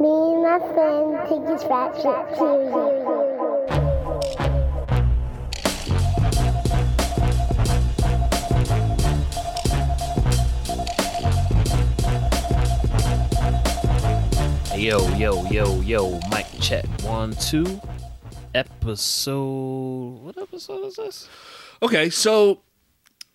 Me 0.00 0.08
and 0.08 0.42
my 0.42 0.58
friend 0.72 1.28
take 1.28 1.46
this 1.46 1.62
rap 1.68 1.94
shit 1.94 2.38
seriously. 2.38 2.80
Yo, 14.80 15.06
yo, 15.18 15.44
yo, 15.50 15.80
yo, 15.82 16.18
mic 16.30 16.46
check. 16.62 16.86
One, 17.02 17.34
two. 17.34 17.78
Episode. 18.54 20.22
What 20.22 20.38
episode 20.38 20.86
is 20.86 20.96
this? 20.96 21.28
Okay, 21.82 22.08
so 22.08 22.62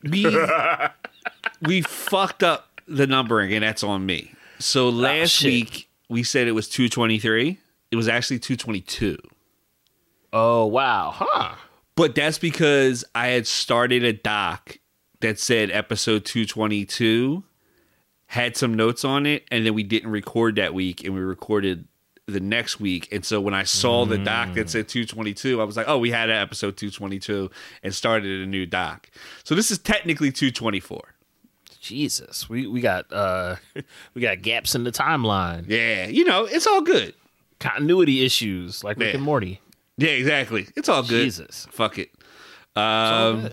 we 0.02 0.26
we 1.62 1.84
fucked 1.84 2.42
up 2.42 2.82
the 2.88 3.06
numbering, 3.06 3.54
and 3.54 3.62
that's 3.62 3.84
on 3.84 4.08
me. 4.08 4.32
So 4.58 4.88
oh, 4.88 4.90
last 4.90 5.30
shit. 5.30 5.52
week 5.52 5.90
we 6.10 6.24
said 6.24 6.48
it 6.48 6.54
was 6.54 6.70
two 6.70 6.90
twenty 6.90 7.20
three. 7.20 7.60
It 7.92 7.96
was 7.96 8.08
actually 8.08 8.40
two 8.40 8.56
twenty 8.56 8.82
two. 8.82 9.18
Oh, 10.36 10.66
wow. 10.66 11.12
Huh. 11.16 11.56
But 11.96 12.14
that's 12.14 12.38
because 12.38 13.06
I 13.16 13.28
had 13.28 13.48
started 13.48 14.04
a 14.04 14.12
doc 14.12 14.80
that 15.22 15.40
said 15.40 15.72
episode 15.72 16.26
222 16.26 17.42
had 18.28 18.58
some 18.58 18.74
notes 18.74 19.06
on 19.06 19.26
it 19.26 19.46
and 19.50 19.66
then 19.66 19.74
we 19.74 19.82
didn't 19.82 20.12
record 20.12 20.58
that 20.58 20.74
week 20.74 21.06
and 21.06 21.14
we 21.14 21.22
recorded 21.22 21.88
the 22.28 22.42
next 22.42 22.82
week 22.82 23.08
and 23.14 23.24
so 23.24 23.40
when 23.40 23.54
I 23.54 23.64
saw 23.64 24.06
the 24.06 24.18
doc 24.18 24.56
that 24.56 24.70
said 24.70 24.90
222 24.90 25.62
I 25.62 25.64
was 25.64 25.78
like 25.78 25.88
oh 25.88 25.98
we 26.00 26.12
had 26.12 26.30
an 26.30 26.36
episode 26.36 26.76
222 26.76 27.50
and 27.82 27.96
started 27.96 28.42
a 28.42 28.46
new 28.46 28.66
doc. 28.66 29.10
So 29.46 29.56
this 29.56 29.72
is 29.72 29.78
technically 29.78 30.34
224. 30.34 31.15
Jesus. 31.86 32.50
We 32.50 32.68
we 32.68 32.82
got 32.82 33.12
uh 33.14 33.56
we 34.14 34.22
got 34.22 34.42
gaps 34.42 34.76
in 34.76 34.84
the 34.84 34.92
timeline. 34.92 35.66
Yeah, 35.70 36.08
you 36.08 36.26
know, 36.26 36.46
it's 36.46 36.66
all 36.68 36.82
good. 36.82 37.14
Continuity 37.60 38.26
issues 38.26 38.84
like 38.84 38.98
Rick 38.98 39.10
Yeah. 39.10 39.16
and 39.16 39.24
Morty. 39.24 39.62
Yeah, 39.98 40.10
exactly. 40.10 40.68
It's 40.76 40.90
all 40.90 41.02
good. 41.04 41.24
Jesus. 41.24 41.68
Fuck 41.72 41.98
it. 42.00 42.12
Um 42.76 43.50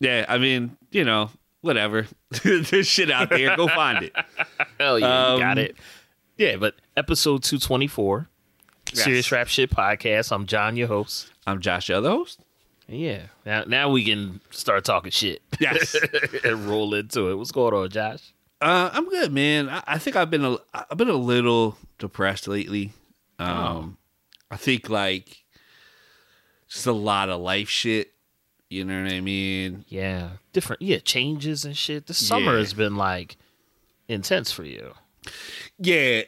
yeah, 0.00 0.26
I 0.28 0.38
mean, 0.38 0.76
you 0.90 1.04
know, 1.04 1.30
whatever. 1.62 2.06
There's 2.44 2.86
shit 2.86 3.10
out 3.10 3.30
there. 3.30 3.56
Go 3.56 3.68
find 3.68 4.04
it. 4.04 4.12
Hell 4.78 4.98
yeah, 4.98 5.26
um, 5.28 5.40
got 5.40 5.58
it. 5.58 5.76
Yeah, 6.36 6.56
but 6.56 6.74
episode 6.96 7.42
224. 7.42 8.28
Yes. 8.92 9.04
Serious 9.04 9.32
Rap 9.32 9.48
Shit 9.48 9.70
Podcast. 9.70 10.30
I'm 10.30 10.46
John, 10.46 10.76
your 10.76 10.88
host. 10.88 11.32
I'm 11.46 11.60
Josh, 11.60 11.86
the 11.86 11.96
other 11.96 12.10
host. 12.10 12.40
Yeah. 12.88 13.22
Now 13.46 13.64
now 13.64 13.90
we 13.90 14.04
can 14.04 14.40
start 14.50 14.84
talking 14.84 15.10
shit. 15.10 15.42
Yes. 15.60 15.96
and 16.44 16.66
roll 16.68 16.94
into 16.94 17.28
it. 17.30 17.34
What's 17.36 17.52
going 17.52 17.74
on, 17.74 17.88
Josh? 17.90 18.32
Uh, 18.60 18.90
I'm 18.92 19.08
good, 19.08 19.32
man. 19.32 19.68
I, 19.68 19.82
I 19.86 19.98
think 19.98 20.16
I've 20.16 20.30
been 20.30 20.44
a 20.44 20.56
I've 20.72 20.96
been 20.98 21.08
a 21.08 21.12
little 21.14 21.76
depressed 21.98 22.48
lately. 22.48 22.92
Um, 23.38 23.98
I 24.50 24.56
think 24.56 24.88
like 24.88 25.44
just 26.68 26.86
a 26.86 26.92
lot 26.92 27.28
of 27.30 27.40
life 27.40 27.68
shit. 27.68 28.12
You 28.70 28.84
know 28.84 29.02
what 29.02 29.12
I 29.12 29.20
mean? 29.20 29.84
Yeah. 29.88 30.30
Different 30.52 30.82
yeah, 30.82 30.98
changes 30.98 31.64
and 31.64 31.76
shit. 31.76 32.06
The 32.06 32.14
summer 32.14 32.52
Yeah. 32.52 32.58
has 32.58 32.74
been 32.74 32.96
like 32.96 33.36
intense 34.08 34.50
for 34.52 34.64
you. 34.64 34.94
Yeah, 35.78 36.22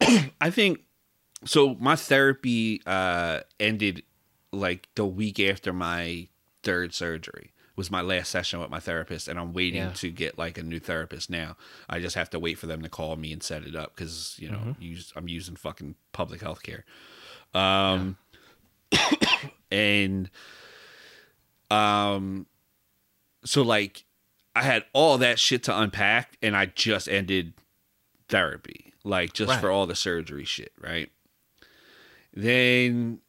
I 0.40 0.50
think 0.50 0.80
so. 1.44 1.74
My 1.80 1.96
therapy 1.96 2.80
uh 2.86 3.40
ended 3.60 4.02
like 4.52 4.88
the 4.94 5.06
week 5.06 5.40
after 5.40 5.72
my 5.72 6.28
third 6.62 6.92
surgery 6.94 7.52
was 7.74 7.90
my 7.90 8.02
last 8.02 8.30
session 8.30 8.60
with 8.60 8.68
my 8.70 8.78
therapist 8.80 9.26
and 9.28 9.38
i'm 9.38 9.52
waiting 9.54 9.80
Yeah. 9.82 9.92
to 9.94 10.10
get 10.10 10.36
like 10.38 10.58
a 10.58 10.62
new 10.62 10.78
therapist 10.78 11.30
now. 11.30 11.56
I 11.88 12.00
just 12.00 12.14
have 12.16 12.28
to 12.30 12.38
wait 12.38 12.58
for 12.58 12.66
them 12.66 12.82
to 12.82 12.88
call 12.90 13.16
me 13.16 13.32
and 13.32 13.42
set 13.42 13.64
it 13.64 13.74
up 13.74 13.94
because 13.96 14.36
you 14.38 14.50
know 14.50 14.76
use, 14.78 15.12
i'm 15.16 15.26
using 15.28 15.56
fucking 15.56 15.94
public 16.12 16.40
health 16.42 16.62
care. 16.62 16.84
Um 17.54 18.18
and 19.70 20.28
um 21.70 22.46
so 23.44 23.62
like 23.62 24.04
i 24.54 24.62
had 24.62 24.84
all 24.92 25.16
that 25.18 25.38
shit 25.38 25.62
to 25.64 25.78
unpack 25.78 26.36
and 26.42 26.54
i 26.54 26.66
just 26.66 27.08
ended 27.08 27.54
therapy 28.28 28.92
like 29.04 29.32
just 29.32 29.48
Right. 29.50 29.60
for 29.60 29.70
all 29.70 29.86
the 29.86 29.96
surgery 29.96 30.44
shit 30.44 30.72
right? 30.80 31.10
Then 32.34 33.20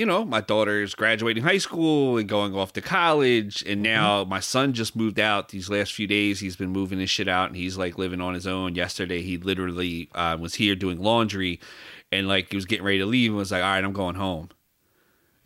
you 0.00 0.06
know 0.06 0.24
my 0.24 0.40
daughter's 0.40 0.94
graduating 0.94 1.42
high 1.42 1.58
school 1.58 2.16
and 2.16 2.26
going 2.26 2.54
off 2.54 2.72
to 2.72 2.80
college 2.80 3.62
and 3.66 3.82
now 3.82 4.24
my 4.24 4.40
son 4.40 4.72
just 4.72 4.96
moved 4.96 5.20
out 5.20 5.50
these 5.50 5.68
last 5.68 5.92
few 5.92 6.06
days. 6.06 6.40
He's 6.40 6.56
been 6.56 6.70
moving 6.70 6.98
his 6.98 7.10
shit 7.10 7.28
out 7.28 7.48
and 7.48 7.56
he's 7.56 7.76
like 7.76 7.98
living 7.98 8.22
on 8.22 8.32
his 8.32 8.46
own. 8.46 8.74
Yesterday 8.74 9.20
he 9.20 9.36
literally 9.36 10.08
uh, 10.14 10.38
was 10.40 10.54
here 10.54 10.74
doing 10.74 10.98
laundry 11.02 11.60
and 12.10 12.26
like 12.26 12.48
he 12.48 12.56
was 12.56 12.64
getting 12.64 12.84
ready 12.86 12.98
to 12.98 13.04
leave 13.04 13.30
and 13.30 13.36
was 13.36 13.52
like 13.52 13.62
all 13.62 13.68
right 13.68 13.84
i'm 13.84 13.92
going 13.92 14.14
home. 14.14 14.48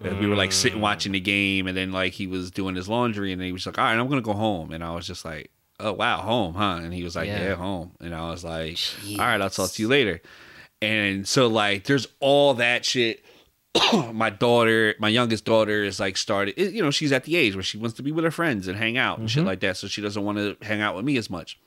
And 0.00 0.20
we 0.20 0.28
were 0.28 0.36
like 0.36 0.52
sitting 0.52 0.80
watching 0.80 1.12
the 1.12 1.20
game 1.20 1.66
and 1.66 1.76
then 1.76 1.90
like 1.90 2.12
he 2.12 2.28
was 2.28 2.52
doing 2.52 2.76
his 2.76 2.88
laundry 2.88 3.32
and 3.32 3.42
he 3.42 3.50
was 3.50 3.66
like 3.66 3.76
all 3.76 3.84
right 3.84 3.98
i'm 3.98 4.08
gonna 4.08 4.20
go 4.20 4.34
home. 4.34 4.70
And 4.70 4.84
i 4.84 4.94
was 4.94 5.08
just 5.08 5.24
like 5.24 5.50
oh 5.80 5.94
wow 5.94 6.18
home 6.20 6.54
huh? 6.54 6.78
And 6.80 6.94
he 6.94 7.02
was 7.02 7.16
like 7.16 7.26
Yeah. 7.26 7.42
yeah, 7.42 7.54
home. 7.56 7.90
And 8.00 8.14
i 8.14 8.30
was 8.30 8.44
like 8.44 8.78
all 9.18 9.26
right 9.26 9.40
i'll 9.40 9.50
talk 9.50 9.72
to 9.72 9.82
you 9.82 9.88
later. 9.88 10.22
And 10.80 11.26
so 11.26 11.48
like 11.48 11.84
there's 11.84 12.06
all 12.20 12.54
that 12.54 12.84
shit 12.84 13.24
my 14.12 14.30
daughter 14.30 14.94
my 14.98 15.08
youngest 15.08 15.44
daughter 15.44 15.82
is 15.82 15.98
like 15.98 16.16
started 16.16 16.56
you 16.56 16.82
know 16.82 16.90
she's 16.90 17.12
at 17.12 17.24
the 17.24 17.36
age 17.36 17.54
where 17.56 17.62
she 17.62 17.76
wants 17.78 17.96
to 17.96 18.02
be 18.02 18.12
with 18.12 18.24
her 18.24 18.30
friends 18.30 18.68
and 18.68 18.76
hang 18.78 18.96
out 18.96 19.18
and 19.18 19.30
shit 19.30 19.44
like 19.44 19.60
that 19.60 19.76
so 19.76 19.86
she 19.88 20.00
doesn't 20.00 20.24
want 20.24 20.38
to 20.38 20.56
hang 20.64 20.80
out 20.80 20.94
with 20.94 21.04
me 21.04 21.16
as 21.16 21.28
much 21.28 21.58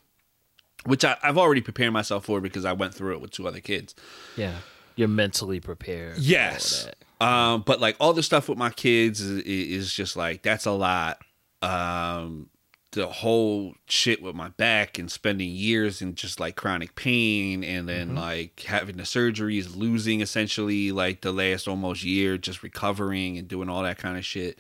which 0.86 1.04
I, 1.04 1.18
i've 1.22 1.38
already 1.38 1.62
prepared 1.62 1.92
myself 1.92 2.26
for 2.26 2.40
because 2.40 2.64
i 2.66 2.72
went 2.74 2.94
through 2.94 3.14
it 3.16 3.22
with 3.22 3.32
two 3.32 3.48
other 3.48 3.60
kids 3.60 3.94
Yeah. 4.36 4.56
You're 4.96 5.08
mentally 5.08 5.60
prepared. 5.60 6.18
Yes. 6.18 6.90
Um, 7.22 7.62
but 7.68 7.80
like 7.80 7.96
all 8.00 8.14
the 8.14 8.24
stuff 8.24 8.50
with 8.50 8.58
my 8.58 8.72
kids 8.72 9.22
is, 9.22 9.44
is 9.44 9.94
just 9.94 10.18
like 10.18 10.42
that's 10.42 10.66
a 10.66 10.72
lot. 10.72 11.20
Um, 11.62 12.50
the 12.92 13.08
whole 13.08 13.76
shit 13.88 14.22
with 14.22 14.34
my 14.36 14.50
back 14.50 14.98
and 14.98 15.12
spending 15.12 15.50
years 15.50 16.02
in 16.02 16.16
just 16.16 16.40
like 16.40 16.56
chronic 16.56 16.96
pain 16.96 17.64
and 17.64 17.88
then 17.88 18.16
like 18.16 18.62
having 18.62 18.96
the 18.98 19.04
surgeries, 19.04 19.76
losing 19.76 20.22
essentially 20.22 20.92
like 20.92 21.22
the 21.22 21.32
last 21.34 21.68
almost 21.68 22.04
year, 22.04 22.38
just 22.38 22.64
recovering 22.64 23.38
and 23.38 23.48
doing 23.48 23.68
all 23.70 23.84
that 23.84 23.98
kind 23.98 24.18
of 24.18 24.26
shit. 24.26 24.58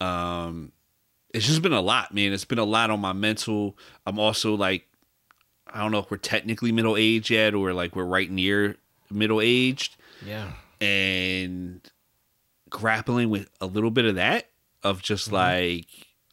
Um, 0.00 0.72
it's 1.34 1.46
just 1.46 1.62
been 1.62 1.72
a 1.72 1.80
lot, 1.80 2.14
man. 2.14 2.32
It's 2.32 2.44
been 2.44 2.58
a 2.58 2.64
lot 2.64 2.90
on 2.90 3.00
my 3.00 3.12
mental. 3.12 3.76
I'm 4.06 4.18
also 4.18 4.54
like, 4.54 4.86
I 5.66 5.80
don't 5.80 5.90
know 5.92 5.98
if 5.98 6.10
we're 6.10 6.16
technically 6.18 6.70
middle 6.72 6.96
aged 6.96 7.30
yet 7.30 7.54
or 7.54 7.72
like 7.72 7.96
we're 7.96 8.04
right 8.04 8.30
near 8.30 8.76
middle 9.10 9.40
aged 9.40 9.96
Yeah. 10.24 10.52
and 10.80 11.80
grappling 12.70 13.30
with 13.30 13.48
a 13.60 13.66
little 13.66 13.90
bit 13.90 14.04
of 14.04 14.14
that 14.16 14.50
of 14.82 15.02
just 15.02 15.32
like 15.32 15.86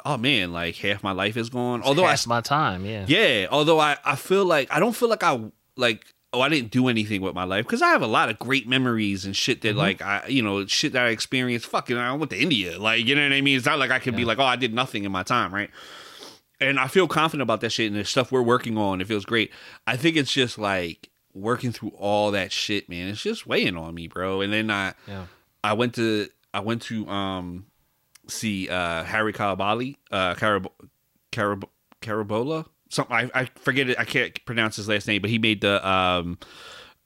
oh 0.06 0.18
man 0.18 0.54
like 0.54 0.76
half 0.78 1.04
my 1.04 1.12
life 1.12 1.36
is 1.36 1.50
gone. 1.50 1.82
Although 1.84 2.06
i 2.06 2.12
Past 2.12 2.28
my 2.28 2.42
time, 2.42 2.86
yeah. 2.86 3.06
yeah 3.08 3.48
although 3.52 3.80
i 3.80 3.98
i 4.06 4.16
feel 4.16 4.46
like 4.46 4.72
i 4.72 4.80
don't 4.80 4.96
feel 4.96 5.10
like 5.10 5.24
i 5.24 5.40
like 5.76 6.06
oh 6.32 6.42
i 6.42 6.50
didn't 6.50 6.70
do 6.72 6.88
anything 6.88 7.22
with 7.22 7.34
my 7.34 7.44
life 7.44 7.66
because 7.66 7.82
i 7.82 7.88
have 7.90 8.02
a 8.02 8.08
lot 8.08 8.30
of 8.30 8.38
great 8.40 8.68
memories 8.68 9.26
and 9.26 9.36
shit 9.36 9.62
that 9.62 9.70
Mm-hmm. 9.70 9.78
like 9.80 10.02
i 10.02 10.26
you 10.28 10.42
know 10.42 10.66
shit 10.68 10.94
that 10.94 11.06
i 11.06 11.10
experienced. 11.10 11.66
Fucking 11.68 11.98
i 11.98 12.14
went 12.14 12.30
to 12.32 12.40
india. 12.42 12.78
Like 12.80 13.06
you 13.06 13.16
know 13.16 13.24
what 13.24 13.34
i 13.34 13.42
mean? 13.42 13.58
It's 13.58 13.66
not 13.66 13.80
like 13.80 13.92
i 13.92 14.00
can 14.00 14.16
be 14.16 14.26
like 14.26 14.38
oh 14.40 14.44
i 14.44 14.56
did 14.56 14.74
nothing 14.74 15.04
in 15.06 15.12
my 15.12 15.24
time 15.24 15.54
right? 15.54 15.70
And 16.62 16.80
i 16.80 16.88
feel 16.88 17.08
confident 17.08 17.42
about 17.44 17.62
that 17.62 17.72
shit 17.72 17.92
and 17.92 18.00
the 18.00 18.06
stuff 18.06 18.32
we're 18.32 18.42
working 18.42 18.78
on 18.78 19.02
it 19.02 19.08
feels 19.08 19.26
great. 19.26 19.52
I 19.88 19.98
think 19.98 20.16
it's 20.18 20.32
just 20.32 20.58
like 20.58 21.10
working 21.34 21.72
through 21.74 21.92
all 21.98 22.32
that 22.32 22.52
shit 22.52 22.88
man 22.88 23.10
it's 23.10 23.22
just 23.22 23.46
weighing 23.48 23.76
on 23.76 23.94
me 23.96 24.08
bro. 24.08 24.42
And 24.42 24.54
then 24.54 24.70
i 24.72 24.94
Yeah. 25.08 25.26
I 25.64 25.74
went 25.74 25.96
to 25.96 26.28
I 26.54 26.60
went 26.60 26.82
to 26.84 27.08
um 27.10 27.66
see 28.28 28.70
uh 28.70 29.04
Hari 29.04 29.34
Carabali, 29.34 29.98
uh 30.12 30.36
Carab 30.36 30.68
Carab 31.32 31.64
Carabola. 32.02 32.66
Something 32.90 33.16
I, 33.16 33.32
I 33.34 33.46
forget 33.56 33.90
it 33.90 34.00
I 34.00 34.06
can't 34.06 34.44
pronounce 34.46 34.76
his 34.76 34.88
last 34.88 35.08
name, 35.08 35.22
but 35.22 35.30
he 35.30 35.40
made 35.40 35.62
the 35.62 35.86
um 35.88 36.38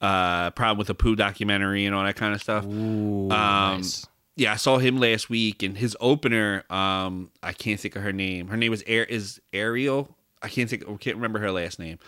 uh 0.00 0.50
problem 0.50 0.78
with 0.78 0.86
the 0.86 0.94
poo 0.94 1.16
documentary 1.16 1.84
and 1.86 1.94
all 1.94 2.04
that 2.04 2.16
kind 2.16 2.34
of 2.34 2.40
stuff. 2.42 2.64
Ooh, 2.66 3.30
Um, 3.30 3.78
nice. 3.78 4.06
Yeah, 4.36 4.52
I 4.52 4.56
saw 4.56 4.78
him 4.78 4.98
last 4.98 5.28
week 5.28 5.62
and 5.62 5.76
his 5.76 5.94
opener, 6.00 6.64
um, 6.70 7.30
I 7.42 7.52
can't 7.52 7.78
think 7.78 7.94
of 7.96 8.02
her 8.02 8.12
name. 8.12 8.48
Her 8.48 8.56
name 8.56 8.70
was 8.70 8.82
Air 8.86 9.04
is 9.04 9.38
Ariel. 9.52 10.16
I 10.42 10.48
can't 10.48 10.70
think 10.70 10.88
I 10.88 10.94
can't 10.96 11.16
remember 11.16 11.38
her 11.40 11.52
last 11.52 11.78
name. 11.78 11.98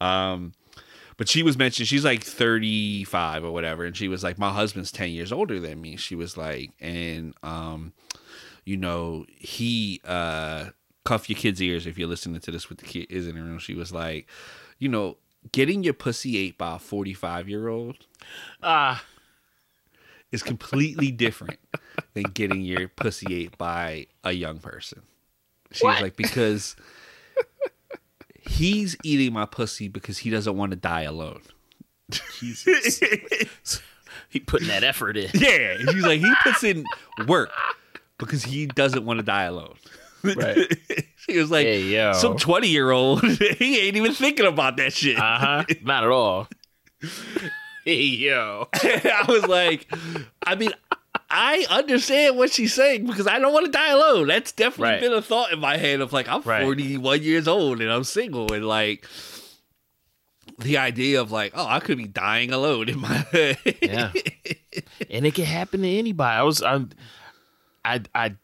Um 0.00 0.52
but 1.16 1.28
she 1.28 1.42
was 1.42 1.58
mentioned 1.58 1.88
she's 1.88 2.04
like 2.04 2.22
35 2.22 3.44
or 3.44 3.50
whatever 3.50 3.84
and 3.84 3.96
she 3.96 4.06
was 4.08 4.22
like 4.22 4.38
my 4.38 4.50
husband's 4.52 4.92
10 4.92 5.10
years 5.10 5.32
older 5.32 5.58
than 5.58 5.80
me 5.80 5.96
she 5.96 6.14
was 6.14 6.36
like 6.36 6.70
and 6.80 7.34
um 7.42 7.92
you 8.68 8.76
know 8.76 9.24
he 9.38 10.00
uh 10.04 10.66
cuff 11.04 11.30
your 11.30 11.38
kids 11.38 11.60
ears 11.62 11.86
if 11.86 11.98
you're 11.98 12.08
listening 12.08 12.38
to 12.38 12.50
this 12.50 12.68
with 12.68 12.78
the 12.78 12.84
kid 12.84 13.06
is 13.10 13.26
in 13.26 13.34
the 13.34 13.40
room 13.40 13.58
she 13.58 13.74
was 13.74 13.92
like 13.92 14.28
you 14.78 14.88
know 14.88 15.16
getting 15.52 15.82
your 15.82 15.94
pussy 15.94 16.36
ate 16.36 16.58
by 16.58 16.76
a 16.76 16.78
45 16.78 17.48
year 17.48 17.68
old 17.68 17.96
Ah, 18.62 19.02
is 20.30 20.42
completely 20.42 21.10
different 21.10 21.58
than 22.14 22.24
getting 22.24 22.62
your 22.62 22.88
pussy 22.88 23.44
ate 23.44 23.56
by 23.56 24.06
a 24.24 24.32
young 24.32 24.58
person. 24.58 25.02
She 25.70 25.86
was 25.86 26.00
like, 26.00 26.16
because 26.16 26.76
he's 28.40 28.96
eating 29.04 29.32
my 29.32 29.46
pussy 29.46 29.88
because 29.88 30.18
he 30.18 30.30
doesn't 30.30 30.56
want 30.56 30.72
to 30.72 30.76
die 30.76 31.02
alone. 31.02 31.42
Jesus. 32.38 33.00
he 34.28 34.40
putting 34.40 34.68
that 34.68 34.84
effort 34.84 35.16
in. 35.16 35.30
Yeah, 35.34 35.76
he's 35.78 36.04
like 36.04 36.20
he 36.20 36.32
puts 36.42 36.62
in 36.64 36.84
work 37.26 37.50
because 38.18 38.44
he 38.44 38.66
doesn't 38.66 39.04
want 39.04 39.18
to 39.18 39.24
die 39.24 39.44
alone. 39.44 39.74
Right. 40.22 40.58
he 41.28 41.38
was 41.38 41.50
like, 41.50 41.64
Hey, 41.66 41.82
yo. 41.82 42.12
some 42.12 42.36
twenty 42.36 42.68
year 42.68 42.90
old, 42.90 43.22
he 43.58 43.86
ain't 43.86 43.96
even 43.96 44.12
thinking 44.12 44.46
about 44.46 44.76
that 44.78 44.92
shit. 44.92 45.16
Uh 45.18 45.38
huh. 45.38 45.64
Not 45.82 46.04
at 46.04 46.10
all. 46.10 46.48
hey 47.84 48.02
yo. 48.02 48.68
I 48.74 49.24
was 49.28 49.46
like, 49.46 49.86
I 50.44 50.56
mean, 50.56 50.72
I 51.30 51.66
understand 51.70 52.36
what 52.36 52.50
she's 52.52 52.74
saying 52.74 53.06
because 53.06 53.26
I 53.26 53.38
don't 53.38 53.52
want 53.52 53.66
to 53.66 53.72
die 53.72 53.90
alone. 53.92 54.26
That's 54.26 54.50
definitely 54.52 54.92
Right. 54.94 55.00
been 55.00 55.12
a 55.12 55.22
thought 55.22 55.52
in 55.52 55.60
my 55.60 55.76
head 55.76 56.00
of 56.00 56.12
like, 56.12 56.28
I'm 56.28 56.42
Right. 56.42 56.64
41 56.64 57.22
years 57.22 57.46
old 57.46 57.80
and 57.80 57.90
I'm 57.90 58.04
single 58.04 58.52
and 58.52 58.66
like 58.66 59.06
the 60.58 60.78
idea 60.78 61.20
of 61.20 61.30
like, 61.30 61.52
oh, 61.54 61.66
I 61.66 61.78
could 61.80 61.98
be 61.98 62.08
dying 62.08 62.52
alone 62.52 62.88
in 62.88 62.98
my 62.98 63.14
head. 63.30 63.58
Yeah. 63.80 64.12
and 65.08 65.24
it 65.26 65.34
can 65.34 65.44
happen 65.44 65.82
to 65.82 65.88
anybody. 65.88 66.36
I 66.36 66.42
was 66.42 66.62
I'm 66.62 66.90
I 67.94 68.02
I 68.14 68.34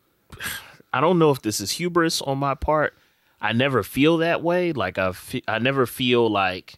I 0.93 1.00
don't 1.00 1.19
know 1.19 1.31
if 1.31 1.43
this 1.43 1.61
is 1.61 1.73
hubris 1.73 2.23
on 2.23 2.38
my 2.38 2.55
part. 2.55 2.94
I 3.41 3.52
never 3.52 3.82
feel 3.82 4.19
that 4.19 4.43
way. 4.43 4.73
Like 4.73 4.99
I 4.99 5.12
fe- 5.12 5.43
I 5.46 5.58
never 5.58 5.87
feel 5.87 6.31
like 6.31 6.75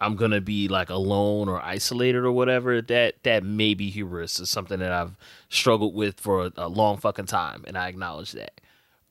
I'm 0.00 0.16
gonna 0.16 0.40
be 0.40 0.68
like 0.68 0.90
alone 0.90 1.48
or 1.48 1.60
isolated 1.60 2.24
or 2.24 2.32
whatever. 2.32 2.80
That 2.80 3.22
that 3.24 3.42
may 3.44 3.74
be 3.74 3.90
hubris 3.90 4.40
is 4.40 4.48
something 4.48 4.78
that 4.78 4.92
I've 4.92 5.16
struggled 5.48 5.94
with 5.94 6.20
for 6.20 6.46
a, 6.46 6.52
a 6.56 6.68
long 6.68 6.96
fucking 6.98 7.26
time, 7.26 7.64
and 7.66 7.76
I 7.76 7.88
acknowledge 7.88 8.32
that. 8.32 8.60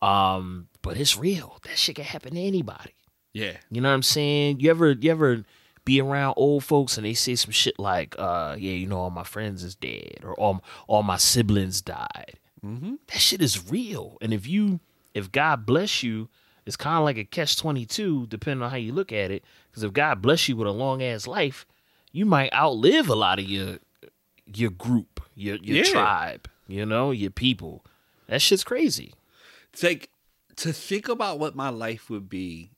Um, 0.02 0.68
but 0.82 0.98
it's 0.98 1.18
real. 1.18 1.60
That 1.64 1.78
shit 1.78 1.96
can 1.96 2.06
happen 2.06 2.34
to 2.36 2.40
anybody. 2.42 2.94
yeah. 3.34 3.58
You 3.72 3.82
know 3.82 3.90
what 3.90 3.96
I'm 3.96 4.04
saying? 4.04 4.60
You 4.60 4.70
ever 4.72 4.92
you 4.92 5.12
ever 5.12 5.44
be 5.86 6.02
around 6.02 6.34
old 6.38 6.64
folks 6.64 6.98
and 6.98 7.06
they 7.06 7.14
say 7.14 7.36
some 7.36 7.52
shit 7.52 7.80
like, 7.80 8.14
uh, 8.20 8.56
yeah, 8.60 8.74
you 8.74 8.86
know, 8.88 8.98
all 9.00 9.10
my 9.10 9.24
friends 9.24 9.64
is 9.64 9.74
dead 9.76 10.20
or 10.24 10.34
all 10.36 10.64
all 10.88 11.04
my 11.04 11.18
siblings 11.18 11.82
died. 11.82 12.34
Mm-hmm. 12.66 12.96
That 13.08 13.20
shit 13.20 13.42
is 13.42 13.70
real. 13.70 14.18
And 14.22 14.34
if 14.34 14.48
you 14.48 14.80
if 15.14 15.32
God 15.32 15.66
bless 15.66 16.04
you, 16.04 16.28
it's 16.66 16.76
kind 16.76 16.98
of 16.98 17.04
like 17.04 17.18
a 17.18 17.24
catch 17.24 17.58
twenty 17.58 17.86
two, 17.86 18.28
depending 18.28 18.64
on 18.64 18.72
how 18.72 18.78
you 18.78 18.94
look 18.94 19.12
at 19.12 19.32
it. 19.32 19.44
Because 19.70 19.84
if 19.84 19.94
God 19.94 20.22
bless 20.22 20.48
you 20.50 20.56
with 20.56 20.68
a 20.68 20.72
long 20.72 21.02
ass 21.04 21.28
life, 21.28 21.66
you 22.12 22.26
might 22.26 22.54
outlive 22.54 23.10
a 23.10 23.16
lot 23.16 23.40
of 23.40 23.46
your 23.46 23.78
your 24.54 24.72
group, 24.72 25.22
your 25.36 25.58
your 25.58 25.78
Yeah. 25.78 25.92
tribe, 25.92 26.50
you 26.68 26.86
know, 26.86 27.12
your 27.12 27.32
people. 27.32 27.86
That 28.28 28.42
shit's 28.42 28.64
crazy. 28.64 29.14
It's 29.74 29.84
like 29.84 30.10
to 30.58 30.74
think 30.74 31.08
about 31.08 31.38
what 31.40 31.56
my 31.56 31.70
life 31.70 32.10
would 32.10 32.28
be, 32.30 32.72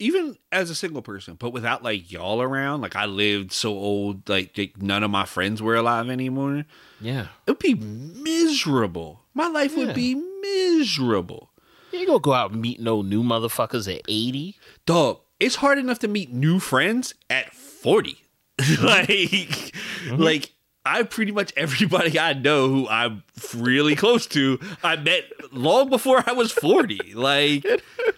even 0.00 0.36
as 0.50 0.70
a 0.70 0.74
single 0.74 1.02
person, 1.02 1.34
but 1.38 1.50
without 1.52 1.82
like 1.84 2.10
y'all 2.10 2.40
around. 2.42 2.80
Like 2.80 2.96
I 2.96 3.04
lived 3.04 3.52
so 3.52 3.70
old, 3.70 4.28
like, 4.28 4.56
like 4.56 4.80
none 4.82 5.02
of 5.04 5.10
my 5.10 5.26
friends 5.26 5.62
were 5.62 5.76
alive 5.76 6.08
anymore. 6.10 6.64
Yeah. 7.00 7.26
It 7.46 7.50
would 7.52 7.58
be 7.58 7.74
miserable. 7.74 9.20
My 9.34 9.46
life 9.46 9.76
Yeah. 9.76 9.86
would 9.86 9.94
be 9.94 10.14
miserable. 10.14 11.50
You 11.92 12.00
ain't 12.00 12.08
gonna 12.08 12.20
go 12.20 12.32
out 12.32 12.52
and 12.52 12.60
meet 12.60 12.80
no 12.80 13.02
new 13.02 13.22
motherfuckers 13.22 13.92
at 13.94 14.02
80. 14.08 14.56
Dog, 14.86 15.20
it's 15.38 15.56
hard 15.56 15.78
enough 15.78 15.98
to 16.00 16.08
meet 16.08 16.32
new 16.32 16.58
friends 16.60 17.14
at 17.28 17.52
40. 17.54 18.16
like, 18.82 19.08
mm-hmm. 19.08 20.16
like 20.16 20.52
I 20.86 21.02
pretty 21.02 21.32
much 21.32 21.52
everybody 21.56 22.18
I 22.18 22.32
know 22.32 22.68
who 22.68 22.88
I'm 22.88 23.22
really 23.54 23.96
close 23.96 24.26
to, 24.28 24.58
I 24.82 24.96
met 24.96 25.24
long 25.52 25.90
before 25.90 26.24
I 26.26 26.32
was 26.32 26.52
40. 26.52 26.98
Like, 27.14 27.66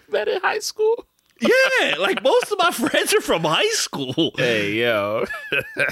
Met 0.09 0.27
in 0.27 0.39
high 0.41 0.59
school. 0.59 1.05
Yeah, 1.47 1.95
like 1.97 2.23
most 2.23 2.51
of 2.51 2.57
my 2.59 2.71
friends 2.71 3.13
are 3.13 3.21
from 3.21 3.43
high 3.43 3.69
school. 3.71 4.31
Hey, 4.37 4.73
yo. 4.73 5.25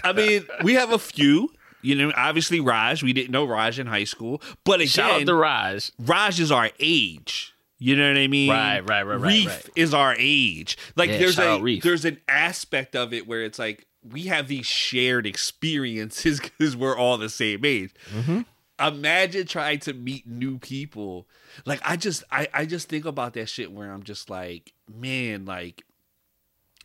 I 0.03 0.13
mean, 0.13 0.45
we 0.63 0.73
have 0.73 0.91
a 0.91 0.99
few. 0.99 1.49
You 1.83 1.95
know, 1.95 2.11
obviously 2.15 2.59
Raj. 2.59 3.01
We 3.01 3.13
didn't 3.13 3.31
know 3.31 3.45
Raj 3.45 3.79
in 3.79 3.87
high 3.87 4.03
school, 4.03 4.41
but 4.63 4.75
again, 4.75 4.87
Shout 4.87 5.21
out 5.21 5.25
to 5.25 5.33
Raj. 5.35 5.91
Raj 5.99 6.39
is 6.39 6.51
our 6.51 6.69
age. 6.79 7.53
You 7.79 7.95
know 7.95 8.07
what 8.07 8.17
I 8.17 8.27
mean? 8.27 8.51
Right, 8.51 8.79
right, 8.81 9.01
right, 9.01 9.19
right, 9.19 9.27
Reef 9.27 9.47
right. 9.47 9.69
is 9.75 9.91
our 9.91 10.15
age. 10.19 10.77
Like 10.95 11.09
Yeah, 11.09 11.17
there's 11.17 11.39
a 11.39 11.79
there's 11.79 12.05
an 12.05 12.19
aspect 12.27 12.95
of 12.95 13.11
it 13.11 13.27
where 13.27 13.41
it's 13.43 13.57
like 13.57 13.87
we 14.07 14.23
have 14.23 14.47
these 14.47 14.67
shared 14.67 15.25
experiences 15.25 16.39
because 16.59 16.75
we're 16.75 16.95
all 16.95 17.17
the 17.17 17.29
same 17.29 17.65
age. 17.65 17.91
Mm-hmm. 18.13 18.41
Imagine 18.79 19.47
trying 19.47 19.79
to 19.79 19.93
meet 19.93 20.27
new 20.27 20.59
people. 20.59 21.27
Like 21.65 21.81
I 21.83 21.95
just 21.97 22.23
I 22.31 22.47
I 22.53 22.65
just 22.65 22.89
think 22.89 23.05
about 23.05 23.33
that 23.33 23.49
shit 23.49 23.71
where 23.71 23.91
I'm 23.91 24.03
just 24.03 24.29
like, 24.29 24.73
man, 24.93 25.45
like 25.45 25.83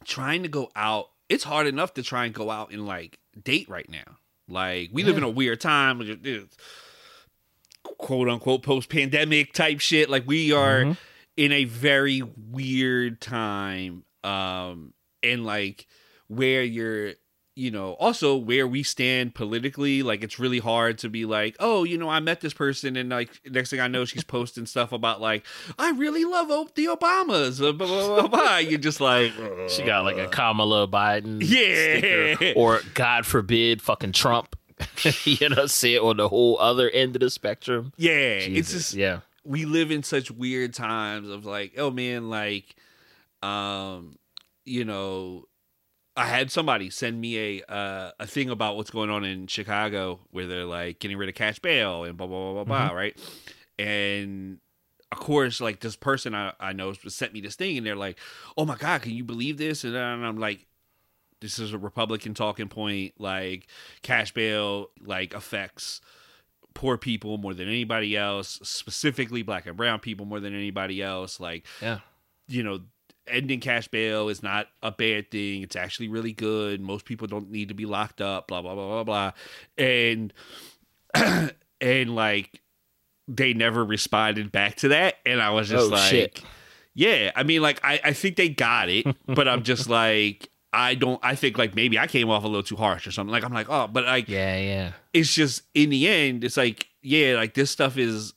trying 0.05 0.43
to 0.43 0.49
go 0.49 0.71
out. 0.77 1.11
It's 1.29 1.45
hard 1.45 1.67
enough 1.67 1.95
to 1.95 2.03
try 2.03 2.25
and 2.25 2.35
go 2.35 2.51
out 2.51 2.71
and 2.71 2.87
like 2.87 3.19
date 3.43 3.69
right 3.69 3.89
now. 3.91 4.19
Like 4.49 4.91
we 4.93 5.03
live 5.03 5.17
in 5.17 5.25
a 5.25 5.29
weird 5.31 5.61
time. 5.61 6.01
Quote 7.99 8.29
unquote 8.29 8.63
post 8.63 8.89
pandemic 8.89 9.53
type 9.53 9.81
shit. 9.81 10.11
Like 10.11 10.25
we 10.27 10.53
are 10.53 10.81
Mm-hmm. 10.83 10.93
in 11.37 11.53
a 11.53 11.65
very 11.65 12.23
weird 12.23 13.21
time. 13.21 14.05
Um 14.25 14.93
and 15.23 15.45
like 15.47 15.87
where 16.29 16.63
you're 16.63 17.15
you 17.56 17.70
know, 17.70 17.94
also 17.94 18.37
where 18.37 18.69
we 18.69 18.82
stand 18.82 19.35
politically, 19.35 20.03
like 20.03 20.23
it's 20.23 20.38
really 20.38 20.58
hard 20.58 20.99
to 20.99 21.08
be 21.08 21.25
like, 21.25 21.56
oh, 21.58 21.85
you 21.85 21.97
know, 21.97 22.11
I 22.11 22.20
met 22.20 22.43
this 22.43 22.53
person, 22.53 22.97
and 22.97 23.08
like 23.08 23.31
next 23.50 23.70
thing 23.70 23.81
I 23.81 23.88
know, 23.88 24.05
she's 24.05 24.23
posting 24.23 24.67
stuff 24.67 24.93
about 24.93 25.23
like, 25.23 25.44
I 25.79 25.91
really 25.93 26.26
love 26.26 26.49
the 26.75 26.85
Obamas, 26.85 27.67
uh, 27.67 27.73
blah 27.73 27.87
blah 27.87 28.20
blah. 28.20 28.29
blah. 28.29 28.56
You're 28.58 28.79
just 28.79 29.00
like, 29.00 29.32
She 29.69 29.82
got 29.82 30.05
like 30.05 30.19
a 30.19 30.29
Kamala 30.29 30.87
Biden. 30.87 31.38
Yeah. 31.41 32.37
sticker. 32.37 32.53
Or 32.61 32.81
God 32.93 33.25
forbid, 33.25 33.81
fucking 33.81 34.12
Trump. 34.12 34.55
you 35.25 35.49
know, 35.49 35.64
sit 35.64 35.99
on 36.03 36.19
the 36.19 36.29
whole 36.29 36.58
other 36.61 36.91
end 36.91 37.17
of 37.17 37.20
the 37.20 37.31
spectrum. 37.31 37.94
yeah, 37.97 38.12
it's 38.12 38.73
just 38.73 38.93
yeah. 38.93 39.20
we 39.43 39.64
live 39.64 39.91
in 39.91 40.03
such 40.03 40.31
weird 40.31 40.75
times 40.75 41.31
of 41.31 41.47
like, 41.47 41.73
oh 41.79 41.91
man, 41.91 42.29
like, 42.29 42.76
um, 43.43 44.19
you 44.67 44.85
know, 44.85 45.47
I 46.17 46.27
had 46.27 46.51
somebody 46.51 46.89
send 46.91 47.21
me 47.21 47.59
a 47.59 47.73
uh, 47.73 48.11
a 48.19 48.27
thing 48.27 48.49
about 48.51 48.77
what's 48.77 48.91
going 48.91 49.11
on 49.11 49.25
in 49.25 49.47
Chicago 49.49 50.21
where 50.31 50.47
they're 50.47 50.65
like 50.65 50.99
getting 50.99 51.17
rid 51.19 51.29
of 51.29 51.35
cash 51.35 51.59
bail 51.59 52.05
and 52.05 52.17
blah 52.17 52.27
blah 52.27 52.53
blah 52.53 52.65
blah 52.65 52.89
blah, 52.89 52.97
right? 52.97 53.17
And 53.79 54.59
of 55.13 55.19
course, 55.19 55.61
like 55.61 55.81
this 55.81 55.97
person 55.97 56.35
I, 56.35 56.53
I 56.59 56.73
know 56.73 56.93
sent 56.95 57.33
me 57.33 57.41
this 57.41 57.57
thing, 57.57 57.77
and 57.77 57.87
they're 57.87 57.97
like, 57.97 58.19
"Oh 58.57 58.65
my 58.65 58.77
god, 58.77 59.03
can 59.03 59.13
you 59.13 59.25
believe 59.25 59.59
this?" 59.59 59.85
And 59.85 59.97
I'm 59.97 60.39
like, 60.39 60.67
"This 61.41 61.59
is 61.59 61.73
a 61.73 61.79
Republican 61.79 62.35
talking 62.35 62.69
point. 62.69 63.15
Like 63.19 63.67
cash 64.03 64.32
bail, 64.32 64.91
like 65.05 65.35
affects." 65.35 66.01
poor 66.75 66.99
people 66.99 67.39
more 67.39 67.55
than 67.55 67.67
anybody 67.69 68.15
else, 68.15 68.61
specifically 68.63 69.41
black 69.43 69.65
and 69.65 69.79
brown 69.79 69.99
people 69.99 70.27
more 70.27 70.41
than 70.41 70.55
anybody 70.55 71.01
else. 71.01 71.41
Like, 71.41 71.65
Yeah. 71.81 72.01
you 72.49 72.63
know, 72.63 72.81
ending 73.29 73.61
cash 73.61 73.89
bail 73.89 74.29
is 74.29 74.43
not 74.43 74.69
a 74.83 74.91
bad 74.93 75.31
thing. 75.31 75.63
It's 75.63 75.77
actually 75.77 76.09
really 76.09 76.33
good. 76.33 76.81
Most 76.81 77.05
people 77.05 77.27
don't 77.27 77.51
need 77.51 77.69
to 77.69 77.75
be 77.75 77.87
locked 77.87 78.21
up, 78.21 78.49
blah, 78.49 78.63
blah, 78.63 78.75
blah, 78.75 79.03
blah, 79.03 79.05
blah. 79.05 79.33
And, 79.79 80.33
and 81.81 82.15
like, 82.15 82.61
they 83.29 83.55
never 83.55 83.85
responded 83.85 84.53
back 84.53 84.77
to 84.77 84.89
that. 84.89 85.17
And 85.25 85.41
I 85.43 85.51
was 85.51 85.69
just 85.69 85.87
Oh, 85.87 85.95
like, 85.95 86.11
shit. 86.11 86.43
yeah, 86.95 87.33
I 87.35 87.43
mean, 87.43 87.63
like, 87.63 87.81
I, 87.83 88.01
I 88.05 88.13
think 88.13 88.37
they 88.37 88.49
got 88.49 88.89
it, 88.89 89.06
but 89.27 89.49
I'm 89.49 89.63
just 89.63 89.89
like, 89.89 90.49
I 90.73 90.95
don't, 90.95 91.19
I 91.23 91.35
think 91.35 91.59
like 91.59 91.75
maybe 91.75 91.99
I 91.99 92.06
came 92.06 92.29
off 92.31 92.45
a 92.45 92.47
little 92.47 92.63
too 92.63 92.77
harsh 92.77 93.06
or 93.06 93.11
something. 93.11 93.33
Like, 93.33 93.45
I'm 93.45 93.53
like, 93.53 93.69
oh, 93.69 93.87
but 93.89 94.05
like, 94.05 94.29
Yeah, 94.29 94.56
yeah. 94.59 94.93
it's 95.13 95.33
just 95.35 95.63
in 95.75 95.91
the 95.91 96.06
end, 96.09 96.45
it's 96.45 96.56
like, 96.56 96.87
yeah, 97.03 97.35
like 97.37 97.55
this 97.55 97.71
stuff 97.71 97.97
is, 97.97 98.35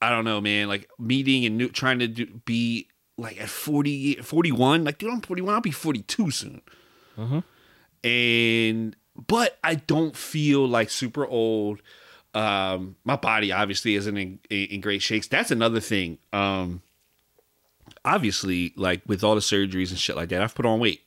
I 0.00 0.10
don't 0.10 0.24
know, 0.24 0.40
man, 0.40 0.68
like 0.68 0.88
meeting 0.98 1.44
and 1.46 1.56
new, 1.56 1.68
trying 1.68 2.00
to 2.00 2.08
do, 2.08 2.26
be 2.44 2.88
like 3.18 3.40
at 3.40 3.48
40, 3.48 4.16
41, 4.16 4.84
like, 4.84 4.98
dude, 4.98 5.10
I'm 5.10 5.20
41, 5.20 5.54
I'll 5.54 5.60
be 5.60 5.70
42 5.70 6.30
soon. 6.30 6.62
And, 8.04 8.96
but 9.28 9.58
I 9.62 9.76
don't 9.76 10.16
feel 10.16 10.66
like 10.66 10.90
super 10.90 11.26
old. 11.26 11.80
Um, 12.34 12.96
my 13.04 13.16
body 13.16 13.52
obviously 13.52 13.94
isn't 13.94 14.16
in, 14.16 14.38
in 14.50 14.80
great 14.80 15.02
shakes. 15.02 15.28
That's 15.28 15.50
another 15.50 15.80
thing. 15.80 16.18
Um, 16.32 16.80
obviously, 18.04 18.72
like 18.76 19.02
with 19.06 19.22
all 19.22 19.34
the 19.34 19.40
surgeries 19.40 19.90
and 19.90 19.98
shit 19.98 20.16
like 20.16 20.30
that, 20.30 20.42
I've 20.42 20.54
put 20.54 20.66
on 20.66 20.80
weight 20.80 21.02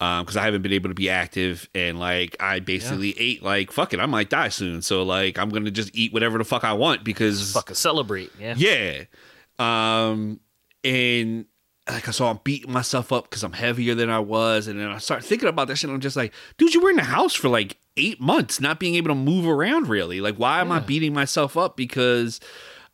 Um 0.00 0.24
because 0.24 0.36
I 0.36 0.44
haven't 0.44 0.62
been 0.62 0.72
able 0.72 0.88
to 0.90 0.94
be 0.94 1.10
active 1.10 1.68
and 1.74 1.98
like 1.98 2.36
I 2.40 2.60
basically 2.60 3.14
ate 3.18 3.42
like 3.42 3.70
fuck 3.72 3.92
it, 3.92 4.00
I 4.00 4.06
might 4.06 4.30
die 4.30 4.48
soon. 4.48 4.80
So 4.80 5.02
like 5.02 5.38
I'm 5.38 5.50
gonna 5.50 5.70
just 5.70 5.94
eat 5.94 6.12
whatever 6.12 6.38
the 6.38 6.44
fuck 6.44 6.64
I 6.64 6.72
want 6.72 7.04
because 7.04 7.52
Fucking 7.52 7.74
celebrate. 7.74 8.30
Yeah. 8.40 8.54
yeah, 8.56 9.04
um, 9.58 10.40
and 10.88 11.46
like 11.88 12.06
I 12.08 12.10
saw 12.10 12.30
I'm 12.30 12.40
beating 12.44 12.72
myself 12.72 13.12
up 13.12 13.24
because 13.30 13.42
I'm 13.44 13.52
heavier 13.52 13.94
than 13.94 14.10
I 14.10 14.18
was, 14.18 14.66
and 14.68 14.78
then 14.80 14.88
I 14.88 14.98
start 14.98 15.24
thinking 15.24 15.48
about 15.48 15.68
that 15.68 15.76
shit. 15.76 15.88
And 15.88 15.94
I'm 15.94 16.00
just 16.00 16.16
like, 16.16 16.32
dude, 16.56 16.74
you 16.74 16.80
were 16.80 16.90
in 16.90 16.96
the 16.96 17.02
house 17.04 17.34
for 17.34 17.48
like 17.48 17.76
eight 17.96 18.20
months, 18.20 18.60
not 18.60 18.78
being 18.78 18.94
able 18.94 19.08
to 19.08 19.14
move 19.14 19.46
around 19.46 19.88
really. 19.88 20.20
Like, 20.20 20.36
why 20.36 20.60
am 20.60 20.70
I 20.70 20.80
beating 20.80 21.12
myself 21.14 21.56
up 21.56 21.76
because 21.76 22.40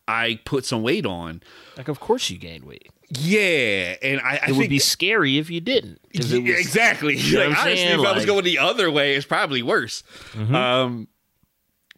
I 0.09 0.41
put 0.45 0.65
some 0.65 0.83
weight 0.83 1.07
on? 1.07 1.43
Like, 1.77 1.89
of 1.89 2.01
course 2.01 2.31
you 2.31 2.39
gained 2.39 2.65
weight. 2.65 2.89
Yeah, 3.11 3.97
and 4.03 4.21
I, 4.21 4.41
I 4.43 4.49
It 4.51 4.57
would 4.57 4.71
be 4.71 4.79
scary 4.79 5.39
if 5.39 5.51
you 5.51 5.61
didn't. 5.61 6.01
it 6.11 6.25
Yeah, 6.25 6.39
was- 6.53 6.61
exactly. 6.61 7.17
know 7.33 7.39
like, 7.49 7.59
honestly, 7.59 7.77
saying? 7.77 8.01
if 8.01 8.07
I 8.07 8.13
was 8.13 8.23
Mm-hmm. 8.23 8.27
going 8.33 8.45
the 8.45 8.59
other 8.59 8.91
way, 8.91 9.15
it's 9.15 9.27
probably 9.27 9.63
worse. 9.63 10.03
Um, 10.37 11.09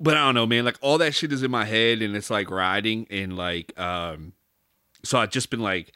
but 0.00 0.16
I 0.16 0.24
don't 0.24 0.34
know, 0.34 0.46
man. 0.46 0.64
Like 0.64 0.76
all 0.80 0.98
that 0.98 1.14
shit 1.14 1.32
is 1.32 1.42
in 1.42 1.50
my 1.50 1.64
head, 1.64 2.02
and 2.02 2.16
it's 2.16 2.28
like 2.30 2.50
riding, 2.50 3.06
and 3.10 3.36
like, 3.36 3.78
um, 3.78 4.32
so 5.06 5.18
I've 5.18 5.30
just 5.30 5.50
been 5.50 5.60
like 5.60 5.92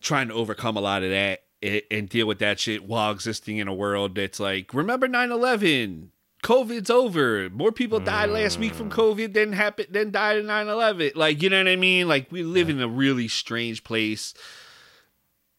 trying 0.00 0.28
to 0.28 0.34
overcome 0.34 0.76
a 0.76 0.80
lot 0.80 1.02
of 1.02 1.10
that 1.10 1.44
and, 1.62 1.82
and 1.90 2.08
deal 2.08 2.26
with 2.26 2.38
that 2.40 2.60
shit 2.60 2.84
while 2.84 3.10
existing 3.12 3.58
in 3.58 3.66
a 3.68 3.74
world 3.74 4.14
that's 4.14 4.38
like, 4.38 4.72
remember 4.74 5.08
9-11? 5.08 6.08
COVID's 6.42 6.90
over. 6.90 7.48
More 7.50 7.72
people 7.72 7.98
died 7.98 8.28
last 8.30 8.58
week 8.58 8.72
Mm. 8.74 8.76
from 8.76 8.90
COVID 8.90 9.32
than 9.32 9.52
happened 9.52 9.88
than 9.90 10.10
died 10.12 10.36
in 10.36 10.46
9-11. 10.46 11.16
Like, 11.16 11.42
you 11.42 11.50
know 11.50 11.58
what 11.58 11.66
I 11.68 11.76
mean? 11.76 12.06
Like 12.08 12.30
we 12.30 12.42
live 12.44 12.68
in 12.68 12.80
a 12.80 12.86
really 12.86 13.26
strange 13.26 13.82
place. 13.82 14.32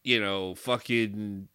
You 0.04 0.20
know, 0.20 0.54
fucking 0.54 1.48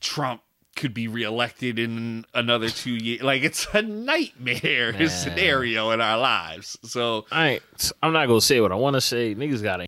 Trump 0.00 0.42
could 0.76 0.92
be 0.92 1.08
reelected 1.08 1.78
in 1.78 2.24
another 2.34 2.68
two 2.68 2.94
years. 2.94 3.22
Like 3.22 3.42
it's 3.42 3.66
a 3.72 3.80
nightmare 3.82 4.92
Man. 4.98 5.08
scenario 5.08 5.90
in 5.90 6.00
our 6.00 6.18
lives. 6.18 6.78
So 6.84 7.24
I 7.32 7.48
ain't, 7.48 7.92
I'm 8.02 8.12
not 8.12 8.26
gonna 8.26 8.40
say 8.42 8.60
what 8.60 8.70
I 8.70 8.76
want 8.76 8.94
to 8.94 9.00
say. 9.00 9.34
Niggas 9.34 9.62
got 9.62 9.80
a 9.80 9.86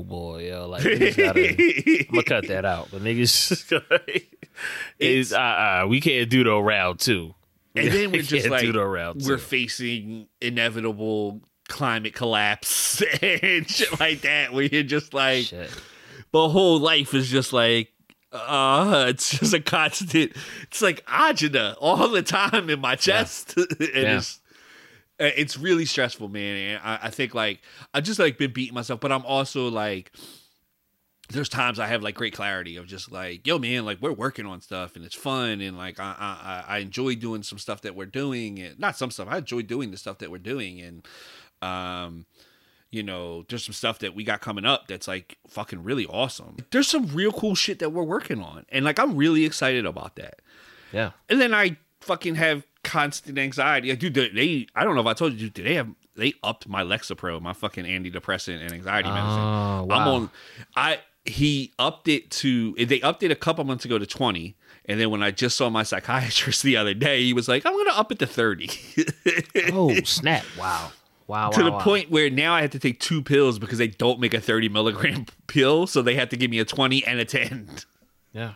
boy, 0.00 0.48
yo. 0.48 0.68
Like 0.68 0.82
gotta, 0.84 1.48
I'm 1.50 2.06
gonna 2.10 2.22
cut 2.22 2.46
that 2.48 2.64
out. 2.64 2.88
But 2.92 3.02
niggas, 3.02 4.24
is 4.98 5.32
uh, 5.32 5.38
uh, 5.38 5.86
we 5.88 6.00
can't 6.00 6.30
do 6.30 6.44
the 6.44 6.54
round 6.56 7.00
two. 7.00 7.34
and 7.74 7.88
then 7.90 8.10
We 8.12 8.18
we're 8.18 8.22
just 8.22 8.48
like 8.48 8.62
do 8.62 8.72
the 8.72 8.84
round 8.86 9.22
we're 9.22 9.36
two. 9.36 9.42
facing 9.42 10.28
inevitable 10.40 11.40
climate 11.68 12.14
collapse 12.14 13.02
and 13.22 13.68
shit 13.68 13.98
like 14.00 14.20
that. 14.22 14.52
Where 14.52 14.64
you're 14.64 14.82
just 14.82 15.12
like 15.14 15.46
Shit. 15.46 15.70
the 16.32 16.48
whole 16.48 16.78
life 16.78 17.14
is 17.14 17.28
just 17.28 17.52
like 17.52 17.88
uh 18.32 19.06
it's 19.08 19.38
just 19.40 19.52
a 19.52 19.58
constant 19.60 20.30
it's 20.62 20.80
like 20.80 21.04
agita 21.06 21.74
all 21.80 22.06
the 22.08 22.22
time 22.22 22.70
in 22.70 22.78
my 22.80 22.94
chest 22.94 23.56
and 23.56 23.66
it's 23.80 24.36
uh, 24.36 24.39
it's 25.20 25.56
really 25.56 25.84
stressful 25.84 26.28
man 26.28 26.56
and 26.56 26.80
I, 26.82 26.98
I 27.04 27.10
think 27.10 27.34
like 27.34 27.60
i 27.92 28.00
just 28.00 28.18
like 28.18 28.38
been 28.38 28.52
beating 28.52 28.74
myself 28.74 29.00
but 29.00 29.12
i'm 29.12 29.24
also 29.26 29.68
like 29.68 30.12
there's 31.30 31.48
times 31.48 31.78
I 31.78 31.86
have 31.86 32.02
like 32.02 32.14
great 32.14 32.34
clarity 32.34 32.76
of 32.76 32.86
just 32.86 33.10
like, 33.10 33.46
yo, 33.46 33.58
man, 33.58 33.84
like 33.84 34.00
we're 34.00 34.12
working 34.12 34.46
on 34.46 34.60
stuff 34.60 34.96
and 34.96 35.04
it's 35.04 35.14
fun 35.14 35.60
and 35.60 35.76
like 35.76 36.00
I 36.00 36.14
I, 36.18 36.64
I 36.76 36.78
enjoy 36.78 37.14
doing 37.14 37.42
some 37.42 37.58
stuff 37.58 37.82
that 37.82 37.94
we're 37.94 38.06
doing 38.06 38.58
and 38.58 38.78
not 38.78 38.96
some 38.96 39.10
stuff. 39.10 39.28
I 39.30 39.38
enjoy 39.38 39.62
doing 39.62 39.90
the 39.90 39.96
stuff 39.96 40.18
that 40.18 40.30
we're 40.30 40.38
doing 40.38 40.80
and 40.80 41.06
um 41.62 42.26
you 42.90 43.04
know, 43.04 43.44
there's 43.48 43.64
some 43.64 43.72
stuff 43.72 44.00
that 44.00 44.16
we 44.16 44.24
got 44.24 44.40
coming 44.40 44.64
up 44.64 44.88
that's 44.88 45.06
like 45.06 45.38
fucking 45.46 45.84
really 45.84 46.06
awesome. 46.06 46.56
There's 46.72 46.88
some 46.88 47.06
real 47.06 47.30
cool 47.30 47.54
shit 47.54 47.78
that 47.78 47.90
we're 47.90 48.02
working 48.02 48.42
on. 48.42 48.66
And 48.68 48.84
like 48.84 48.98
I'm 48.98 49.16
really 49.16 49.44
excited 49.44 49.86
about 49.86 50.16
that. 50.16 50.42
Yeah. 50.92 51.12
And 51.28 51.40
then 51.40 51.54
I 51.54 51.76
fucking 52.00 52.34
have 52.34 52.66
constant 52.82 53.38
anxiety. 53.38 53.90
Like, 53.90 53.98
dude, 53.98 54.14
they, 54.14 54.28
they 54.28 54.66
I 54.74 54.84
don't 54.84 54.94
know 54.94 55.00
if 55.00 55.06
I 55.06 55.14
told 55.14 55.34
you, 55.34 55.50
dude, 55.50 55.66
they 55.66 55.74
have 55.74 55.88
they 56.16 56.34
upped 56.42 56.68
my 56.68 56.82
Lexapro, 56.82 57.40
my 57.40 57.52
fucking 57.52 57.84
antidepressant 57.84 58.60
and 58.60 58.72
anxiety 58.72 59.08
oh, 59.08 59.14
medicine. 59.14 59.40
Oh, 59.40 59.88
I'm 59.90 60.06
wow. 60.06 60.14
on 60.14 60.30
I 60.76 61.00
he 61.24 61.72
upped 61.78 62.08
it 62.08 62.30
to 62.30 62.74
they 62.74 63.00
upped 63.02 63.22
it 63.22 63.30
a 63.30 63.36
couple 63.36 63.64
months 63.64 63.84
ago 63.84 63.98
to 63.98 64.06
20. 64.06 64.56
And 64.86 64.98
then 64.98 65.10
when 65.10 65.22
I 65.22 65.30
just 65.30 65.56
saw 65.56 65.70
my 65.70 65.82
psychiatrist 65.82 66.62
the 66.64 66.76
other 66.76 66.94
day, 66.94 67.22
he 67.22 67.32
was 67.32 67.48
like, 67.48 67.64
I'm 67.64 67.76
gonna 67.76 67.98
up 67.98 68.10
it 68.12 68.18
to 68.20 68.26
30. 68.26 68.70
Oh 69.72 69.94
snap! 70.04 70.44
Wow. 70.58 70.92
Wow. 71.26 71.50
to 71.50 71.60
wow, 71.60 71.64
the 71.64 71.72
wow. 71.72 71.80
point 71.80 72.10
where 72.10 72.28
now 72.28 72.54
I 72.54 72.62
have 72.62 72.70
to 72.70 72.80
take 72.80 72.98
two 72.98 73.22
pills 73.22 73.60
because 73.60 73.78
they 73.78 73.86
don't 73.86 74.18
make 74.18 74.34
a 74.34 74.40
30 74.40 74.68
milligram 74.68 75.26
pill, 75.46 75.86
so 75.86 76.02
they 76.02 76.16
have 76.16 76.28
to 76.30 76.36
give 76.36 76.50
me 76.50 76.58
a 76.58 76.64
20 76.64 77.06
and 77.06 77.20
a 77.20 77.24
10. 77.24 77.68
Yeah. 78.32 78.54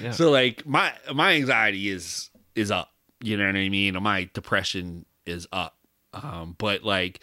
Yeah. 0.00 0.12
So 0.12 0.30
like 0.30 0.64
my 0.64 0.92
my 1.12 1.32
anxiety 1.32 1.88
is 1.88 2.30
is 2.54 2.70
up. 2.70 2.93
You 3.24 3.36
know 3.36 3.46
what 3.46 3.56
I 3.56 3.68
mean? 3.68 4.00
My 4.02 4.28
depression 4.32 5.06
is 5.26 5.46
up. 5.52 5.76
Um, 6.12 6.54
but 6.58 6.84
like 6.84 7.20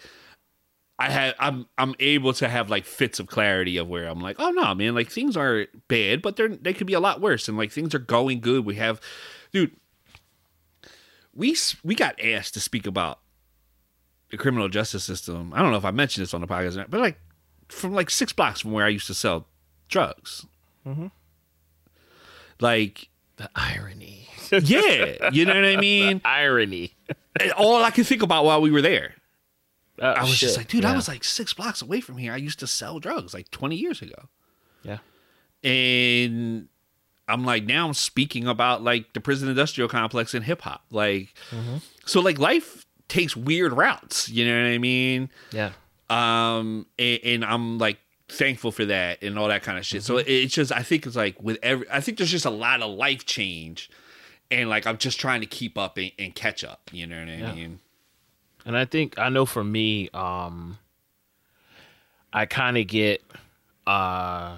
I 0.98 1.10
have 1.10 1.34
I'm 1.38 1.66
I'm 1.78 1.94
able 2.00 2.32
to 2.34 2.48
have 2.48 2.70
like 2.70 2.84
fits 2.84 3.20
of 3.20 3.26
clarity 3.26 3.76
of 3.76 3.88
where 3.88 4.06
I'm 4.06 4.20
like, 4.20 4.36
oh 4.38 4.50
no, 4.50 4.74
man, 4.74 4.94
like 4.94 5.10
things 5.10 5.36
are 5.36 5.66
bad, 5.88 6.22
but 6.22 6.36
they're 6.36 6.48
they 6.48 6.74
could 6.74 6.86
be 6.86 6.92
a 6.92 7.00
lot 7.00 7.20
worse, 7.20 7.48
and 7.48 7.56
like 7.56 7.72
things 7.72 7.94
are 7.94 8.00
going 8.00 8.40
good. 8.40 8.64
We 8.64 8.74
have, 8.76 9.00
dude, 9.52 9.76
we 11.34 11.56
we 11.82 11.94
got 11.94 12.20
asked 12.22 12.54
to 12.54 12.60
speak 12.60 12.86
about 12.86 13.20
the 14.30 14.36
criminal 14.36 14.68
justice 14.68 15.04
system. 15.04 15.52
I 15.54 15.62
don't 15.62 15.70
know 15.70 15.78
if 15.78 15.84
I 15.84 15.90
mentioned 15.90 16.22
this 16.22 16.34
on 16.34 16.40
the 16.40 16.46
podcast, 16.46 16.84
but 16.90 17.00
like 17.00 17.18
from 17.68 17.94
like 17.94 18.10
six 18.10 18.32
blocks 18.32 18.60
from 18.60 18.72
where 18.72 18.84
I 18.84 18.90
used 18.90 19.06
to 19.06 19.14
sell 19.14 19.46
drugs. 19.88 20.46
Like, 22.60 23.08
the 23.42 23.50
irony. 23.54 24.28
yeah, 24.50 25.30
you 25.32 25.44
know 25.44 25.54
what 25.54 25.64
I 25.64 25.76
mean. 25.80 26.20
irony. 26.24 26.94
And 27.40 27.52
all 27.52 27.82
I 27.82 27.90
could 27.90 28.06
think 28.06 28.22
about 28.22 28.44
while 28.44 28.60
we 28.60 28.70
were 28.70 28.82
there, 28.82 29.14
Oh, 30.00 30.06
I 30.08 30.22
was 30.22 30.30
shit. 30.30 30.48
just 30.48 30.56
like, 30.56 30.68
dude, 30.68 30.84
I 30.84 30.94
was 30.96 31.06
like 31.08 31.22
six 31.24 31.52
blocks 31.52 31.80
away 31.82 32.00
from 32.00 32.16
here. 32.18 32.32
I 32.32 32.36
used 32.36 32.58
to 32.60 32.66
sell 32.66 32.98
drugs 32.98 33.32
like 33.34 33.50
20 33.50 33.76
years 33.76 34.02
ago. 34.02 34.28
Yeah. 34.82 34.98
And 35.62 36.68
I'm 37.28 37.44
like, 37.44 37.64
now 37.64 37.86
I'm 37.86 37.94
speaking 37.94 38.46
about 38.48 38.82
like 38.82 39.12
the 39.12 39.20
prison 39.20 39.48
industrial 39.48 39.88
complex 39.88 40.34
and 40.34 40.44
hip 40.44 40.62
hop. 40.62 40.82
Like, 40.90 41.34
Mm-hmm. 41.50 41.76
so 42.04 42.20
like 42.20 42.38
life 42.38 42.84
takes 43.08 43.36
weird 43.36 43.72
routes. 43.72 44.28
You 44.28 44.46
know 44.46 44.62
what 44.62 44.70
I 44.72 44.78
mean? 44.78 45.30
Yeah. 45.52 45.72
Um, 46.10 46.86
and, 46.98 47.20
and 47.24 47.44
I'm 47.44 47.78
like 47.78 47.98
thankful 48.32 48.72
for 48.72 48.84
that 48.86 49.22
and 49.22 49.38
all 49.38 49.48
that 49.48 49.62
kind 49.62 49.78
of 49.78 49.86
shit. 49.86 50.02
So 50.02 50.16
Mm-hmm. 50.16 50.24
it's 50.28 50.54
just, 50.54 50.72
I 50.72 50.82
think 50.82 51.06
it's 51.06 51.16
like 51.16 51.40
with 51.42 51.58
every, 51.62 51.86
I 51.90 52.00
think 52.00 52.18
there's 52.18 52.30
just 52.30 52.46
a 52.46 52.50
lot 52.50 52.82
of 52.82 52.90
life 52.90 53.24
change. 53.26 53.90
And 54.50 54.68
like, 54.68 54.86
I'm 54.86 54.98
just 54.98 55.18
trying 55.18 55.40
to 55.40 55.46
keep 55.46 55.78
up 55.78 55.96
and, 55.96 56.12
and 56.18 56.34
catch 56.34 56.62
up. 56.64 56.90
You 56.92 57.06
know 57.06 57.18
what 57.20 57.28
I 57.28 57.36
Yeah. 57.36 57.54
mean? 57.54 57.78
And 58.66 58.76
I 58.76 58.84
think 58.84 59.18
I 59.18 59.28
know 59.28 59.44
for 59.46 59.64
me, 59.64 60.08
um, 60.14 60.78
I 62.32 62.46
kind 62.46 62.78
of 62.78 62.86
get 62.86 63.22
uh, 63.86 64.56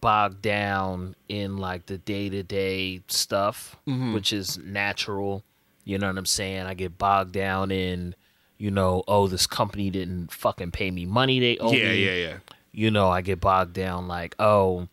bogged 0.00 0.42
down 0.42 1.14
in 1.28 1.56
like 1.58 1.86
the 1.86 1.98
day 1.98 2.28
to 2.28 2.42
day 2.42 3.00
stuff, 3.08 3.76
which 3.86 4.32
is 4.32 4.58
natural. 4.58 5.42
You 5.84 5.98
know 5.98 6.08
what 6.08 6.18
I'm 6.18 6.26
saying? 6.26 6.66
I 6.66 6.74
get 6.74 6.98
bogged 6.98 7.32
down 7.32 7.70
in, 7.70 8.14
you 8.58 8.70
know, 8.70 9.02
oh, 9.08 9.26
this 9.26 9.46
company 9.46 9.90
didn't 9.90 10.30
fucking 10.32 10.70
pay 10.72 10.90
me 10.90 11.06
money 11.06 11.40
they 11.40 11.56
owe 11.58 11.72
me. 11.72 11.80
yeah, 11.80 11.88
me. 11.88 12.04
yeah, 12.04 12.14
yeah. 12.28 12.36
You 12.72 12.90
know, 12.90 13.08
I 13.08 13.20
get 13.20 13.40
bogged 13.40 13.72
down 13.72 14.08
like, 14.08 14.34
oh, 14.38 14.88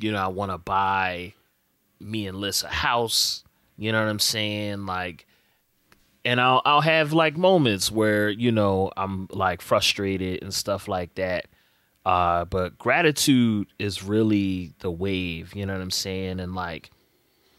you 0.00 0.12
know, 0.12 0.18
I 0.18 0.28
want 0.28 0.50
to 0.50 0.58
buy 0.58 1.34
me 2.00 2.26
and 2.26 2.38
Liz 2.38 2.62
a 2.62 2.68
house. 2.68 3.44
You 3.76 3.92
know 3.92 4.00
what 4.00 4.08
I'm 4.08 4.18
saying? 4.18 4.86
Like, 4.86 5.26
and 6.24 6.40
I'll 6.40 6.60
I'll 6.64 6.80
have 6.80 7.12
like 7.12 7.36
moments 7.36 7.90
where 7.90 8.28
you 8.28 8.52
know 8.52 8.90
I'm 8.96 9.28
like 9.30 9.62
frustrated 9.62 10.42
and 10.42 10.52
stuff 10.52 10.88
like 10.88 11.14
that. 11.14 11.46
Uh, 12.04 12.44
but 12.46 12.78
gratitude 12.78 13.68
is 13.78 14.02
really 14.02 14.72
the 14.80 14.90
wave. 14.90 15.54
You 15.54 15.66
know 15.66 15.74
what 15.74 15.82
I'm 15.82 15.90
saying? 15.90 16.40
And 16.40 16.54
like 16.54 16.90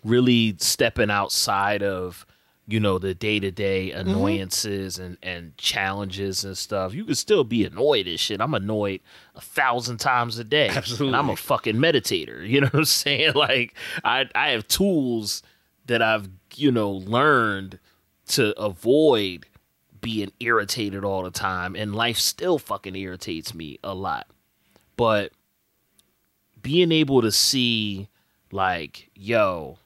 really 0.03 0.55
stepping 0.59 1.11
outside 1.11 1.83
of 1.83 2.25
you 2.71 2.79
know 2.79 2.97
the 2.97 3.13
day 3.13 3.39
to 3.39 3.51
day 3.51 3.91
annoyances 3.91 4.97
and 4.97 5.17
and 5.21 5.57
challenges 5.57 6.43
and 6.43 6.57
stuff. 6.57 6.93
You 6.93 7.05
can 7.05 7.15
still 7.15 7.43
be 7.43 7.65
annoyed 7.65 8.07
as 8.07 8.19
shit. 8.19 8.41
I'm 8.41 8.53
annoyed 8.53 9.01
a 9.35 9.41
thousand 9.41 9.97
times 9.97 10.37
a 10.39 10.43
day. 10.43 10.69
Absolutely. 10.69 11.17
I'm 11.17 11.29
a 11.29 11.35
fucking 11.35 11.75
meditator. 11.75 12.47
You 12.51 12.61
know 12.61 12.67
what 12.67 12.79
I'm 12.79 12.85
saying? 12.85 13.33
Like 13.33 13.75
I 14.03 14.25
I 14.35 14.49
have 14.49 14.67
tools 14.67 15.41
that 15.85 16.01
I've 16.01 16.29
you 16.55 16.71
know 16.71 16.91
learned 16.91 17.79
to 18.29 18.57
avoid 18.59 19.45
being 20.01 20.31
irritated 20.39 21.05
all 21.05 21.23
the 21.23 21.31
time 21.31 21.75
and 21.75 21.95
life 21.95 22.17
still 22.17 22.57
fucking 22.57 22.95
irritates 22.95 23.53
me 23.53 23.79
a 23.83 23.93
lot. 23.93 24.27
But 24.97 25.31
being 26.61 26.91
able 26.91 27.21
to 27.21 27.31
see 27.31 28.09
like, 28.51 29.09
yo, 29.15 29.77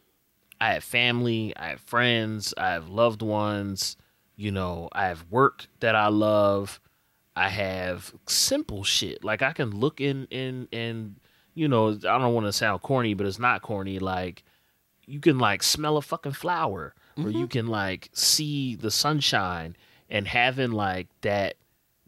I 0.60 0.74
have 0.74 0.84
family, 0.84 1.54
I 1.56 1.70
have 1.70 1.82
friends, 1.82 2.54
I 2.58 2.70
have 2.70 2.90
loved 2.90 3.22
ones, 3.22 3.98
you 4.36 4.52
know, 4.52 4.90
I 4.92 5.08
have 5.08 5.26
work 5.30 5.68
that 5.80 5.96
I 5.96 6.08
love. 6.08 6.80
I 7.36 7.50
have 7.50 8.14
simple 8.28 8.84
shit. 8.84 9.24
Like 9.24 9.42
I 9.42 9.52
can 9.52 9.72
look 9.72 10.00
in 10.00 10.26
in 10.32 10.68
and 10.72 11.18
you 11.54 11.68
know, 11.68 11.90
I 11.90 12.18
don't 12.18 12.34
want 12.34 12.46
to 12.48 12.54
sound 12.54 12.82
corny, 12.82 13.14
but 13.14 13.26
it's 13.26 13.40
not 13.40 13.62
corny. 13.62 14.00
Like 14.00 14.44
you 15.06 15.20
can 15.20 15.38
like 15.38 15.64
smell 15.64 15.98
a 15.98 16.02
fucking 16.02 16.34
flower 16.34 16.94
or 17.18 17.30
you 17.30 17.40
mm-hmm. 17.40 17.46
can 17.46 17.68
like 17.68 18.10
see 18.14 18.76
the 18.76 18.92
sunshine 18.92 19.76
and 20.10 20.28
having 20.28 20.72
like 20.72 21.08
that 21.22 21.56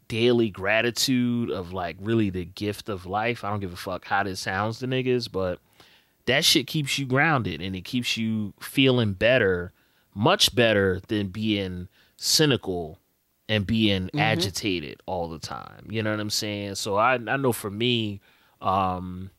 daily 0.08 0.50
gratitude 0.50 1.50
of 1.50 1.72
like 1.72 1.96
really 2.00 2.30
the 2.30 2.44
gift 2.44 2.88
of 2.88 3.06
life. 3.06 3.44
I 3.44 3.50
don't 3.50 3.60
give 3.60 3.72
a 3.72 3.76
fuck 3.76 4.06
how 4.06 4.22
this 4.22 4.40
sounds 4.40 4.78
to 4.80 4.86
niggas, 4.86 5.30
but 5.30 5.60
that 6.28 6.44
shit 6.44 6.66
keeps 6.66 6.98
you 6.98 7.04
grounded 7.06 7.60
and 7.60 7.74
it 7.76 7.82
keeps 7.84 8.16
you 8.16 8.54
feeling 8.60 9.12
better, 9.12 9.72
much 10.14 10.54
better 10.54 11.00
than 11.08 11.28
being 11.28 11.88
cynical 12.16 12.98
and 13.48 13.66
being 13.66 14.10
agitated 14.16 15.00
all 15.06 15.28
the 15.28 15.38
time. 15.38 15.86
You 15.90 16.02
know 16.02 16.10
what 16.10 16.20
I'm 16.20 16.30
saying? 16.30 16.76
So 16.76 16.96
I 16.96 17.14
I 17.14 17.36
know 17.36 17.52
for 17.52 17.70
me, 17.70 18.20
um, 18.60 19.30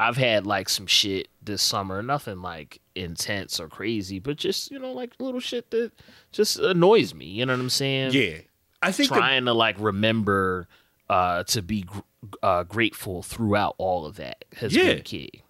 I've 0.00 0.16
had 0.16 0.46
like 0.46 0.68
some 0.68 0.86
shit 0.86 1.28
this 1.42 1.62
summer, 1.62 2.02
nothing 2.02 2.42
like 2.42 2.80
intense 2.94 3.60
or 3.60 3.68
crazy, 3.68 4.18
but 4.18 4.36
just 4.36 4.70
you 4.70 4.78
know 4.78 4.92
like 4.92 5.12
little 5.20 5.40
shit 5.40 5.70
that 5.70 5.92
just 6.32 6.58
annoys 6.58 7.14
me. 7.14 7.26
You 7.26 7.46
know 7.46 7.52
what 7.52 7.60
I'm 7.60 7.70
saying? 7.70 8.12
Yeah, 8.12 8.38
I 8.82 8.92
think 8.92 9.10
the- 9.10 9.16
Trying 9.16 9.44
to 9.44 9.52
like 9.52 9.76
remember 9.78 10.68
uh 11.10 11.44
to 11.44 11.60
be 11.62 11.82
gr- 11.82 11.98
uh 12.42 12.62
grateful 12.64 13.22
throughout 13.22 13.74
all 13.78 14.06
of 14.06 14.16
that 14.16 14.44
has 14.56 14.74
Yeah. 14.74 14.94
been 14.94 15.02
key. 15.02 15.41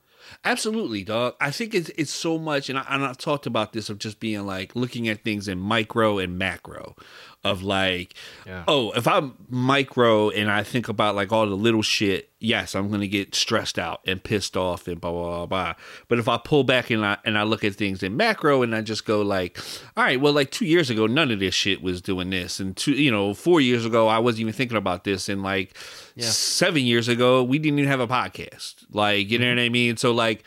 Absolutely, 0.45 1.05
dog. 1.05 1.35
I 1.41 1.53
think 1.53 1.73
it's 1.73 1.89
it's 1.91 2.11
so 2.11 2.37
much, 2.37 2.69
and, 2.69 2.77
I, 2.77 2.85
and 2.89 3.05
I've 3.05 3.17
talked 3.19 3.47
about 3.47 3.73
this 3.73 3.89
of 3.89 3.99
just 3.99 4.19
being 4.19 4.45
like 4.45 4.75
looking 4.75 5.09
at 5.09 5.23
things 5.23 5.47
in 5.47 5.59
micro 5.59 6.19
and 6.19 6.37
macro, 6.37 6.97
of 7.45 7.63
like, 7.63 8.15
Yeah. 8.47 8.63
oh, 8.69 8.93
if 8.93 9.09
I'm 9.09 9.35
micro 9.49 10.31
and 10.31 10.51
I 10.51 10.63
think 10.63 10.89
about 10.89 11.17
like 11.17 11.33
all 11.33 11.47
the 11.49 11.57
little 11.57 11.83
shit, 11.83 12.31
yes, 12.39 12.75
I'm 12.77 12.89
gonna 12.91 13.09
get 13.09 13.35
stressed 13.35 13.79
out 13.81 14.01
and 14.07 14.23
pissed 14.23 14.57
off 14.57 14.87
and 14.87 15.01
blah 15.01 15.11
blah 15.11 15.29
blah. 15.39 15.47
blah. 15.47 15.75
But 16.07 16.19
if 16.21 16.29
I 16.29 16.39
pull 16.39 16.63
back 16.63 16.91
and 16.91 17.05
I 17.05 17.19
and 17.25 17.37
I 17.37 17.43
look 17.43 17.65
at 17.65 17.75
things 17.75 18.03
in 18.03 18.17
macro 18.17 18.63
and 18.63 18.75
I 18.77 18.81
just 18.81 19.05
go 19.05 19.23
like, 19.23 19.59
all 19.97 20.05
right, 20.05 20.21
well, 20.21 20.33
like 20.33 20.53
two 20.53 20.67
years 20.67 20.89
ago, 20.89 21.07
none 21.07 21.33
of 21.33 21.41
this 21.41 21.55
shit 21.55 21.83
was 21.83 22.01
doing 22.01 22.31
this, 22.31 22.61
and 22.61 22.77
two, 22.77 22.93
you 22.93 23.11
know, 23.11 23.35
four 23.35 23.61
years 23.61 23.85
ago, 23.85 24.07
I 24.07 24.19
wasn't 24.21 24.43
even 24.43 24.53
thinking 24.53 24.79
about 24.79 25.03
this, 25.03 25.29
and 25.29 25.43
like 25.43 25.77
Yeah. 26.15 26.27
seven 26.27 26.85
years 26.85 27.09
ago, 27.09 27.43
we 27.43 27.59
didn't 27.59 27.81
even 27.81 27.91
have 27.91 28.01
a 28.01 28.09
podcast. 28.09 28.85
Like, 28.93 29.31
you 29.31 29.39
know 29.39 29.47
mm-hmm. 29.47 29.57
what 29.57 29.65
I 29.65 29.69
mean? 29.69 29.97
So 29.97 30.13
like. 30.13 30.45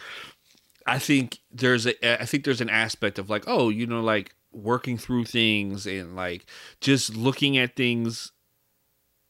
I 0.88 1.00
think 1.00 1.40
there's 1.52 1.88
a 1.88 2.22
I 2.22 2.26
think 2.26 2.44
there's 2.44 2.62
an 2.62 2.70
aspect 2.70 3.18
of 3.18 3.28
like 3.28 3.46
oh 3.48 3.70
you 3.70 3.88
know 3.88 4.02
like 4.02 4.36
working 4.56 4.98
through 4.98 5.26
things 5.26 5.86
and 5.86 6.16
like 6.16 6.46
just 6.82 7.16
looking 7.16 7.58
at 7.58 7.76
things 7.76 8.32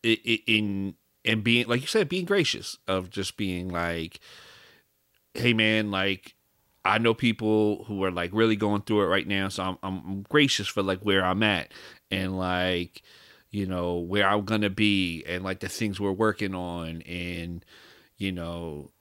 i- 0.06 0.20
i- 0.28 0.44
in 0.48 0.96
and 1.24 1.44
being 1.44 1.68
like 1.68 1.82
you 1.82 1.88
said 1.88 2.08
being 2.10 2.26
gracious 2.26 2.78
of 2.88 3.10
just 3.10 3.38
being 3.38 3.68
like 3.70 4.20
hey 5.34 5.54
man 5.54 5.92
like 5.92 6.36
I 6.84 7.00
know 7.00 7.16
people 7.16 7.84
who 7.86 8.04
are 8.04 8.12
like 8.12 8.30
really 8.34 8.56
going 8.56 8.84
through 8.84 9.02
it 9.04 9.08
right 9.08 9.28
now 9.28 9.50
so 9.50 9.64
I'm 9.64 9.78
I'm 9.84 10.22
gracious 10.30 10.68
for 10.68 10.84
like 10.84 11.00
where 11.02 11.24
I'm 11.26 11.44
at 11.44 11.72
and 12.12 12.38
like 12.38 13.02
you 13.52 13.66
know 13.66 13.96
where 13.96 14.28
I'm 14.28 14.46
gonna 14.46 14.70
be 14.70 15.24
and 15.28 15.44
like 15.44 15.60
the 15.62 15.70
things 15.70 16.00
we're 16.00 16.12
working 16.12 16.54
on 16.54 17.02
and 17.04 17.66
you 18.18 18.32
know 18.32 18.92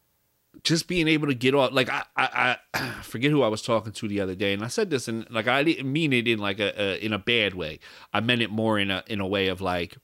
just 0.62 0.86
being 0.88 1.08
able 1.08 1.26
to 1.26 1.34
get 1.34 1.54
off 1.54 1.72
like 1.72 1.90
I, 1.90 2.02
I 2.16 2.56
I 2.72 2.78
forget 3.02 3.30
who 3.30 3.42
I 3.42 3.48
was 3.48 3.62
talking 3.62 3.92
to 3.92 4.08
the 4.08 4.20
other 4.20 4.34
day 4.34 4.52
and 4.52 4.64
I 4.64 4.68
said 4.68 4.90
this 4.90 5.08
and 5.08 5.28
like 5.30 5.48
I 5.48 5.62
didn't 5.62 5.92
mean 5.92 6.12
it 6.12 6.28
in 6.28 6.38
like 6.38 6.60
a, 6.60 6.80
a 6.80 7.04
in 7.04 7.12
a 7.12 7.18
bad 7.18 7.54
way. 7.54 7.80
I 8.12 8.20
meant 8.20 8.42
it 8.42 8.50
more 8.50 8.78
in 8.78 8.90
a 8.90 9.02
in 9.06 9.20
a 9.20 9.26
way 9.26 9.48
of 9.48 9.60
like 9.60 9.96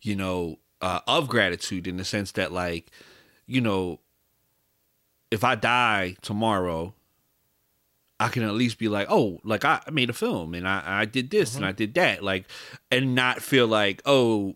you 0.00 0.16
know 0.16 0.58
uh, 0.80 1.00
of 1.06 1.28
gratitude 1.28 1.86
in 1.86 1.96
the 1.96 2.04
sense 2.04 2.32
that 2.32 2.52
like 2.52 2.90
you 3.46 3.60
know 3.60 4.00
if 5.30 5.44
I 5.44 5.54
die 5.54 6.16
tomorrow 6.22 6.94
I 8.20 8.28
can 8.28 8.44
at 8.44 8.54
least 8.54 8.78
be 8.78 8.88
like, 8.88 9.08
oh, 9.10 9.40
like 9.44 9.64
I 9.64 9.80
I 9.86 9.90
made 9.90 10.08
a 10.08 10.14
film 10.14 10.54
and 10.54 10.68
I, 10.68 10.82
I 10.86 11.04
did 11.04 11.30
this 11.30 11.56
and 11.56 11.64
I 11.64 11.72
did 11.72 11.94
that, 11.94 12.22
like, 12.22 12.46
and 12.90 13.14
not 13.14 13.42
feel 13.42 13.66
like, 13.66 14.02
oh, 14.06 14.54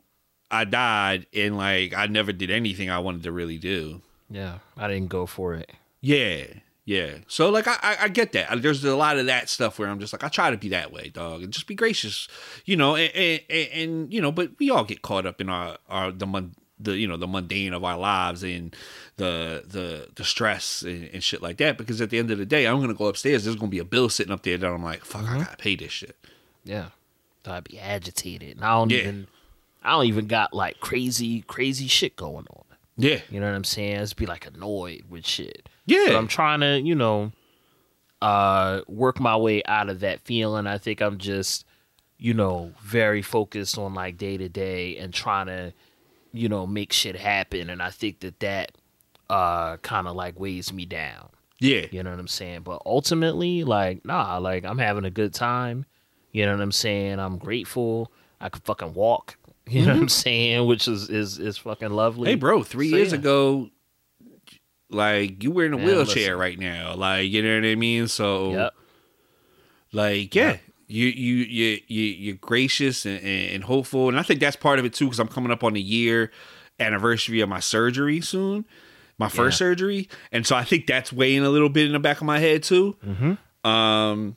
I 0.50 0.64
died 0.64 1.26
and 1.35 1.57
like 1.57 1.95
I 1.95 2.07
never 2.07 2.33
did 2.33 2.50
anything 2.50 2.88
I 2.88 3.00
wanted 3.00 3.25
to 3.25 3.33
really 3.33 3.59
do. 3.59 4.00
Yeah, 4.31 4.59
I 4.77 4.89
didn't 4.89 5.09
go 5.09 5.27
for 5.27 5.55
it. 5.55 5.73
Yeah, 6.01 6.45
yeah. 6.85 7.19
So 7.27 7.51
like 7.51 7.67
I, 7.67 7.77
I, 7.83 7.97
I 8.03 8.09
get 8.09 8.33
that. 8.33 8.63
There's 8.63 8.85
a 8.85 8.97
lot 8.97 9.19
of 9.19 9.27
that 9.27 9.49
stuff 9.49 9.79
where 9.79 9.89
I'm 9.89 10.01
just 10.01 10.13
like 10.13 10.25
I 10.25 10.29
try 10.29 10.51
to 10.51 10.57
be 10.57 10.69
that 10.71 10.93
way, 10.93 11.09
dog, 11.09 11.43
and 11.43 11.53
just 11.53 11.67
be 11.67 11.75
gracious, 11.75 12.29
you 12.65 12.77
know. 12.77 12.97
And 12.97 13.43
and, 13.51 13.69
and, 13.73 14.13
you 14.13 14.21
know, 14.21 14.33
but 14.33 14.53
we 14.59 14.71
all 14.71 14.85
get 14.85 15.03
caught 15.03 15.27
up 15.27 15.41
in 15.41 15.49
our 15.49 15.79
our 15.89 16.13
the 16.13 16.27
mon- 16.27 16.55
the 16.81 16.97
you 16.97 17.09
know 17.09 17.17
the 17.17 17.27
mundane 17.27 17.73
of 17.73 17.85
our 17.85 17.99
lives 17.99 18.43
and 18.43 18.75
the 19.17 19.65
the 19.67 20.09
the 20.15 20.25
stress 20.25 20.83
and, 20.83 21.11
and 21.13 21.23
shit 21.23 21.43
like 21.43 21.57
that. 21.59 21.79
Because 21.79 22.01
at 22.01 22.11
the 22.11 22.19
end 22.19 22.31
of 22.31 22.39
the 22.39 22.47
day, 22.47 22.67
I'm 22.67 22.81
gonna 22.81 22.95
go 22.95 23.07
upstairs. 23.07 23.45
There's 23.45 23.57
gonna 23.57 23.69
be 23.69 23.81
a 23.81 23.85
bill 23.85 24.09
sitting 24.09 24.33
up 24.33 24.43
there 24.43 24.59
that 24.59 24.67
I'm 24.67 24.83
like, 24.83 25.05
fuck, 25.05 25.23
I 25.23 25.25
mm-hmm. 25.25 25.39
gotta 25.43 25.57
pay 25.57 25.75
this 25.77 25.93
shit. 25.93 26.17
Yeah, 26.64 26.88
so 27.45 27.53
I'd 27.53 27.64
be 27.64 27.79
agitated, 27.79 28.57
and 28.57 28.64
I 28.64 28.75
don't 28.75 28.91
Yeah. 28.91 28.99
even, 28.99 29.27
I 29.83 29.91
don't 29.93 30.07
even 30.07 30.27
got 30.27 30.53
like 30.53 30.81
crazy, 30.81 31.43
crazy 31.43 31.87
shit 31.87 32.14
going 32.14 32.47
on. 32.51 32.64
Yeah, 32.99 33.21
You 33.31 33.39
know 33.41 33.47
what 33.47 33.55
I'm 33.55 33.65
saying? 33.65 33.99
Just 34.01 34.17
be 34.17 34.27
like 34.27 34.47
annoyed 34.47 35.05
with 35.09 35.25
shit. 35.25 35.69
yeah. 35.87 36.07
But 36.09 36.17
I'm 36.17 36.27
trying 36.29 36.61
to, 36.61 36.81
you 36.81 36.95
know, 36.97 37.31
uh, 38.21 38.81
work 38.89 39.21
my 39.21 39.37
way 39.37 39.63
out 39.67 39.89
of 39.89 40.01
that 40.01 40.21
feeling. 40.23 40.67
I 40.67 40.79
think 40.79 41.01
I'm 41.01 41.19
just, 41.19 41.65
you 42.19 42.35
know, 42.35 42.73
very 42.83 43.23
focused 43.23 43.79
on 43.79 43.95
like 43.95 44.17
day 44.17 44.37
to 44.37 44.49
day 44.49 44.97
and 44.97 45.15
trying 45.15 45.47
to, 45.47 45.73
you 46.33 46.49
know, 46.49 46.67
make 46.67 46.93
shit 46.93 47.15
happen. 47.17 47.71
And 47.71 47.81
I 47.81 47.91
think 47.91 48.21
that 48.21 48.41
that 48.41 48.73
uh 49.31 49.77
kind 49.79 50.09
of 50.09 50.17
like 50.17 50.41
weighs 50.41 50.73
me 50.73 50.85
down. 50.85 51.29
yeah. 51.61 51.87
You 51.93 52.03
know 52.03 52.11
what 52.11 52.19
I'm 52.19 52.27
saying? 52.29 52.63
But 52.63 52.83
ultimately, 52.85 53.63
like, 53.63 54.05
nah, 54.05 54.39
like 54.39 54.65
I'm 54.65 54.79
having 54.79 55.05
a 55.05 55.11
good 55.11 55.33
time. 55.33 55.87
You 56.33 56.45
know 56.47 56.53
what 56.53 56.61
I'm 56.63 56.73
saying? 56.73 57.21
I'm 57.21 57.39
grateful. 57.39 58.11
I 58.41 58.49
could 58.49 58.65
fucking 58.65 58.95
walk. 58.95 59.37
You 59.68 59.87
know 59.87 59.92
what 59.94 60.02
I'm 60.02 60.09
saying? 60.09 60.66
Which 60.66 60.88
is 60.88 61.09
is 61.11 61.38
is 61.38 61.59
fucking 61.59 61.90
lovely. 61.90 62.31
Hey, 62.31 62.35
bro, 62.37 62.62
three 62.62 62.90
So, 62.90 62.96
years 62.96 63.12
yeah. 63.12 63.18
ago, 63.18 63.70
like 64.90 65.42
you 65.42 65.50
were 65.50 65.64
in 65.66 65.74
a 65.74 65.76
Man, 65.76 65.87
wheelchair 65.87 66.37
listen. 66.37 66.38
right 66.38 66.59
now. 66.59 66.94
Like, 66.94 67.31
you 67.31 67.42
know 67.42 67.54
what 67.57 67.64
I 67.66 67.74
mean? 67.74 68.09
So, 68.09 68.52
Yep. 68.52 68.74
like, 69.92 70.35
yeah, 70.35 70.57
you 70.87 71.07
you 71.07 71.35
you 71.44 71.78
you 71.87 72.02
you're 72.04 72.37
gracious 72.37 73.04
and, 73.07 73.22
and, 73.22 73.64
hopeful, 73.64 74.09
and 74.09 74.18
I 74.18 74.22
think 74.22 74.40
that's 74.40 74.57
part 74.57 74.78
of 74.78 74.85
it 74.85 74.92
too. 74.94 75.07
Because 75.07 75.20
I'm 75.20 75.28
coming 75.28 75.52
up 75.52 75.62
on 75.64 75.74
the 75.74 75.83
year 75.83 76.31
anniversary 76.81 77.40
of 77.40 77.48
my 77.48 77.61
surgery 77.61 78.20
soon, 78.20 78.64
my 79.18 79.28
first 79.28 79.57
Yeah. 79.61 79.66
surgery, 79.66 80.09
and 80.33 80.46
so 80.46 80.57
I 80.57 80.64
think 80.64 80.87
that's 80.87 81.12
weighing 81.12 81.44
a 81.44 81.50
little 81.50 81.68
bit 81.68 81.87
in 81.87 81.92
the 81.92 81.98
back 81.98 82.18
of 82.18 82.26
my 82.26 82.38
head 82.38 82.62
too. 82.62 82.96
Mm-hmm. 83.07 83.68
Um, 83.68 84.37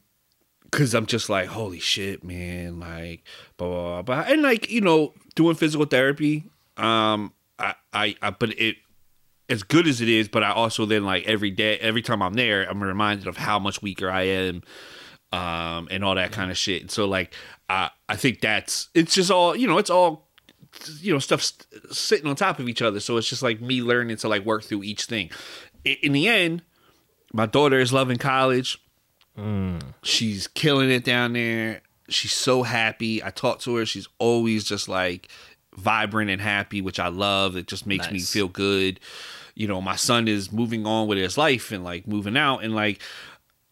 cause 0.71 0.93
I'm 0.93 1.05
just 1.05 1.29
like, 1.29 1.47
holy 1.47 1.79
shit, 1.79 2.23
man, 2.23 2.79
like, 2.79 3.23
blah, 3.57 3.67
blah, 3.67 4.01
blah. 4.01 4.25
and 4.27 4.41
like, 4.41 4.69
you 4.71 4.81
know, 4.81 5.13
doing 5.35 5.55
physical 5.55 5.85
therapy, 5.85 6.45
um, 6.77 7.33
I, 7.59 7.75
I, 7.93 8.15
I, 8.21 8.29
but 8.31 8.49
it, 8.59 8.77
as 9.49 9.63
good 9.63 9.87
as 9.87 10.01
it 10.01 10.09
is, 10.09 10.27
but 10.29 10.43
I 10.43 10.51
also 10.51 10.85
then 10.85 11.03
like 11.05 11.25
every 11.27 11.51
day, 11.51 11.77
every 11.79 12.01
time 12.01 12.21
I'm 12.21 12.33
there, 12.33 12.63
I'm 12.69 12.81
reminded 12.81 13.27
of 13.27 13.37
how 13.37 13.59
much 13.59 13.81
weaker 13.81 14.09
I 14.09 14.23
am, 14.23 14.63
um, 15.33 15.87
and 15.91 16.03
all 16.03 16.15
that 16.15 16.31
kind 16.31 16.51
of 16.51 16.57
shit. 16.57 16.81
And 16.81 16.91
so 16.91 17.05
like, 17.05 17.33
I, 17.69 17.89
I 18.09 18.15
think 18.15 18.41
that's, 18.41 18.89
it's 18.93 19.13
just 19.13 19.29
all, 19.31 19.55
you 19.55 19.67
know, 19.67 19.77
it's 19.77 19.89
all, 19.89 20.29
you 20.99 21.11
know, 21.11 21.19
stuff 21.19 21.41
st- 21.43 21.67
sitting 21.93 22.27
on 22.27 22.35
top 22.35 22.59
of 22.59 22.69
each 22.69 22.81
other. 22.81 22.99
So 22.99 23.17
it's 23.17 23.27
just 23.29 23.43
like 23.43 23.59
me 23.61 23.81
learning 23.81 24.17
to 24.17 24.29
like 24.29 24.45
work 24.45 24.63
through 24.63 24.83
each 24.83 25.05
thing. 25.05 25.29
I- 25.85 25.97
in 26.01 26.13
the 26.13 26.27
end, 26.27 26.63
my 27.33 27.45
daughter 27.45 27.79
is 27.79 27.91
loving 27.93 28.17
college. 28.17 28.77
She's 30.03 30.47
killing 30.47 30.89
it 30.91 31.03
down 31.03 31.33
there. 31.33 31.81
She's 32.12 32.34
so 32.34 32.63
happy. 32.63 33.24
I 33.24 33.30
talk 33.30 33.60
to 33.62 33.76
her. 33.78 33.86
She's 33.86 34.08
always 34.19 34.63
just 34.63 34.88
like 34.88 35.30
vibrant 35.76 36.30
and 36.30 36.41
happy, 36.41 36.82
which 36.82 37.00
I 37.00 37.08
love. 37.08 37.56
It 37.56 37.67
just 37.67 37.88
makes 37.88 38.12
me 38.12 38.19
feel 38.19 38.47
good. 38.47 39.00
You 39.56 39.67
know, 39.67 39.82
my 39.82 39.95
son 39.95 40.28
is 40.28 40.52
moving 40.52 40.86
on 40.86 41.08
with 41.08 41.17
his 41.17 41.38
life 41.38 41.71
and 41.71 41.84
like 41.84 42.08
moving 42.08 42.38
out 42.38 42.63
and 42.63 42.76
like 42.76 43.02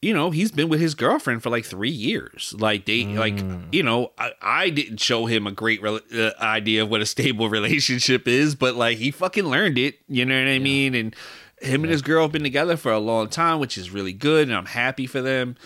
you 0.02 0.14
know, 0.14 0.32
he's 0.32 0.52
been 0.52 0.70
with 0.70 0.80
his 0.80 0.96
girlfriend 0.96 1.44
for 1.44 1.50
like 1.50 1.66
three 1.66 1.90
years. 1.90 2.56
Like 2.58 2.86
they, 2.86 3.04
like 3.04 3.38
you 3.72 3.84
know, 3.84 4.14
I, 4.18 4.32
I 4.42 4.70
didn't 4.70 5.02
show 5.02 5.26
him 5.26 5.46
a 5.46 5.52
great 5.52 5.82
rel 5.82 6.00
uh, 6.16 6.32
idea 6.40 6.84
of 6.84 6.90
what 6.90 7.02
a 7.02 7.06
stable 7.06 7.50
relationship 7.50 8.28
is, 8.28 8.56
but 8.56 8.76
like 8.76 8.98
he 8.98 9.12
fucking 9.12 9.46
learned 9.46 9.78
it. 9.78 10.00
You 10.08 10.26
know 10.26 10.40
what 10.40 10.50
I 10.50 10.60
mean? 10.60 10.96
And 10.96 11.16
him 11.62 11.84
and 11.84 11.92
his 11.92 12.02
girl 12.02 12.24
have 12.24 12.32
been 12.32 12.44
together 12.44 12.78
for 12.78 12.94
a 12.94 13.00
long 13.00 13.28
time, 13.28 13.60
which 13.60 13.78
is 13.78 13.92
really 13.92 14.14
good, 14.14 14.48
and 14.48 14.56
I'm 14.56 14.68
happy 14.68 15.06
for 15.06 15.22
them. 15.22 15.58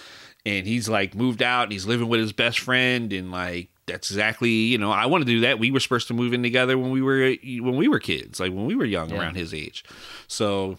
And 0.45 0.67
he's 0.67 0.89
like 0.89 1.15
moved 1.15 1.41
out, 1.41 1.63
and 1.63 1.71
he's 1.71 1.85
living 1.85 2.09
with 2.09 2.19
his 2.19 2.33
best 2.33 2.59
friend, 2.59 3.13
and 3.13 3.31
like 3.31 3.69
that's 3.85 4.11
exactly 4.11 4.49
you 4.49 4.77
know 4.77 4.91
I 4.91 5.05
want 5.05 5.21
to 5.21 5.25
do 5.25 5.41
that. 5.41 5.59
We 5.59 5.71
were 5.71 5.79
supposed 5.79 6.07
to 6.09 6.13
move 6.13 6.33
in 6.33 6.43
together 6.43 6.77
when 6.77 6.91
we 6.91 7.01
were 7.01 7.23
uh, 7.23 7.63
when 7.63 7.75
we 7.75 7.87
were 7.87 7.99
kids, 7.99 8.39
like 8.39 8.51
when 8.51 8.65
we 8.65 8.75
were 8.75 8.85
young, 8.85 9.09
Yeah. 9.09 9.19
around 9.19 9.35
his 9.35 9.53
age. 9.53 9.85
So 10.27 10.77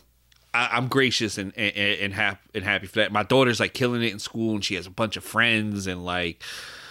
I, 0.53 0.68
I'm 0.72 0.88
gracious 0.88 1.38
and 1.38 1.53
and 1.57 1.77
and, 1.77 2.14
hap- 2.14 2.42
and 2.55 2.64
happy 2.64 2.87
for 2.87 2.96
that. 2.96 3.12
My 3.12 3.22
daughter's 3.22 3.61
like 3.61 3.74
killing 3.74 4.03
it 4.03 4.12
in 4.12 4.18
school, 4.18 4.55
and 4.55 4.64
she 4.64 4.74
has 4.77 4.87
a 4.87 4.90
bunch 4.90 5.16
of 5.16 5.24
friends, 5.24 5.87
and 5.87 6.05
like, 6.05 6.42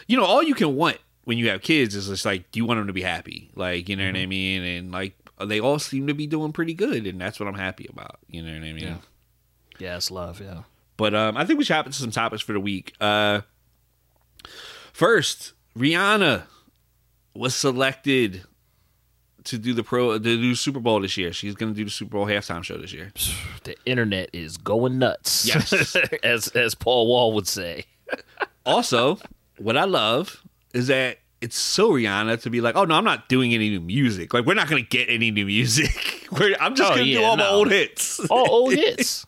you 0.07 0.17
know, 0.17 0.25
all 0.25 0.43
you 0.43 0.53
can 0.53 0.75
want 0.75 0.97
when 1.23 1.37
you 1.37 1.49
have 1.49 1.61
kids 1.61 1.95
is 1.95 2.07
just 2.07 2.25
like, 2.25 2.51
do 2.51 2.59
you 2.59 2.65
want 2.65 2.79
them 2.79 2.87
to 2.87 2.93
be 2.93 3.01
happy? 3.01 3.49
Like, 3.55 3.87
you 3.87 3.95
know 3.95 4.05
what 4.05 4.15
I 4.15 4.19
mm-hmm. 4.19 4.29
mean? 4.29 4.63
And 4.63 4.91
like, 4.91 5.15
they 5.39 5.61
all 5.61 5.79
seem 5.79 6.07
to 6.07 6.13
be 6.13 6.27
doing 6.27 6.51
pretty 6.51 6.73
good, 6.73 7.07
and 7.07 7.19
that's 7.19 7.39
what 7.39 7.47
I'm 7.47 7.55
happy 7.55 7.87
about. 7.89 8.19
You 8.27 8.43
know 8.43 8.51
what 8.51 8.67
I 8.67 8.73
mean? 8.73 8.79
Yeah. 8.79 8.97
Yeah, 9.79 9.97
it's 9.97 10.11
love. 10.11 10.41
Yeah. 10.41 10.63
But 10.97 11.13
um, 11.15 11.37
I 11.37 11.45
think 11.45 11.57
we 11.59 11.65
should 11.65 11.75
hop 11.75 11.85
into 11.85 11.97
some 11.97 12.11
topics 12.11 12.43
for 12.43 12.53
the 12.53 12.59
week. 12.59 12.93
Uh, 13.01 13.41
first, 14.93 15.53
Rihanna 15.77 16.43
was 17.33 17.55
selected 17.55 18.43
to 19.45 19.57
do 19.57 19.73
the 19.73 19.83
pro 19.83 20.13
to 20.13 20.19
do 20.19 20.55
Super 20.55 20.79
Bowl 20.79 21.01
this 21.01 21.17
year. 21.17 21.33
She's 21.33 21.55
going 21.55 21.73
to 21.73 21.75
do 21.75 21.83
the 21.83 21.89
Super 21.91 22.11
Bowl 22.17 22.25
halftime 22.27 22.63
show 22.63 22.77
this 22.77 22.93
year. 22.93 23.11
The 23.63 23.75
internet 23.85 24.29
is 24.33 24.57
going 24.57 24.99
nuts. 24.99 25.45
Yes. 25.45 25.95
as 26.23 26.47
as 26.49 26.75
Paul 26.75 27.07
Wall 27.07 27.33
would 27.33 27.47
say. 27.47 27.85
also, 28.65 29.17
what 29.57 29.75
I 29.77 29.83
love 29.85 30.43
is 30.73 30.87
that 30.87 31.17
it's 31.41 31.57
so 31.57 31.91
Rihanna 31.91 32.41
to 32.43 32.49
be 32.49 32.61
like, 32.61 32.75
oh 32.77 32.85
no, 32.85 32.95
I'm 32.95 33.03
not 33.03 33.27
doing 33.27 33.53
any 33.53 33.69
new 33.69 33.81
music. 33.81 34.33
Like 34.33 34.45
we're 34.45 34.53
not 34.53 34.69
gonna 34.69 34.81
get 34.81 35.09
any 35.09 35.29
new 35.31 35.45
music. 35.45 36.27
we're, 36.31 36.55
I'm 36.61 36.75
just 36.75 36.89
Oh, 36.91 36.95
gonna 36.95 37.03
do 37.05 37.09
yeah, 37.09 37.19
all 37.27 37.35
my 37.35 37.47
old 37.49 37.69
hits. 37.69 38.19
all 38.29 38.47
old 38.49 38.73
hits. 38.73 39.25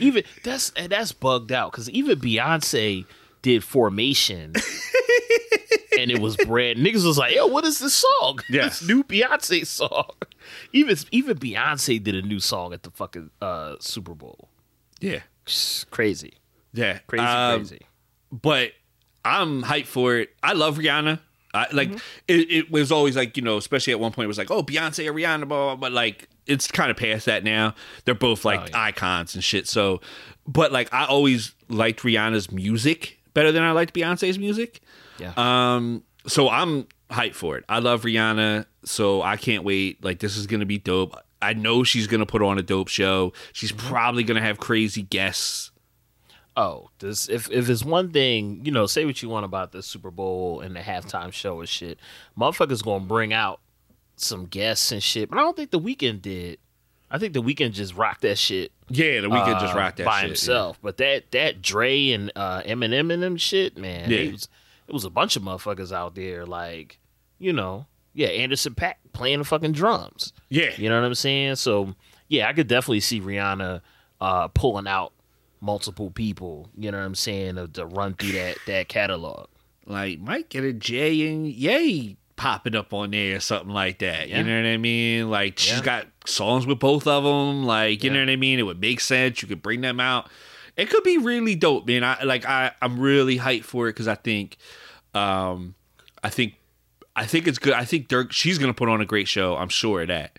Even 0.00 0.24
that's 0.44 0.70
and 0.76 0.90
that's 0.90 1.12
bugged 1.12 1.52
out 1.52 1.72
because 1.72 1.88
even 1.90 2.18
Beyonce 2.20 3.04
did 3.42 3.62
Formation, 3.64 4.52
and 5.98 6.10
it 6.10 6.20
was 6.20 6.36
brand. 6.36 6.78
Niggas 6.78 7.06
was 7.06 7.18
like, 7.18 7.34
"Yo, 7.34 7.46
what 7.46 7.64
is 7.64 7.78
this 7.78 7.94
song? 7.94 8.38
Yes. 8.50 8.80
this 8.80 8.88
new 8.88 9.02
Beyonce 9.04 9.66
song." 9.66 10.10
Even 10.72 10.96
even 11.10 11.38
Beyonce 11.38 12.02
did 12.02 12.14
a 12.14 12.22
new 12.22 12.40
song 12.40 12.72
at 12.72 12.82
the 12.82 12.90
fucking 12.90 13.30
uh, 13.42 13.76
Super 13.80 14.14
Bowl. 14.14 14.48
yeah, 15.00 15.20
It's 15.44 15.84
crazy, 15.84 16.34
yeah, 16.72 16.98
crazy, 17.06 17.24
Um, 17.24 17.60
crazy. 17.60 17.80
but 18.30 18.72
I'm 19.24 19.62
hyped 19.64 19.86
for 19.86 20.16
it. 20.16 20.30
I 20.42 20.52
love 20.52 20.78
Rihanna. 20.78 21.20
I, 21.54 21.66
like 21.72 21.88
Mm-hmm. 21.88 21.98
it, 22.28 22.50
it 22.52 22.70
was 22.70 22.92
always 22.92 23.16
like 23.16 23.36
you 23.36 23.42
know, 23.42 23.56
especially 23.56 23.92
at 23.92 23.98
one 24.00 24.12
point, 24.12 24.24
it 24.24 24.28
was 24.28 24.38
like, 24.38 24.50
oh, 24.50 24.62
Beyonce 24.62 25.08
or 25.08 25.12
Rihanna, 25.14 25.48
blah, 25.48 25.56
blah, 25.58 25.74
blah. 25.74 25.76
But 25.76 25.92
like, 25.92 26.28
it's 26.46 26.70
kind 26.70 26.90
of 26.90 26.96
past 26.96 27.26
that 27.26 27.44
now. 27.44 27.74
They're 28.04 28.14
both 28.14 28.44
like 28.44 28.60
Oh, 28.60 28.66
yeah. 28.70 28.82
icons 28.84 29.34
and 29.34 29.42
shit. 29.44 29.66
So, 29.68 30.00
but 30.46 30.72
like, 30.72 30.92
I 30.92 31.04
always 31.06 31.54
liked 31.68 32.00
Rihanna's 32.02 32.50
music 32.52 33.18
better 33.34 33.52
than 33.52 33.62
I 33.62 33.72
liked 33.72 33.94
Beyonce's 33.94 34.38
music. 34.38 34.80
Yeah. 35.18 35.32
Um, 35.36 36.02
so 36.26 36.48
I'm 36.48 36.86
hyped 37.10 37.34
for 37.34 37.56
it. 37.56 37.64
I 37.68 37.78
love 37.80 38.02
Rihanna, 38.02 38.66
so 38.84 39.22
I 39.22 39.36
can't 39.36 39.64
wait. 39.64 40.02
Like, 40.04 40.18
this 40.20 40.36
is 40.36 40.46
gonna 40.46 40.66
be 40.66 40.78
dope. 40.78 41.14
I 41.42 41.52
know 41.52 41.84
she's 41.84 42.06
gonna 42.06 42.26
put 42.26 42.42
on 42.42 42.58
a 42.58 42.62
dope 42.62 42.88
show. 42.88 43.32
She's 43.52 43.72
Mm-hmm. 43.72 43.88
probably 43.88 44.24
gonna 44.24 44.40
have 44.42 44.58
crazy 44.58 45.02
guests. 45.02 45.70
Oh, 46.56 46.88
this 47.00 47.28
if 47.28 47.50
if 47.50 47.68
it's 47.68 47.84
one 47.84 48.10
thing, 48.12 48.62
you 48.64 48.72
know, 48.72 48.86
say 48.86 49.04
what 49.04 49.22
you 49.22 49.28
want 49.28 49.44
about 49.44 49.72
the 49.72 49.82
Super 49.82 50.10
Bowl 50.10 50.60
and 50.60 50.74
the 50.74 50.80
halftime 50.80 51.30
show 51.32 51.60
and 51.60 51.68
shit. 51.68 51.98
Motherfuckers 52.38 52.82
gonna 52.82 53.04
bring 53.04 53.34
out 53.34 53.60
some 54.16 54.46
guests 54.46 54.92
and 54.92 55.02
shit. 55.02 55.30
But 55.30 55.38
I 55.38 55.42
don't 55.42 55.56
think 55.56 55.70
the 55.70 55.80
Weeknd 55.80 56.22
did. 56.22 56.58
I 57.10 57.18
think 57.18 57.34
the 57.34 57.42
Weeknd 57.42 57.72
just 57.72 57.94
rocked 57.94 58.22
that 58.22 58.36
shit 58.36 58.72
Yeah, 58.88 59.20
the 59.20 59.28
Weeknd 59.28 59.60
just 59.60 59.74
uh, 59.74 59.78
rocked 59.78 59.98
that 59.98 60.02
shit 60.02 60.06
by 60.06 60.20
shit, 60.20 60.30
himself. 60.30 60.78
But 60.82 60.96
that 60.96 61.30
that 61.32 61.62
Dre 61.62 62.10
and 62.10 62.32
uh, 62.34 62.62
Eminem 62.62 63.12
and 63.12 63.22
them 63.22 63.36
shit, 63.36 63.76
man. 63.78 64.10
Yeah. 64.10 64.18
It 64.18 64.32
was 64.32 64.48
it 64.88 64.92
was 64.92 65.04
a 65.04 65.10
bunch 65.10 65.36
of 65.36 65.42
motherfuckers 65.42 65.92
out 65.92 66.14
there, 66.14 66.46
like 66.46 66.98
you 67.38 67.52
know, 67.52 67.86
yeah, 68.14 68.28
Anderson 68.28 68.74
.Paak 68.74 68.94
playing 69.12 69.38
the 69.38 69.44
fucking 69.44 69.72
drums. 69.72 70.32
Yeah, 70.48 70.70
You 70.76 70.88
know 70.88 71.00
what 71.00 71.06
I'm 71.06 71.14
saying? 71.14 71.56
So 71.56 71.94
yeah, 72.28 72.48
I 72.48 72.52
could 72.52 72.66
definitely 72.66 73.00
see 73.00 73.20
Rihanna 73.20 73.82
uh, 74.20 74.48
pulling 74.48 74.86
out 74.86 75.12
multiple 75.60 76.10
people. 76.10 76.70
You 76.76 76.90
know 76.90 76.98
what 76.98 77.04
I'm 77.04 77.14
saying 77.14 77.56
to, 77.56 77.68
to 77.68 77.86
run 77.86 78.14
through 78.14 78.32
that 78.32 78.58
that 78.66 78.88
catalog. 78.88 79.48
like 79.86 80.18
might 80.18 80.48
get 80.48 80.64
a 80.64 80.72
J 80.72 81.28
and 81.28 81.46
Yay 81.46 82.16
popping 82.36 82.74
up 82.76 82.92
on 82.92 83.10
there 83.10 83.36
or 83.36 83.40
something 83.40 83.70
like 83.72 83.98
that. 84.00 84.28
Yeah. 84.28 84.38
You 84.38 84.44
know 84.44 84.56
what 84.56 84.66
I 84.68 84.76
mean? 84.76 85.30
Like 85.30 85.58
she's 85.58 85.78
Yeah. 85.78 85.82
got 85.84 86.06
songs 86.26 86.66
with 86.66 86.78
both 86.78 87.06
of 87.06 87.24
them. 87.24 87.64
Like 87.64 88.04
you 88.04 88.10
Yeah. 88.10 88.14
know 88.18 88.22
what 88.22 88.30
I 88.30 88.36
mean? 88.36 88.58
It 88.58 88.62
would 88.64 88.80
make 88.80 89.00
sense. 89.00 89.40
You 89.42 89.48
could 89.48 89.62
bring 89.62 89.80
them 89.80 89.98
out. 90.00 90.28
It 90.76 90.90
could 90.90 91.02
be 91.04 91.16
really 91.16 91.54
dope, 91.54 91.86
man. 91.86 92.04
I 92.04 92.22
like 92.24 92.44
I 92.46 92.72
I'm 92.82 93.00
really 93.00 93.38
hyped 93.38 93.64
for 93.64 93.88
it 93.88 93.92
because 93.94 94.08
I 94.08 94.14
think, 94.14 94.58
um, 95.14 95.74
I 96.22 96.28
think, 96.28 96.54
I 97.14 97.24
think 97.24 97.46
it's 97.46 97.58
good. 97.58 97.72
I 97.72 97.84
think 97.86 98.08
Dirk 98.08 98.32
she's 98.32 98.58
gonna 98.58 98.74
put 98.74 98.88
on 98.90 99.00
a 99.00 99.06
great 99.06 99.28
show. 99.28 99.56
I'm 99.56 99.70
sure 99.70 100.02
of 100.02 100.08
that. 100.08 100.38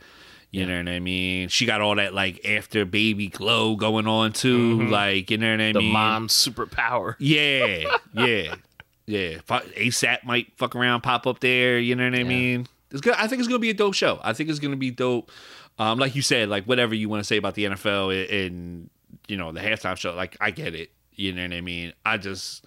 You 0.51 0.65
know 0.65 0.77
what 0.77 0.87
I 0.87 0.99
mean? 0.99 1.49
She 1.49 1.65
got 1.65 1.81
all 1.81 1.95
that 1.95 2.13
like 2.13 2.45
after 2.47 2.85
baby 2.85 3.27
glow 3.27 3.75
going 3.75 4.07
on 4.07 4.31
too. 4.31 4.83
Like 4.87 5.29
you 5.31 5.37
know 5.37 5.51
what 5.51 5.61
I 5.61 5.71
The 5.73 5.79
mean? 5.79 5.91
mom's 5.91 6.33
superpower. 6.33 7.15
Yeah, 7.19 7.83
yeah, 8.13 8.55
yeah. 9.07 9.37
ASAP 9.47 10.23
might 10.25 10.55
fuck 10.57 10.75
around, 10.75 11.01
pop 11.01 11.25
up 11.25 11.39
there. 11.39 11.79
You 11.79 11.95
know 11.95 12.03
what 12.03 12.19
I 12.19 12.23
mean? 12.23 12.67
It's 12.91 13.01
good. 13.01 13.15
I 13.15 13.27
think 13.27 13.39
it's 13.39 13.47
gonna 13.47 13.59
be 13.59 13.69
a 13.69 13.73
dope 13.73 13.95
show. 13.95 14.19
I 14.21 14.33
think 14.33 14.49
it's 14.49 14.59
gonna 14.59 14.75
be 14.75 14.91
dope. 14.91 15.31
Um, 15.79 15.97
like 15.97 16.15
you 16.15 16.21
said, 16.21 16.49
like 16.49 16.65
whatever 16.65 16.93
you 16.93 17.09
want 17.09 17.21
to 17.21 17.23
say 17.23 17.37
about 17.37 17.55
the 17.55 17.65
NFL 17.65 18.45
and, 18.45 18.89
you 19.27 19.37
know 19.37 19.51
the 19.51 19.59
halftime 19.59 19.97
show, 19.97 20.13
like 20.13 20.37
I 20.39 20.51
get 20.51 20.75
it. 20.75 20.91
You 21.13 21.33
know 21.33 21.43
what 21.43 21.53
I 21.53 21.61
mean? 21.61 21.93
I 22.05 22.17
just. 22.17 22.65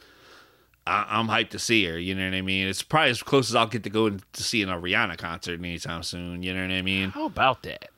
I, 0.87 1.07
I'm 1.11 1.29
hyped 1.29 1.51
to 1.51 1.59
see 1.59 1.85
her. 1.85 1.99
You 1.99 2.15
know 2.15 2.25
what 2.25 2.35
I 2.35 2.41
mean? 2.41 2.67
It's 2.67 2.83
probably 2.83 3.11
as 3.11 3.23
close 3.23 3.51
as 3.51 3.55
I'll 3.55 3.67
get 3.67 3.83
to 3.85 3.91
go 3.91 4.09
to 4.09 4.43
seeing 4.43 4.71
a 4.71 4.75
Rihanna 4.75 5.19
concert 5.19 5.61
anytime 5.61 6.03
soon. 6.03 6.43
You 6.43 6.55
know 6.55 6.63
what 6.63 6.73
I 6.73 6.81
mean? 6.81 7.11
How 7.11 7.27
about 7.27 7.63
that? 7.65 7.91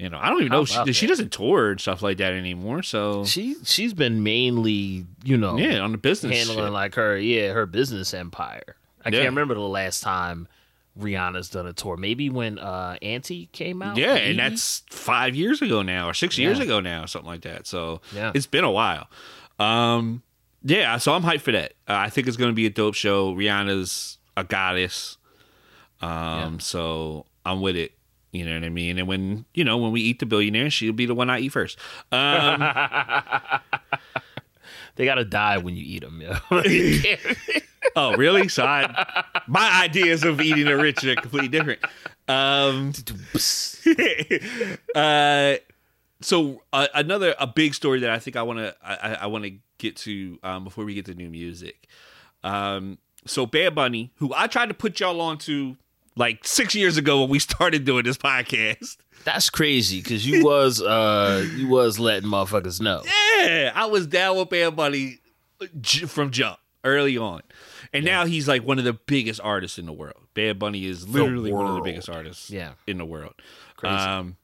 You 0.00 0.08
know, 0.08 0.18
I 0.18 0.30
don't 0.30 0.38
even 0.40 0.52
know. 0.52 0.64
She, 0.64 0.92
she 0.94 1.06
doesn't 1.06 1.30
tour 1.30 1.72
and 1.72 1.80
stuff 1.80 2.00
like 2.00 2.16
that 2.18 2.32
anymore. 2.32 2.82
So 2.82 3.24
She 3.26 3.56
she's 3.64 3.92
been 3.92 4.22
mainly, 4.22 5.04
you 5.22 5.36
know, 5.36 5.58
yeah, 5.58 5.80
on 5.80 5.92
the 5.92 5.98
business 5.98 6.34
handling 6.34 6.66
shit. 6.66 6.72
like 6.72 6.94
her 6.94 7.18
yeah 7.18 7.52
her 7.52 7.66
business 7.66 8.14
empire. 8.14 8.76
I 9.04 9.10
Yeah. 9.10 9.18
can't 9.18 9.26
remember 9.30 9.52
the 9.54 9.60
last 9.60 10.00
time 10.02 10.48
Rihanna's 10.98 11.50
done 11.50 11.66
a 11.66 11.74
tour. 11.74 11.98
Maybe 11.98 12.30
when 12.30 12.58
uh 12.58 12.96
Anti 13.02 13.50
came 13.52 13.82
out. 13.82 13.98
Yeah, 13.98 14.14
maybe? 14.14 14.30
and 14.30 14.38
that's 14.38 14.82
five 14.88 15.34
years 15.36 15.60
ago 15.60 15.82
now, 15.82 16.08
or 16.08 16.14
six 16.14 16.38
years 16.38 16.58
ago 16.60 16.80
now, 16.80 17.04
something 17.04 17.28
like 17.30 17.42
that. 17.42 17.66
So 17.66 18.00
Yeah. 18.14 18.32
it's 18.34 18.46
been 18.46 18.64
a 18.64 18.70
while. 18.70 19.06
Um, 19.58 20.22
yeah, 20.64 20.96
so 20.96 21.12
I'm 21.12 21.22
hyped 21.22 21.42
for 21.42 21.52
that. 21.52 21.72
Uh, 21.86 21.94
I 21.94 22.08
think 22.08 22.26
it's 22.26 22.38
going 22.38 22.50
to 22.50 22.54
be 22.54 22.64
a 22.64 22.70
dope 22.70 22.94
show. 22.94 23.34
Rihanna's 23.34 24.16
a 24.36 24.44
goddess, 24.44 25.18
um, 26.00 26.58
so 26.60 27.26
I'm 27.44 27.60
with 27.60 27.76
it. 27.76 27.92
You 28.32 28.44
know 28.44 28.54
what 28.54 28.64
I 28.64 28.68
mean? 28.68 28.98
And 28.98 29.08
when 29.08 29.44
you 29.54 29.64
know 29.64 29.76
when 29.76 29.90
we 29.92 30.00
eat 30.02 30.20
the 30.20 30.26
billionaire, 30.26 30.70
she'll 30.70 30.92
be 30.92 31.06
the 31.06 31.14
one 31.14 31.28
I 31.30 31.40
eat 31.40 31.48
first. 31.50 31.78
Um, 32.12 32.60
they 34.96 35.04
gotta 35.04 35.24
die 35.24 35.58
when 35.58 35.76
you 35.76 35.82
eat 35.84 36.02
them. 36.02 36.20
Yeah. 36.22 36.38
oh, 37.96 38.16
really? 38.16 38.48
So 38.48 38.64
I, 38.64 39.24
my 39.48 39.82
ideas 39.82 40.22
of 40.24 40.40
eating 40.40 40.66
the 40.66 40.76
rich 40.76 41.04
are 41.04 41.16
completely 41.16 41.48
different. 41.48 41.80
Um, 42.28 42.92
uh, 44.94 45.54
so 46.20 46.62
uh, 46.72 46.86
another 46.94 47.34
a 47.38 47.46
big 47.46 47.74
story 47.74 48.00
that 48.00 48.10
I 48.10 48.18
think 48.18 48.36
I 48.36 48.42
want 48.42 48.58
to 48.60 48.74
I, 48.82 48.94
I- 48.94 49.14
I 49.22 49.26
want 49.26 49.44
to 49.44 49.52
get 49.78 49.96
to 49.96 50.38
um, 50.42 50.64
before 50.64 50.84
we 50.84 50.94
get 50.94 51.06
to 51.06 51.14
new 51.14 51.30
music. 51.30 51.88
Um, 52.44 52.98
so 53.26 53.46
Bad 53.46 53.74
Bunny, 53.74 54.12
who 54.16 54.32
I 54.34 54.46
tried 54.46 54.68
to 54.68 54.74
put 54.74 55.00
y'all 55.00 55.20
on 55.20 55.38
to 55.38 55.76
like 56.16 56.46
six 56.46 56.74
years 56.74 56.96
ago 56.96 57.20
when 57.22 57.30
we 57.30 57.38
started 57.38 57.84
doing 57.84 58.04
this 58.04 58.18
podcast. 58.18 58.96
That's 59.24 59.50
crazy 59.50 60.00
because 60.00 60.26
you 60.26 60.44
was 60.44 60.80
uh 60.80 61.46
you 61.56 61.68
was 61.68 61.98
letting 61.98 62.28
motherfuckers 62.30 62.80
know. 62.80 63.02
Yeah, 63.04 63.72
I 63.74 63.86
was 63.86 64.06
down 64.06 64.36
with 64.38 64.48
Bad 64.50 64.76
Bunny 64.76 65.18
from 66.08 66.30
jump 66.30 66.58
early 66.84 67.18
on, 67.18 67.42
and 67.92 68.04
now 68.04 68.24
he's 68.24 68.48
like 68.48 68.62
one 68.64 68.78
of 68.78 68.84
the 68.84 68.94
biggest 68.94 69.40
artists 69.42 69.78
in 69.78 69.84
the 69.86 69.92
world. 69.92 70.16
Bad 70.32 70.58
Bunny 70.58 70.86
is 70.86 71.06
literally 71.08 71.52
one 71.52 71.66
of 71.66 71.74
the 71.74 71.82
biggest 71.82 72.08
artists 72.08 72.50
Yeah. 72.50 72.72
in 72.86 72.96
the 72.98 73.04
world. 73.04 73.34
Crazy. 73.76 73.94
Um, 73.94 74.36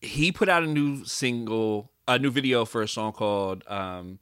he 0.00 0.30
put 0.30 0.48
out 0.48 0.62
a 0.62 0.66
new 0.66 1.04
single, 1.04 1.90
a 2.06 2.18
new 2.18 2.30
video 2.30 2.64
for 2.64 2.82
a 2.82 2.88
song 2.88 3.12
called 3.12 3.64
um, 3.66 4.18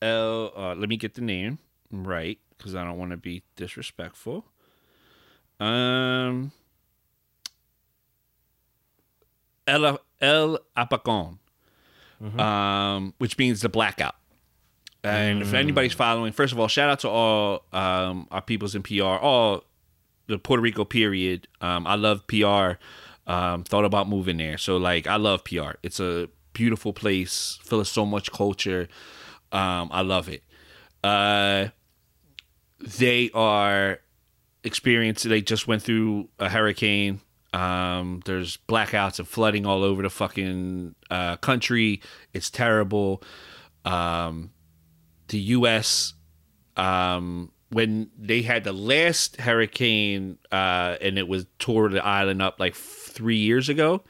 "El." 0.00 0.52
Uh, 0.56 0.74
let 0.74 0.88
me 0.88 0.96
get 0.96 1.14
the 1.14 1.20
name 1.20 1.58
right 1.90 2.38
because 2.56 2.74
I 2.74 2.84
don't 2.84 2.96
want 2.98 3.10
to 3.10 3.16
be 3.16 3.42
disrespectful. 3.56 4.46
Um, 5.60 6.52
El 9.66 10.00
El 10.20 10.58
Apagón, 10.76 11.38
um, 12.38 13.14
which 13.18 13.38
means 13.38 13.60
the 13.60 13.68
blackout. 13.68 14.16
And 15.02 15.40
if 15.40 15.54
anybody's 15.54 15.94
following, 15.94 16.32
first 16.32 16.52
of 16.52 16.60
all, 16.60 16.68
shout 16.68 16.90
out 16.90 17.00
to 17.00 17.08
all 17.08 17.64
um, 17.72 18.26
our 18.30 18.42
peoples 18.42 18.74
in 18.74 18.82
PR, 18.82 19.04
all 19.04 19.64
the 20.26 20.38
Puerto 20.38 20.60
Rico 20.62 20.84
period. 20.84 21.48
Um, 21.60 21.86
I 21.86 21.94
love 21.94 22.26
PR. 22.26 22.72
Um, 23.26 23.64
thought 23.64 23.84
about 23.84 24.08
moving 24.08 24.38
there. 24.38 24.58
So 24.58 24.76
like 24.76 25.06
I 25.06 25.16
love 25.16 25.44
PR. 25.44 25.72
It's 25.82 26.00
a 26.00 26.28
beautiful 26.52 26.92
place, 26.92 27.58
full 27.62 27.80
of 27.80 27.88
so 27.88 28.04
much 28.04 28.32
culture. 28.32 28.88
Um, 29.52 29.88
I 29.92 30.02
love 30.02 30.28
it. 30.28 30.42
Uh, 31.02 31.68
they 32.98 33.30
are 33.32 34.00
experiencing. 34.64 35.30
They 35.30 35.42
just 35.42 35.66
went 35.66 35.82
through 35.82 36.28
a 36.38 36.48
hurricane. 36.48 37.20
Um, 37.52 38.22
there's 38.26 38.58
blackouts 38.68 39.18
and 39.18 39.26
flooding 39.26 39.66
all 39.66 39.82
over 39.82 40.02
the 40.02 40.10
fucking 40.10 40.94
uh, 41.10 41.36
country. 41.36 42.00
It's 42.32 42.50
terrible. 42.50 43.22
Um, 43.84 44.50
the 45.28 45.38
U.S. 45.38 46.14
Um, 46.76 47.52
when 47.70 48.10
they 48.18 48.42
had 48.42 48.64
the 48.64 48.72
last 48.72 49.36
hurricane 49.40 50.38
uh, 50.52 50.96
and 51.00 51.18
it 51.18 51.28
was 51.28 51.46
tore 51.58 51.88
the 51.88 52.04
island 52.04 52.42
up 52.42 52.60
like 52.60 52.74
three 52.74 53.36
years 53.36 53.68
ago, 53.68 54.02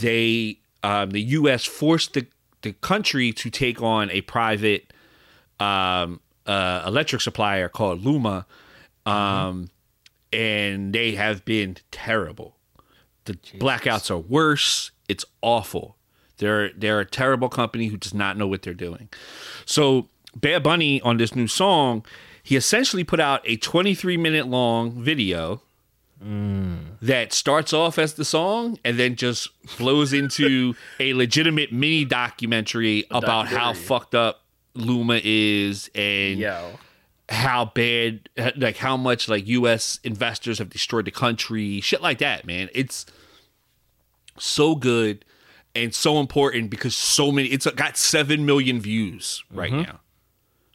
they 0.00 0.58
um, 0.82 1.10
the 1.10 1.22
U.S. 1.22 1.64
forced 1.64 2.14
the 2.14 2.26
the 2.62 2.72
country 2.72 3.32
to 3.32 3.50
take 3.50 3.80
on 3.82 4.10
a 4.10 4.20
private 4.22 4.92
um, 5.60 6.20
uh, 6.46 6.82
electric 6.86 7.22
supplier 7.22 7.68
called 7.68 8.04
Luma, 8.04 8.46
um, 9.06 9.68
and 10.32 10.92
they 10.92 11.12
have 11.12 11.44
been 11.44 11.76
terrible. 11.90 12.56
The 13.24 13.34
blackouts 13.34 14.10
are 14.10 14.18
worse. 14.18 14.90
It's 15.08 15.24
awful. 15.42 15.96
They're 16.38 16.70
they're 16.72 17.00
a 17.00 17.06
terrible 17.06 17.48
company 17.48 17.86
who 17.86 17.96
does 17.96 18.14
not 18.14 18.36
know 18.36 18.46
what 18.46 18.62
they're 18.62 18.74
doing. 18.74 19.08
So 19.64 20.08
Bad 20.34 20.62
Bunny 20.62 21.00
on 21.00 21.16
this 21.16 21.34
new 21.34 21.46
song, 21.46 22.04
he 22.42 22.56
essentially 22.56 23.04
put 23.04 23.20
out 23.20 23.40
a 23.44 23.56
23 23.56 24.16
minute 24.16 24.46
long 24.46 25.02
video 25.02 25.62
that 27.02 27.32
starts 27.32 27.72
off 27.72 27.98
as 27.98 28.14
the 28.14 28.24
song 28.24 28.78
and 28.84 28.98
then 28.98 29.16
just 29.16 29.50
flows 29.66 30.12
into 30.12 30.74
a 31.00 31.12
legitimate 31.14 31.72
mini 31.72 32.04
documentary 32.04 33.04
about 33.10 33.48
how 33.48 33.74
fucked 33.74 34.14
up 34.14 34.42
Luma 34.74 35.20
is 35.22 35.90
and 35.94 36.38
Yo. 36.38 36.78
How 37.28 37.64
bad 37.74 38.28
like 38.56 38.76
how 38.76 38.96
much 38.96 39.28
like 39.28 39.46
US 39.48 39.98
investors 40.04 40.58
have 40.58 40.70
destroyed 40.70 41.06
the 41.06 41.10
country 41.10 41.80
shit 41.80 42.00
like 42.00 42.18
that 42.18 42.46
man. 42.46 42.68
It's 42.72 43.06
so 44.38 44.74
good 44.74 45.24
and 45.74 45.94
so 45.94 46.20
important 46.20 46.70
because 46.70 46.94
so 46.94 47.32
many 47.32 47.48
it's 47.48 47.66
got 47.72 47.96
7 47.96 48.46
million 48.46 48.80
views 48.80 49.42
right 49.52 49.72
now. 49.72 50.00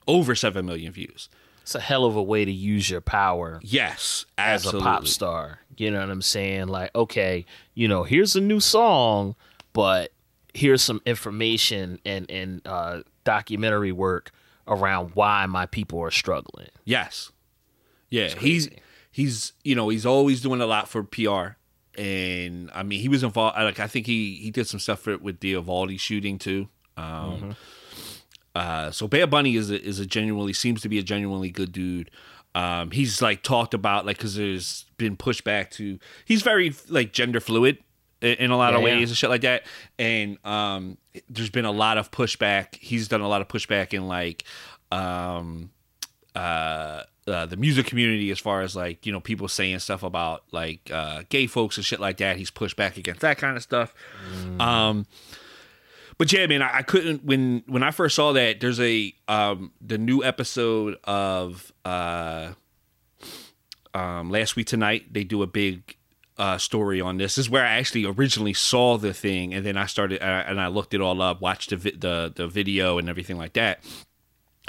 Over 0.07 0.35
7 0.35 0.65
million 0.65 0.91
views. 0.91 1.29
It's 1.61 1.75
a 1.75 1.79
hell 1.79 2.05
of 2.05 2.15
a 2.15 2.23
way 2.23 2.43
to 2.43 2.51
use 2.51 2.89
your 2.89 3.01
power 3.01 3.59
yes 3.63 4.25
as 4.37 4.65
a 4.65 4.77
pop 4.79 5.07
star. 5.07 5.59
You 5.77 5.89
know 5.89 6.01
what 6.01 6.09
I'm 6.09 6.21
saying? 6.21 6.67
Like, 6.67 6.93
okay, 6.93 7.45
you 7.75 7.87
know, 7.87 8.03
here's 8.03 8.35
a 8.35 8.41
new 8.41 8.59
song, 8.59 9.35
but 9.71 10.11
here's 10.53 10.81
some 10.81 11.01
information 11.05 11.99
and 12.03 12.29
and 12.29 12.61
uh, 12.65 13.03
documentary 13.23 13.93
work 13.93 14.31
around 14.71 15.11
why 15.13 15.45
my 15.45 15.67
people 15.67 15.99
are 15.99 16.09
struggling. 16.09 16.69
Yes. 16.85 17.31
Yeah, 18.09 18.29
he's 18.29 18.69
he's 19.11 19.53
you 19.63 19.75
know 19.75 19.89
he's 19.89 20.05
always 20.05 20.41
doing 20.41 20.59
a 20.59 20.65
lot 20.65 20.87
for 20.89 21.03
PR, 21.03 21.55
and 21.99 22.69
I 22.73 22.83
mean 22.83 22.99
he 22.99 23.07
was 23.07 23.23
involved. 23.23 23.57
Like 23.57 23.79
I 23.79 23.87
think 23.87 24.05
he 24.05 24.35
he 24.35 24.51
did 24.51 24.67
some 24.67 24.79
stuff 24.79 24.99
for, 25.01 25.17
with 25.17 25.39
the 25.39 25.49
Uvalde 25.49 25.99
shooting 25.99 26.37
too. 26.37 26.67
Um, 26.97 27.55
uh, 28.53 28.91
so 28.91 29.07
Bad 29.07 29.29
Bunny 29.29 29.55
is 29.55 29.71
a, 29.71 29.81
is 29.81 29.99
a 29.99 30.05
genuinely 30.05 30.53
seems 30.53 30.81
to 30.81 30.89
be 30.89 30.99
a 30.99 31.03
genuinely 31.03 31.51
good 31.51 31.71
dude. 31.71 32.11
Um, 32.53 32.91
he's 32.91 33.21
like 33.21 33.43
talked 33.43 33.73
about 33.73 34.05
like 34.05 34.17
because 34.17 34.35
there's 34.35 34.85
been 34.97 35.15
pushback 35.15 35.69
to 35.71 35.99
he's 36.25 36.41
very 36.41 36.75
like 36.89 37.13
gender 37.13 37.39
fluid 37.39 37.77
in, 38.21 38.51
a 38.51 38.57
lot 38.57 38.73
of 38.73 38.81
Yeah, 38.81 38.87
yeah. 38.87 38.95
ways 38.97 39.09
and 39.09 39.17
shit 39.17 39.29
like 39.29 39.41
that. 39.41 39.63
And 39.99 40.37
um, 40.45 40.97
there's 41.29 41.49
been 41.49 41.65
a 41.65 41.71
lot 41.71 41.97
of 41.97 42.11
pushback. 42.11 42.75
He's 42.75 43.07
done 43.07 43.21
a 43.21 43.27
lot 43.27 43.41
of 43.41 43.47
pushback 43.47 43.93
in 43.93 44.07
like 44.07 44.43
um, 44.91 45.71
uh, 46.35 47.03
uh, 47.27 47.45
the 47.45 47.57
music 47.57 47.85
community 47.85 48.31
as 48.31 48.39
far 48.39 48.61
as 48.61 48.75
like 48.75 49.05
you 49.05 49.11
know 49.11 49.19
people 49.19 49.47
saying 49.47 49.79
stuff 49.79 50.03
about 50.03 50.43
like 50.51 50.89
uh, 50.91 51.23
gay 51.29 51.47
folks 51.47 51.77
and 51.77 51.85
shit 51.85 51.99
like 51.99 52.17
that. 52.17 52.37
He's 52.37 52.51
pushed 52.51 52.75
back 52.75 52.97
against 52.97 53.21
that 53.21 53.37
kind 53.37 53.57
of 53.57 53.63
stuff. 53.63 53.93
Um, 54.59 55.05
but 56.17 56.31
yeah, 56.31 56.45
man, 56.47 56.61
I, 56.61 56.77
I 56.77 56.81
couldn't 56.83 57.23
when 57.23 57.63
when 57.67 57.83
I 57.83 57.91
first 57.91 58.15
saw 58.15 58.33
that. 58.33 58.59
There's 58.59 58.79
a 58.79 59.13
um, 59.27 59.71
the 59.81 59.97
new 59.97 60.23
episode 60.23 60.97
of 61.03 61.71
uh, 61.85 62.53
um, 63.93 64.29
last 64.29 64.55
week 64.55 64.67
tonight. 64.67 65.13
They 65.13 65.23
do 65.23 65.41
a 65.41 65.47
big 65.47 65.95
uh, 66.41 66.57
story 66.57 66.99
on 66.99 67.17
this. 67.17 67.35
This 67.35 67.45
is 67.45 67.49
where 67.49 67.63
I 67.63 67.77
actually 67.77 68.05
originally 68.05 68.53
saw 68.53 68.97
the 68.97 69.13
thing, 69.13 69.53
and 69.53 69.63
then 69.65 69.77
I 69.77 69.85
started 69.85 70.21
and 70.21 70.29
I, 70.29 70.39
and 70.41 70.59
I 70.59 70.67
looked 70.67 70.93
it 70.93 70.99
all 70.99 71.21
up, 71.21 71.39
watched 71.39 71.69
the 71.69 71.77
vi- 71.77 71.95
the 71.97 72.33
the 72.35 72.47
video 72.47 72.97
and 72.97 73.07
everything 73.07 73.37
like 73.37 73.53
that 73.53 73.83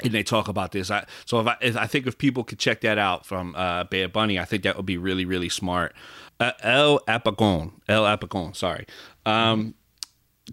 and 0.03 0.13
they 0.13 0.23
talk 0.23 0.47
about 0.47 0.71
this. 0.71 0.89
I, 0.89 1.05
so 1.25 1.39
if 1.39 1.47
I, 1.47 1.57
if 1.61 1.77
I 1.77 1.87
think 1.87 2.07
if 2.07 2.17
people 2.17 2.43
could 2.43 2.59
check 2.59 2.81
that 2.81 2.97
out 2.97 3.25
from 3.25 3.55
uh, 3.55 3.83
Bad 3.85 4.11
Bunny, 4.11 4.39
I 4.39 4.45
think 4.45 4.63
that 4.63 4.75
would 4.75 4.85
be 4.85 4.97
really 4.97 5.25
really 5.25 5.49
smart. 5.49 5.93
Uh, 6.39 6.51
El 6.61 6.99
Apagón, 7.01 7.73
El 7.87 8.03
Apagón, 8.03 8.55
sorry. 8.55 8.85
Um, 9.25 9.75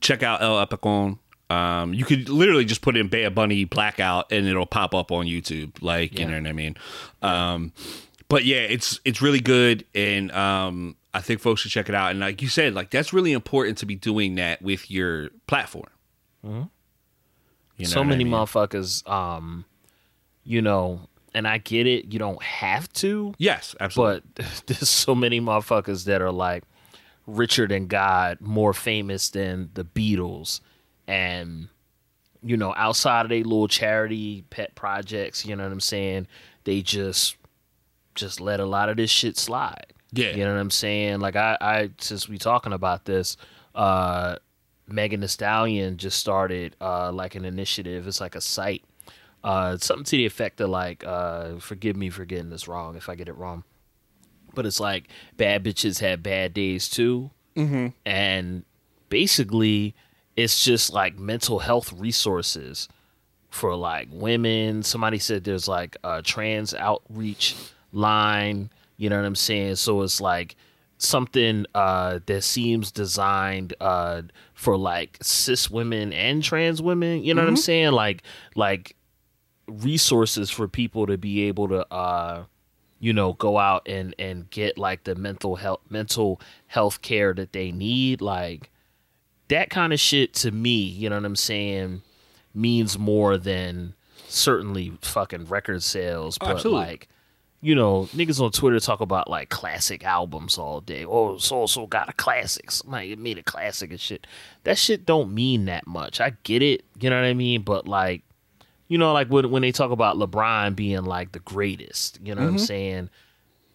check 0.01 0.23
out 0.23 0.43
El 0.43 0.65
Apagón. 0.65 1.19
Um, 1.49 1.95
you 1.95 2.05
could 2.05 2.29
literally 2.29 2.65
just 2.65 2.81
put 2.81 2.97
in 2.97 3.09
Bad 3.09 3.35
Bunny 3.35 3.65
blackout 3.65 4.31
and 4.31 4.47
it'll 4.47 4.67
pop 4.67 4.95
up 4.95 5.11
on 5.11 5.27
YouTube. 5.27 5.83
Like 5.83 6.19
you 6.19 6.27
know 6.27 6.37
what 6.37 6.47
I 6.47 6.53
mean. 6.53 6.77
Um, 7.23 7.73
but 8.29 8.45
yeah, 8.45 8.59
it's 8.61 9.01
it's 9.05 9.21
really 9.21 9.41
good, 9.41 9.85
and 9.95 10.31
um, 10.33 10.97
I 11.13 11.21
think 11.21 11.41
folks 11.41 11.63
should 11.63 11.71
check 11.73 11.89
it 11.89 11.95
out. 11.95 12.11
And 12.13 12.21
like 12.21 12.41
you 12.43 12.49
said, 12.49 12.75
like 12.75 12.91
that's 12.91 13.13
really 13.13 13.33
important 13.33 13.79
to 13.79 13.87
be 13.87 13.95
doing 13.97 14.37
that 14.37 14.63
with 14.63 14.91
your 14.91 15.31
platform. 15.47 15.89
You 16.43 16.51
know 17.87 17.91
so 17.91 18.01
what 18.01 18.07
I 18.07 18.11
many 18.11 18.25
mean? 18.25 18.33
motherfuckers, 18.33 19.09
um, 19.11 19.65
you 20.45 20.61
know, 20.63 21.09
and 21.35 21.47
I 21.49 21.59
get 21.59 21.87
it. 21.87 22.13
You 22.13 22.19
don't 22.19 22.43
have 22.43 22.93
to, 22.95 23.35
Yes, 23.39 23.75
absolutely. 23.81 24.23
but 24.35 24.63
there's 24.67 24.89
so 24.89 25.15
many 25.15 25.41
motherfuckers 25.41 26.05
that 26.05 26.21
are 26.23 26.33
like 26.33 26.65
richer 27.27 27.67
than 27.67 27.87
God, 27.87 28.39
more 28.41 28.73
famous 28.73 29.31
than 29.31 29.71
the 29.75 29.85
Beatles, 29.85 30.61
and 31.07 31.69
you 32.43 32.57
know, 32.57 32.73
outside 32.77 33.27
of 33.27 33.29
their 33.29 33.43
little 33.45 33.69
charity 33.69 34.45
pet 34.51 34.75
projects, 34.75 35.45
you 35.45 35.55
know 35.57 35.65
what 35.65 35.73
I'm 35.73 35.81
saying? 35.81 36.27
They 36.65 36.83
just 36.83 37.37
just 38.15 38.41
let 38.41 38.61
a 38.61 38.67
lot 38.67 38.89
of 38.89 38.97
this 38.97 39.11
shit 39.11 39.37
slide. 39.39 39.93
Yeah. 40.13 40.31
You 40.31 40.45
know 40.45 40.53
what 40.53 40.61
I'm 40.61 40.71
saying? 40.71 41.21
Like 41.21 41.37
I, 41.37 41.57
I 41.61 41.91
since 41.99 42.29
we 42.29 42.39
talking 42.39 42.73
about 42.73 43.05
this, 43.05 43.37
uh 43.75 44.37
Megan 44.87 45.21
Thee 45.21 45.29
Stallion 45.29 45.97
just 45.97 46.19
started 46.19 46.77
uh 46.81 47.13
like 47.13 47.35
an 47.35 47.45
initiative. 47.45 48.07
It's 48.07 48.21
like 48.21 48.35
a 48.35 48.41
site. 48.41 48.85
Uh 49.43 49.77
something 49.79 50.05
to 50.05 50.17
the 50.17 50.27
effect 50.27 50.61
of 50.61 50.71
like 50.71 51.05
uh 51.05 51.59
forgive 51.59 51.97
me 51.97 52.11
for 52.11 52.25
getting 52.25 52.51
this 52.51 52.69
wrong 52.69 52.97
if 52.97 53.09
I 53.09 53.15
get 53.15 53.29
it 53.29 53.37
wrong. 53.37 53.65
But 54.55 54.67
it's 54.67 54.81
like 54.81 55.09
bad 55.37 55.65
bitches 55.65 56.01
have 56.01 56.23
bad 56.23 56.53
days 56.55 56.89
too. 56.89 57.31
Mm-hmm. 57.57 57.89
And 58.05 58.65
basically 59.09 59.95
it's 60.37 60.65
just 60.65 60.93
like 60.93 61.19
mental 61.19 61.59
health 61.61 61.93
resources 61.93 62.89
for 63.51 63.75
like 63.77 64.09
women. 64.11 64.83
Somebody 64.83 65.19
said 65.19 65.45
there's 65.45 65.69
like 65.69 65.97
a 66.03 66.23
trans 66.23 66.73
outreach 66.75 67.57
line, 67.93 68.71
you 69.01 69.09
know 69.09 69.17
what 69.17 69.25
I'm 69.25 69.35
saying? 69.35 69.77
So 69.77 70.03
it's 70.03 70.21
like 70.21 70.57
something 70.99 71.65
uh 71.75 72.21
that 72.27 72.45
seems 72.45 72.93
designed 72.93 73.73
uh 73.81 74.21
for 74.53 74.77
like 74.77 75.17
cis 75.23 75.71
women 75.71 76.13
and 76.13 76.43
trans 76.43 76.83
women, 76.83 77.25
you 77.25 77.33
know 77.33 77.41
what 77.41 77.49
I'm 77.49 77.57
saying? 77.57 77.93
Like 77.93 78.23
like 78.55 78.95
resources 79.67 80.51
for 80.51 80.69
people 80.69 81.07
to 81.07 81.17
be 81.17 81.45
able 81.45 81.69
to 81.69 81.91
uh 81.91 82.45
you 82.99 83.15
know 83.15 83.33
go 83.33 83.57
out 83.57 83.89
and 83.89 84.15
and 84.19 84.51
get 84.51 84.77
like 84.77 85.05
the 85.05 85.15
mental 85.15 85.57
health 85.57 85.81
mental 85.89 86.39
health 86.67 87.01
care 87.01 87.33
that 87.33 87.55
they 87.55 87.73
need 87.73 88.21
like 88.21 88.69
that 89.49 89.71
kind 89.71 89.95
of 89.95 89.99
shit 89.99 90.35
to 90.35 90.51
me, 90.51 90.83
you 90.83 91.09
know 91.09 91.17
what 91.17 91.25
I'm 91.25 91.37
saying, 91.37 92.03
means 92.53 92.99
more 92.99 93.39
than 93.39 93.95
certainly 94.29 94.93
fucking 95.01 95.47
record 95.47 95.83
sales, 95.83 96.37
but 96.37 96.51
absolutely. 96.51 96.87
like 96.87 97.09
you 97.63 97.75
know, 97.75 98.09
niggas 98.15 98.41
on 98.41 98.51
Twitter 98.53 98.81
talk 98.81 99.01
about 99.01 99.29
like 99.29 99.51
classic 99.51 100.05
albums 100.05 100.57
all 100.57 100.81
day. 100.81 101.05
Oh, 101.05 101.37
so 101.37 101.67
so 101.67 101.87
got 101.87 102.09
a 102.09 102.15
classic. 102.15 102.71
Somebody 102.71 103.15
made 103.17 103.39
a 103.39 103.43
classic 103.43 103.91
and 103.91 104.01
shit. 104.01 104.27
That 104.65 104.79
shit 104.79 105.05
don't 105.05 105.35
mean 105.35 105.67
that 105.67 105.87
much. 105.87 106.21
I 106.21 106.33
get 106.43 106.63
it, 106.63 106.85
you 106.99 107.11
know 107.11 107.17
what 107.17 107.27
I 107.27 107.35
mean, 107.35 107.63
but 107.63 107.87
like 107.87 108.23
you 108.89 108.99
know, 108.99 109.13
like 109.13 109.29
when 109.29 109.51
when 109.51 109.63
they 109.63 109.73
talk 109.73 109.91
about 109.91 110.17
LeBron 110.17 110.75
being 110.75 111.05
like 111.05 111.33
the 111.33 111.39
greatest, 111.41 112.19
you 112.25 112.35
know 112.35 112.43
what 112.43 112.51
I'm 112.51 112.59
saying? 112.59 113.11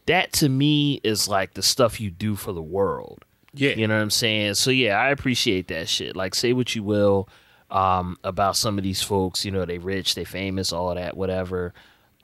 That 0.08 0.34
to 0.34 0.50
me 0.50 1.00
is 1.04 1.28
like 1.28 1.54
the 1.54 1.64
stuff 1.64 2.02
you 2.02 2.12
do 2.12 2.36
for 2.36 2.54
the 2.54 2.62
world. 2.62 3.24
Yeah. 3.54 3.72
You 3.72 3.88
know 3.88 3.96
what 3.96 4.02
I'm 4.02 4.10
saying? 4.10 4.56
So 4.56 4.72
yeah, 4.72 4.98
I 4.98 5.10
appreciate 5.10 5.70
that 5.70 5.88
shit. 5.88 6.16
Like 6.16 6.36
say 6.36 6.54
what 6.54 6.76
you 6.76 6.84
will 6.84 7.30
um 7.72 8.18
about 8.24 8.58
some 8.58 8.78
of 8.78 8.84
these 8.84 9.02
folks, 9.02 9.46
you 9.46 9.52
know, 9.52 9.64
they 9.64 9.78
rich, 9.78 10.16
they 10.16 10.26
famous, 10.26 10.74
all 10.74 10.94
that, 10.96 11.16
whatever. 11.16 11.74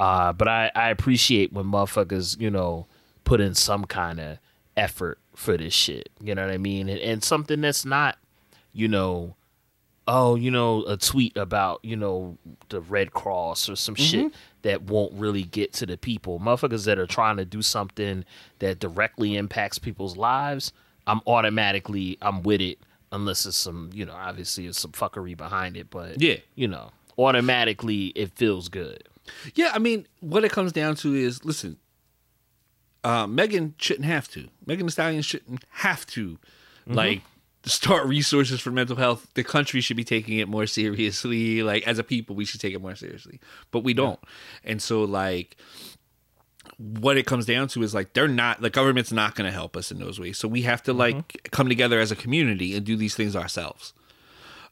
Uh 0.01 0.33
but 0.33 0.47
I 0.47 0.71
I 0.75 0.89
appreciate 0.89 1.53
when 1.53 1.65
motherfuckers, 1.65 2.39
you 2.39 2.49
know, 2.49 2.87
put 3.23 3.39
in 3.39 3.53
some 3.53 3.85
kind 3.85 4.19
of 4.19 4.39
effort 4.75 5.19
for 5.35 5.55
this 5.57 5.73
shit. 5.73 6.09
You 6.19 6.33
know 6.35 6.43
what 6.45 6.53
I 6.53 6.57
mean? 6.57 6.89
And, 6.89 6.99
and 6.99 7.23
something 7.23 7.61
that's 7.61 7.85
not, 7.85 8.17
you 8.73 8.87
know, 8.87 9.35
oh, 10.07 10.35
you 10.35 10.49
know, 10.49 10.83
a 10.85 10.97
tweet 10.97 11.37
about, 11.37 11.79
you 11.83 11.95
know, 11.95 12.37
the 12.69 12.81
Red 12.81 13.13
Cross 13.13 13.69
or 13.69 13.75
some 13.75 13.95
shit 13.95 14.33
that 14.63 14.81
won't 14.83 15.13
really 15.13 15.43
get 15.43 15.73
to 15.73 15.85
the 15.85 15.97
people. 15.97 16.39
Motherfuckers 16.39 16.85
that 16.85 16.97
are 16.97 17.05
trying 17.07 17.37
to 17.37 17.45
do 17.45 17.61
something 17.61 18.25
that 18.59 18.79
directly 18.79 19.35
impacts 19.37 19.77
people's 19.77 20.17
lives, 20.17 20.73
I'm 21.07 21.21
automatically 21.27 22.17
I'm 22.21 22.41
with 22.43 22.61
it 22.61 22.79
unless 23.11 23.45
it's 23.45 23.57
some, 23.57 23.89
you 23.93 24.05
know, 24.05 24.13
obviously 24.13 24.65
it's 24.65 24.79
some 24.79 24.91
fuckery 24.93 25.37
behind 25.37 25.77
it, 25.77 25.89
but 25.91 26.19
Yeah. 26.21 26.37
you 26.55 26.67
know, 26.67 26.91
automatically 27.17 28.07
it 28.15 28.31
feels 28.31 28.67
good. 28.69 29.03
Yeah, 29.55 29.71
I 29.73 29.79
mean, 29.79 30.07
what 30.19 30.43
it 30.43 30.51
comes 30.51 30.71
down 30.71 30.95
to 30.97 31.15
is, 31.15 31.45
listen, 31.45 31.77
uh, 33.03 33.27
Megan 33.27 33.75
shouldn't 33.77 34.05
have 34.05 34.27
to. 34.29 34.47
Megan 34.65 34.85
Thee 34.85 34.91
Stallion 34.91 35.21
shouldn't 35.21 35.63
have 35.69 36.05
to, 36.07 36.37
like, 36.87 37.21
start 37.63 38.07
resources 38.07 38.59
for 38.59 38.71
mental 38.71 38.95
health. 38.95 39.27
The 39.35 39.43
country 39.43 39.81
should 39.81 39.97
be 39.97 40.03
taking 40.03 40.39
it 40.39 40.47
more 40.47 40.65
seriously. 40.65 41.63
Like, 41.63 41.87
as 41.87 41.99
a 41.99 42.03
people, 42.03 42.35
we 42.35 42.45
should 42.45 42.61
take 42.61 42.73
it 42.73 42.81
more 42.81 42.95
seriously, 42.95 43.39
but 43.71 43.83
we 43.83 43.93
don't. 43.93 44.19
And 44.63 44.81
so, 44.81 45.03
like, 45.03 45.57
what 46.77 47.17
it 47.17 47.25
comes 47.25 47.45
down 47.45 47.67
to 47.69 47.83
is 47.83 47.93
like 47.93 48.13
they're 48.13 48.27
not 48.27 48.61
the 48.61 48.69
government's 48.69 49.11
not 49.11 49.35
going 49.35 49.45
to 49.45 49.51
help 49.51 49.75
us 49.75 49.91
in 49.91 49.99
those 49.99 50.19
ways 50.19 50.37
so 50.37 50.47
we 50.47 50.61
have 50.63 50.81
to 50.81 50.93
like 50.93 51.49
come 51.51 51.67
together 51.67 51.99
as 51.99 52.11
a 52.11 52.15
community 52.15 52.75
and 52.75 52.85
do 52.85 52.95
these 52.95 53.15
things 53.15 53.35
ourselves 53.35 53.93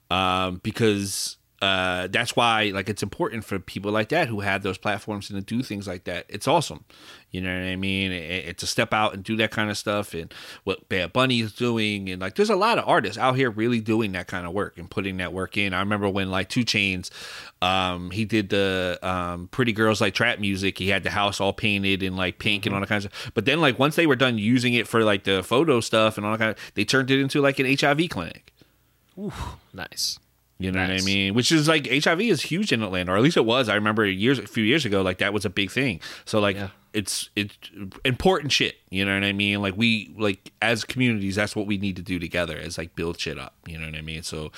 um 0.09 0.59
because 0.63 1.37
uh, 1.61 2.07
that's 2.07 2.35
why 2.35 2.71
like 2.73 2.87
it's 2.89 3.03
important 3.03 3.43
for 3.43 3.59
people 3.59 3.91
like 3.91 4.09
that 4.09 4.27
who 4.27 4.39
have 4.39 4.63
those 4.63 4.77
platforms 4.77 5.29
and 5.29 5.45
to 5.45 5.55
do 5.55 5.61
things 5.61 5.87
like 5.87 6.05
that. 6.05 6.25
It's 6.29 6.47
awesome, 6.47 6.85
you 7.31 7.41
know 7.41 7.53
what 7.53 7.67
I 7.67 7.75
mean? 7.75 8.11
And, 8.11 8.45
and 8.47 8.57
to 8.57 8.65
step 8.67 8.93
out 8.93 9.13
and 9.13 9.23
do 9.23 9.35
that 9.37 9.51
kind 9.51 9.69
of 9.69 9.77
stuff 9.77 10.13
and 10.13 10.33
what 10.63 10.87
Bad 10.87 11.11
Bunny 11.11 11.41
is 11.41 11.51
doing 11.53 12.09
and 12.09 12.21
like 12.21 12.35
there's 12.35 12.49
a 12.49 12.55
lot 12.55 12.77
of 12.77 12.87
artists 12.87 13.17
out 13.17 13.35
here 13.35 13.49
really 13.49 13.81
doing 13.81 14.13
that 14.13 14.27
kind 14.27 14.47
of 14.47 14.53
work 14.53 14.77
and 14.77 14.89
putting 14.89 15.17
that 15.17 15.33
work 15.33 15.57
in. 15.57 15.73
I 15.73 15.79
remember 15.79 16.07
when 16.07 16.31
like 16.31 16.47
2 16.47 16.61
Chainz, 16.61 17.09
um, 17.61 18.11
he 18.11 18.23
did 18.23 18.49
the 18.49 18.97
um, 19.01 19.49
Pretty 19.49 19.73
Girls 19.73 19.99
Like 19.99 20.13
Trap 20.13 20.39
music. 20.39 20.77
He 20.77 20.87
had 20.87 21.03
the 21.03 21.09
house 21.11 21.41
all 21.41 21.51
painted 21.51 22.03
in 22.03 22.15
like 22.15 22.39
pink 22.39 22.65
and 22.65 22.73
all 22.73 22.79
that 22.79 22.87
kinds 22.87 23.03
of. 23.05 23.13
stuff. 23.13 23.31
But 23.33 23.43
then 23.45 23.59
like 23.59 23.77
once 23.77 23.95
they 23.97 24.07
were 24.07 24.15
done 24.15 24.37
using 24.37 24.73
it 24.75 24.87
for 24.87 25.03
like 25.03 25.25
the 25.25 25.43
photo 25.43 25.81
stuff 25.81 26.17
and 26.17 26.25
all 26.25 26.31
that 26.31 26.37
kind 26.37 26.51
of, 26.51 26.71
they 26.75 26.85
turned 26.85 27.11
it 27.11 27.19
into 27.19 27.41
like 27.41 27.59
an 27.59 27.65
HIV 27.77 28.09
clinic. 28.09 28.53
Ooh, 29.17 29.33
Nice. 29.73 30.19
You 30.61 30.73
know 30.73 30.81
what 30.81 30.91
I 30.91 30.99
mean? 31.05 31.35
Which 31.35 31.53
is 31.53 31.69
like 31.69 31.87
HIV 31.89 32.19
is 32.21 32.41
huge 32.41 32.73
in 32.73 32.83
Atlanta, 32.83 33.13
or 33.13 33.17
at 33.17 33.23
least 33.23 33.37
it 33.37 33.45
was. 33.45 33.69
I 33.69 33.75
remember 33.75 34.05
years, 34.05 34.39
a 34.39 34.45
few 34.45 34.63
years 34.65 34.83
ago, 34.85 35.01
like 35.01 35.19
that 35.19 35.31
was 35.33 35.45
a 35.45 35.49
big 35.49 35.71
thing. 35.71 36.01
So 36.25 36.41
like 36.41 36.57
Yeah. 36.57 36.67
it's 36.91 37.29
it's 37.37 37.57
important 38.03 38.51
shit. 38.51 38.75
You 38.89 39.05
know 39.05 39.13
what 39.13 39.23
I 39.23 39.31
mean? 39.31 39.61
Like 39.61 39.77
we 39.77 40.13
like 40.17 40.51
as 40.61 40.83
communities, 40.83 41.35
that's 41.35 41.55
what 41.55 41.65
we 41.65 41.77
need 41.77 41.95
to 41.95 42.01
do 42.01 42.19
together 42.19 42.57
is 42.57 42.77
like 42.77 42.93
build 42.93 43.17
shit 43.19 43.39
up. 43.39 43.55
You 43.67 43.79
know 43.79 43.85
what 43.85 43.95
I 43.95 44.01
mean? 44.01 44.21
So 44.23 44.51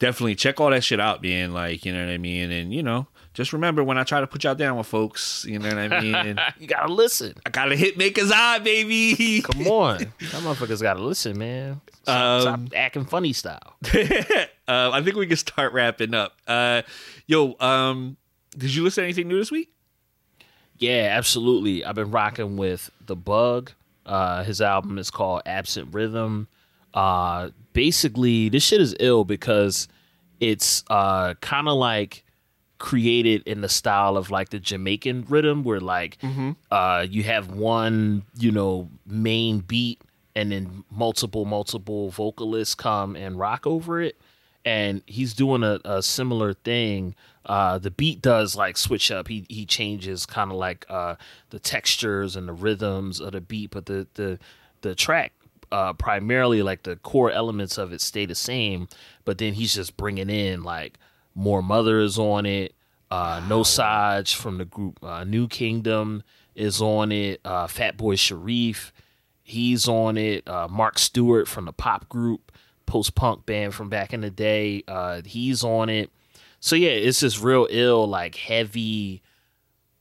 definitely 0.00 0.34
check 0.34 0.60
all 0.60 0.70
that 0.70 0.82
shit 0.82 0.98
out, 0.98 1.22
man. 1.22 1.52
Like 1.52 1.84
you 1.84 1.92
know 1.92 2.04
what 2.04 2.12
I 2.12 2.18
mean? 2.18 2.50
And 2.50 2.74
you 2.74 2.82
know, 2.82 3.06
just 3.32 3.52
remember 3.52 3.84
when 3.84 3.96
I 3.96 4.02
try 4.02 4.20
to 4.20 4.26
put 4.26 4.42
y'all 4.42 4.56
down 4.56 4.76
with 4.76 4.88
folks, 4.88 5.44
you 5.48 5.60
know 5.60 5.68
what 5.68 5.78
I 5.78 6.00
mean? 6.00 6.40
You 6.58 6.66
gotta 6.66 6.92
listen. 6.92 7.34
I 7.46 7.50
gotta 7.50 7.76
hit 7.76 7.96
Maker's 7.96 8.32
Eye, 8.34 8.58
baby. 8.58 9.40
Come 9.42 9.68
on. 9.68 9.98
That 9.98 10.42
motherfuckers 10.42 10.82
gotta 10.82 11.00
listen, 11.02 11.38
man. 11.38 11.80
Stop, 12.02 12.40
stop 12.42 12.54
Um, 12.58 12.68
acting 12.74 13.04
funny 13.04 13.32
style. 13.32 13.76
uh, 14.68 14.90
I 14.92 15.02
think 15.02 15.16
we 15.16 15.26
can 15.26 15.36
start 15.36 15.72
wrapping 15.72 16.14
up. 16.14 16.36
Uh, 16.46 16.82
yo, 17.26 17.56
um, 17.60 18.16
did 18.56 18.74
you 18.74 18.82
listen 18.82 19.02
to 19.02 19.06
anything 19.06 19.28
new 19.28 19.38
this 19.38 19.50
week? 19.50 19.70
Yeah, 20.78 21.08
absolutely. 21.12 21.84
I've 21.84 21.94
been 21.94 22.10
rocking 22.10 22.56
with 22.56 22.90
The 23.06 23.16
Bug. 23.16 23.72
Uh, 24.04 24.42
his 24.44 24.60
album 24.60 24.98
is 24.98 25.10
called 25.10 25.42
Absent 25.46 25.90
Riddim. 25.92 26.46
Uh, 26.92 27.50
basically, 27.72 28.48
this 28.48 28.62
shit 28.64 28.80
is 28.80 28.94
ill 29.00 29.24
because 29.24 29.88
it's 30.40 30.84
uh, 30.90 31.34
kind 31.40 31.68
of 31.68 31.76
like 31.76 32.24
created 32.78 33.42
in 33.46 33.60
the 33.60 33.68
style 33.68 34.16
of 34.16 34.30
like 34.30 34.50
the 34.50 34.58
Jamaican 34.58 35.26
rhythm, 35.28 35.62
where 35.62 35.80
like 35.80 36.18
uh, 36.70 37.06
you 37.08 37.22
have 37.22 37.50
one, 37.52 38.24
you 38.38 38.50
know, 38.50 38.90
main 39.06 39.60
beat 39.60 40.02
and 40.36 40.50
then 40.52 40.84
multiple, 40.90 41.44
multiple 41.44 42.10
vocalists 42.10 42.74
come 42.74 43.14
and 43.16 43.38
rock 43.38 43.66
over 43.66 44.02
it. 44.02 44.20
And 44.64 45.02
he's 45.06 45.34
doing 45.34 45.62
a, 45.62 45.78
a 45.84 46.02
similar 46.02 46.54
thing. 46.54 47.14
Uh, 47.44 47.78
the 47.78 47.90
beat 47.90 48.22
does 48.22 48.56
like 48.56 48.76
switch 48.76 49.10
up. 49.10 49.28
He 49.28 49.44
he 49.48 49.66
changes 49.66 50.24
kind 50.24 50.50
of 50.50 50.56
like 50.56 50.86
uh, 50.88 51.16
the 51.50 51.58
textures 51.58 52.36
and 52.36 52.48
the 52.48 52.54
rhythms 52.54 53.20
of 53.20 53.32
the 53.32 53.40
beat, 53.40 53.70
but 53.70 53.86
the 53.86 54.06
the 54.14 54.38
the 54.80 54.94
track 54.94 55.32
uh, 55.70 55.92
primarily 55.92 56.62
like 56.62 56.84
the 56.84 56.96
core 56.96 57.30
elements 57.30 57.78
of 57.78 57.92
it 57.92 58.00
stay 58.00 58.26
the 58.26 58.34
same. 58.34 58.88
But 59.24 59.38
then 59.38 59.54
he's 59.54 59.74
just 59.74 59.96
bringing 59.96 60.30
in 60.30 60.62
like 60.62 60.98
more 61.34 61.62
mothers 61.62 62.18
on 62.18 62.46
it. 62.46 62.74
Uh, 63.10 63.40
Nosaj 63.42 64.34
from 64.34 64.58
the 64.58 64.64
group 64.64 65.02
uh, 65.02 65.24
New 65.24 65.48
Kingdom 65.48 66.22
is 66.54 66.80
on 66.80 67.12
it. 67.12 67.40
Uh, 67.44 67.66
Fatboi 67.66 68.18
Sharif, 68.18 68.92
he's 69.42 69.88
on 69.88 70.16
it. 70.16 70.48
Uh, 70.48 70.68
Mark 70.70 70.98
Stewart 70.98 71.48
from 71.48 71.64
the 71.66 71.72
pop 71.72 72.08
group, 72.08 72.52
post 72.86 73.14
punk 73.14 73.46
band 73.46 73.74
from 73.74 73.88
back 73.88 74.12
in 74.12 74.20
the 74.20 74.30
day, 74.30 74.82
uh, 74.88 75.22
he's 75.24 75.64
on 75.64 75.88
it. 75.88 76.10
So 76.60 76.76
yeah, 76.76 76.90
it's 76.90 77.20
just 77.20 77.42
real 77.42 77.66
ill, 77.70 78.06
like 78.06 78.36
heavy, 78.36 79.22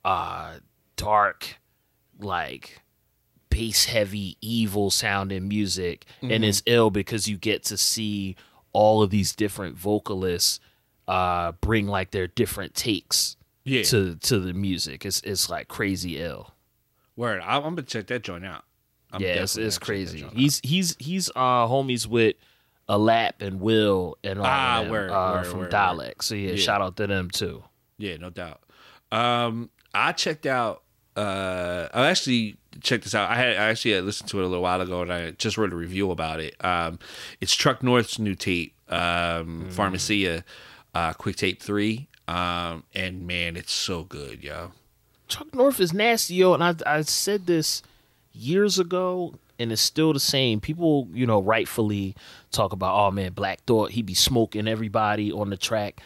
uh, 0.05 0.55
dark, 0.95 1.57
like 2.19 2.81
bass 3.49 3.85
heavy, 3.85 4.37
evil 4.41 4.89
sounding 4.89 5.47
music, 5.47 6.05
and 6.21 6.43
it's 6.45 6.63
ill 6.65 6.89
because 6.89 7.27
you 7.27 7.37
get 7.37 7.63
to 7.65 7.77
see 7.77 8.35
all 8.71 9.03
of 9.03 9.09
these 9.11 9.35
different 9.35 9.77
vocalists 9.77 10.59
uh 11.07 11.51
bring 11.61 11.85
like 11.85 12.11
their 12.11 12.27
different 12.27 12.73
takes 12.73 13.35
Yeah. 13.65 13.83
to 13.83 14.15
to 14.15 14.39
the 14.39 14.53
music. 14.53 15.05
It's 15.05 15.19
it's 15.21 15.49
like 15.49 15.67
crazy 15.67 16.17
ill. 16.17 16.53
Word. 17.17 17.41
I, 17.41 17.57
I'm 17.57 17.61
gonna 17.63 17.83
check 17.83 18.07
that 18.07 18.23
joint 18.23 18.45
out. 18.45 18.63
I'm 19.11 19.21
yeah, 19.21 19.43
it's, 19.43 19.57
it's 19.57 19.77
gonna 19.77 19.99
check 19.99 20.11
that 20.13 20.21
crazy. 20.21 20.25
He's 20.33 20.61
he's 20.63 20.95
he's 20.99 21.29
uh 21.35 21.67
homies 21.67 22.07
with 22.07 22.35
Alap 22.97 23.41
and 23.41 23.59
Will 23.59 24.17
and 24.23 24.39
all 24.39 24.45
Ah, 24.45 24.81
them, 24.81 24.91
word, 24.91 25.09
uh, 25.09 25.31
word, 25.35 25.47
from 25.47 25.59
word, 25.61 25.71
Dalek. 25.71 26.21
So 26.21 26.35
yeah, 26.35 26.51
Yeah. 26.51 26.55
shout 26.57 26.81
out 26.81 26.95
to 26.97 27.07
them 27.07 27.29
too. 27.29 27.63
Yeah, 27.97 28.17
no 28.17 28.29
doubt. 28.29 28.61
Um, 29.11 29.69
I 29.93 30.11
checked 30.11 30.45
out. 30.45 30.83
Uh, 31.15 31.87
I 31.93 32.07
actually 32.09 32.57
checked 32.81 33.03
this 33.03 33.13
out. 33.13 33.29
I 33.29 33.35
had 33.35 33.49
I 33.57 33.69
actually 33.69 33.91
had 33.91 34.03
listened 34.03 34.29
to 34.29 34.39
it 34.39 34.45
a 34.45 34.47
little 34.47 34.63
while 34.63 34.81
ago, 34.81 35.01
and 35.03 35.13
I 35.13 35.31
just 35.31 35.57
wrote 35.57 35.71
a 35.71 35.75
review 35.75 36.09
about 36.11 36.39
it. 36.39 36.55
Um, 36.65 36.97
it's 37.39 37.53
Truck 37.53 37.83
North's 37.83 38.17
new 38.17 38.33
tape, 38.35 38.73
um, 38.89 39.67
Pharmacia, 39.69 40.43
uh, 40.95 41.13
Quick 41.13 41.35
Tape 41.35 41.61
Three. 41.61 42.07
Um, 42.27 42.83
and 42.95 43.27
man, 43.27 43.55
it's 43.57 43.73
so 43.73 44.03
good, 44.03 44.43
yo. 44.43 44.71
Truck 45.27 45.53
North 45.53 45.79
is 45.79 45.93
nasty, 45.93 46.35
yo, 46.35 46.53
and 46.55 46.63
I 46.63 46.75
I 46.85 47.01
said 47.01 47.45
this 47.45 47.83
years 48.33 48.79
ago, 48.79 49.35
and 49.59 49.71
it's 49.71 49.81
still 49.81 50.13
the 50.13 50.19
same. 50.19 50.59
People, 50.59 51.07
you 51.13 51.25
know, 51.25 51.41
rightfully 51.41 52.15
talk 52.51 52.73
about, 52.73 52.95
oh 52.95 53.11
man, 53.11 53.33
Black 53.33 53.63
Thought, 53.65 53.91
he 53.91 54.01
be 54.01 54.13
smoking 54.13 54.67
everybody 54.67 55.31
on 55.31 55.49
the 55.49 55.57
track. 55.57 56.01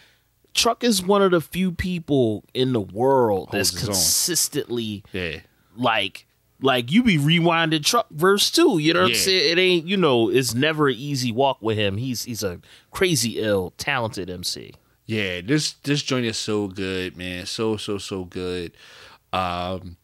Truck 0.54 0.84
is 0.84 1.04
one 1.04 1.22
of 1.22 1.32
the 1.32 1.42
few 1.42 1.72
people 1.72 2.44
in 2.54 2.74
the 2.74 2.82
world 2.82 3.50
that's 3.52 3.70
Holds 3.70 3.84
own. 3.84 3.88
consistently 3.94 5.04
Yeah, 5.14 5.40
like 5.76 6.26
like 6.60 6.92
you 6.92 7.04
be 7.04 7.18
rewinding 7.20 7.86
truck 7.86 8.08
verse 8.10 8.50
two. 8.50 8.80
You 8.80 8.94
know 8.94 9.02
what 9.04 9.10
Yeah. 9.10 9.16
I'm 9.16 9.20
saying? 9.22 9.52
It 9.52 9.62
ain't 9.62 9.86
you 9.88 9.98
know, 9.98 10.30
it's 10.30 10.56
never 10.56 10.88
an 10.88 10.96
easy 10.98 11.32
walk 11.32 11.62
with 11.62 11.78
him. 11.78 11.98
He's 11.98 12.24
he's 12.24 12.42
a 12.44 12.60
crazy 12.92 13.40
ill, 13.40 13.74
talented 13.78 14.30
MC. 14.32 14.74
yeah. 15.06 15.42
This 15.42 15.74
this 15.84 16.02
joint 16.02 16.26
is 16.26 16.38
so 16.38 16.68
good, 16.68 17.16
man. 17.16 17.46
So 17.46 17.78
so 17.78 18.00
so 18.00 18.26
good. 18.26 18.72
Um, 19.34 19.98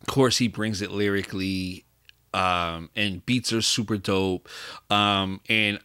of 0.00 0.06
course, 0.06 0.38
he 0.38 0.48
brings 0.48 0.80
it 0.80 0.90
lyrically, 0.90 1.84
um, 2.34 2.90
and 2.96 3.24
beats 3.24 3.52
are 3.52 3.62
super 3.62 3.96
dope. 3.96 4.48
Um, 4.90 5.40
and 5.48 5.78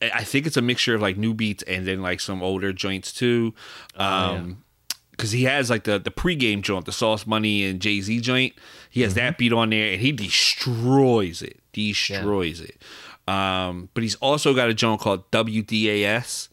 I 0.00 0.24
think 0.24 0.46
it's 0.46 0.56
a 0.56 0.62
mixture 0.62 0.94
of 0.94 1.02
like 1.02 1.16
new 1.16 1.34
beats 1.34 1.62
and 1.64 1.86
then 1.86 2.02
like 2.02 2.20
some 2.20 2.42
older 2.42 2.72
joints 2.72 3.12
too. 3.12 3.54
Um, 3.96 4.64
because 5.10 5.30
he 5.30 5.44
has 5.44 5.70
like 5.70 5.84
the 5.84 5.98
the 5.98 6.10
pregame 6.10 6.60
joint, 6.60 6.86
the 6.86 6.92
Sauce 6.92 7.24
Money 7.26 7.64
and 7.64 7.80
Jay 7.80 8.00
Z 8.00 8.20
joint. 8.20 8.52
He 8.90 9.02
has 9.02 9.14
that 9.14 9.38
beat 9.38 9.52
on 9.52 9.70
there, 9.70 9.92
and 9.92 10.00
he 10.00 10.10
destroys 10.12 11.40
it, 11.40 11.60
destroys 11.72 12.60
it. 12.60 12.82
Um, 13.26 13.88
but 13.94 14.02
he's 14.02 14.16
also 14.16 14.54
got 14.54 14.68
a 14.68 14.74
joint 14.74 15.00
called 15.00 15.30
WDAS, 15.30 16.48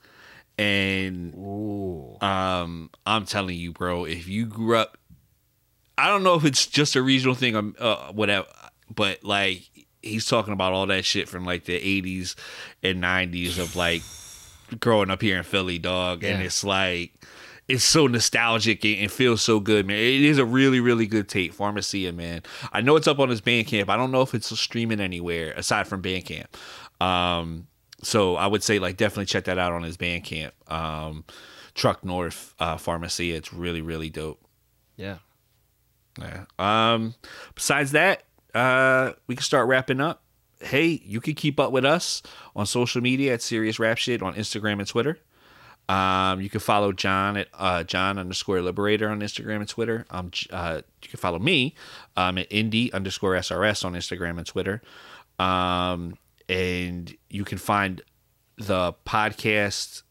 and 0.59 1.33
Ooh. 1.33 2.17
um, 2.21 2.91
I'm 3.05 3.25
telling 3.25 3.57
you, 3.57 3.73
bro, 3.73 4.05
if 4.05 4.27
you 4.27 4.45
grew 4.45 4.77
up, 4.77 4.97
I 5.97 6.07
don't 6.07 6.23
know 6.23 6.35
if 6.35 6.45
it's 6.45 6.67
just 6.67 6.95
a 6.95 7.01
regional 7.01 7.35
thing 7.35 7.55
or 7.55 7.73
uh, 7.79 8.11
whatever, 8.11 8.47
but 8.95 9.23
like 9.23 9.63
he's 10.01 10.25
talking 10.25 10.53
about 10.53 10.73
all 10.73 10.87
that 10.87 11.05
shit 11.05 11.29
from 11.29 11.45
like 11.45 11.65
the 11.65 11.79
80s 12.01 12.35
and 12.81 13.03
90s 13.03 13.59
of 13.59 13.75
like 13.75 14.01
growing 14.79 15.11
up 15.11 15.21
here 15.21 15.37
in 15.37 15.43
Philly, 15.43 15.77
dog, 15.79 16.23
and 16.23 16.39
Yeah. 16.39 16.45
it's 16.45 16.63
like 16.63 17.13
it's 17.67 17.83
so 17.85 18.07
nostalgic 18.07 18.83
and 18.83 18.95
it 18.99 19.11
feels 19.11 19.41
so 19.41 19.59
good, 19.59 19.85
man. 19.85 19.95
It 19.97 20.21
is 20.23 20.37
a 20.39 20.45
really, 20.45 20.79
really 20.79 21.05
good 21.07 21.29
tape, 21.29 21.53
Pharmacia, 21.53 22.11
man. 22.11 22.41
I 22.73 22.81
know 22.81 22.95
it's 22.97 23.07
up 23.07 23.19
on 23.19 23.29
his 23.29 23.39
Bandcamp. 23.39 23.87
I 23.87 23.95
don't 23.95 24.11
know 24.11 24.21
if 24.23 24.33
it's 24.33 24.57
streaming 24.59 24.99
anywhere 24.99 25.51
aside 25.53 25.87
from 25.87 26.01
Bandcamp. 26.01 26.47
Um, 26.99 27.67
so 28.03 28.35
I 28.35 28.47
would 28.47 28.63
say 28.63 28.79
like 28.79 28.97
definitely 28.97 29.25
check 29.27 29.45
that 29.45 29.57
out 29.57 29.71
on 29.71 29.83
his 29.83 29.95
Bandcamp. 29.95 30.51
Um, 30.67 31.23
Truck 31.75 32.03
North 32.03 32.53
uh, 32.59 32.75
Pharmacia. 32.77 33.35
It's 33.35 33.53
really, 33.53 33.81
really 33.81 34.09
dope. 34.09 34.43
Yeah. 34.97 35.17
Yeah. 36.19 36.45
Um, 36.59 37.13
besides 37.55 37.91
that, 37.91 38.23
uh, 38.53 39.13
we 39.27 39.35
can 39.35 39.43
start 39.43 39.67
wrapping 39.67 40.01
up. 40.01 40.23
Hey, 40.59 41.01
you 41.03 41.21
can 41.21 41.33
keep 41.33 41.59
up 41.59 41.71
with 41.71 41.85
us 41.85 42.21
on 42.55 42.65
social 42.65 43.01
media 43.01 43.33
at 43.33 43.41
Serious 43.41 43.79
Rap 43.79 43.97
Shit 43.97 44.21
on 44.21 44.35
Instagram 44.35 44.79
and 44.79 44.87
Twitter. 44.87 45.17
Um, 45.89 46.39
you 46.39 46.49
can 46.49 46.59
follow 46.59 46.93
John 46.93 47.35
at 47.35 47.47
uh, 47.53 47.83
John 47.83 48.17
underscore 48.17 48.61
Liberator 48.61 49.09
on 49.09 49.19
Instagram 49.19 49.57
and 49.57 49.67
Twitter. 49.67 50.05
Um, 50.09 50.31
uh, 50.51 50.81
you 51.01 51.09
can 51.09 51.19
follow 51.19 51.39
me 51.39 51.75
um, 52.15 52.37
at 52.37 52.49
Indie 52.49 52.93
underscore 52.93 53.33
SRS 53.33 53.83
on 53.83 53.93
Instagram 53.93 54.37
and 54.37 54.45
Twitter. 54.45 54.81
Um, 55.39 56.17
and 56.47 57.15
you 57.29 57.43
can 57.43 57.57
find 57.57 58.01
the 58.57 58.93
podcast 59.05 60.03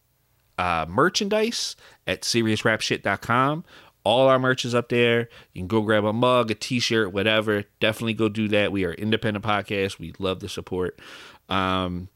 uh, 0.58 0.86
merchandise 0.88 1.76
at 2.06 2.22
seriousrapshit.com. 2.22 3.64
All 4.05 4.28
our 4.28 4.38
merch 4.38 4.64
is 4.64 4.74
up 4.74 4.88
there. 4.88 5.28
You 5.53 5.61
can 5.62 5.66
go 5.68 5.82
grab 5.82 6.05
a 6.05 6.12
mug, 6.12 6.51
a 6.51 6.55
t-shirt, 6.55 7.12
whatever. 7.12 7.64
Definitely 7.80 8.14
go 8.14 8.28
do 8.28 8.48
that. 8.48 8.72
We 8.72 8.84
are 8.84 8.92
independent 8.92 9.44
podcast. 9.44 9.98
We 9.98 10.14
love 10.18 10.40
the 10.40 10.48
support. 10.48 10.98
Um, 11.48 12.09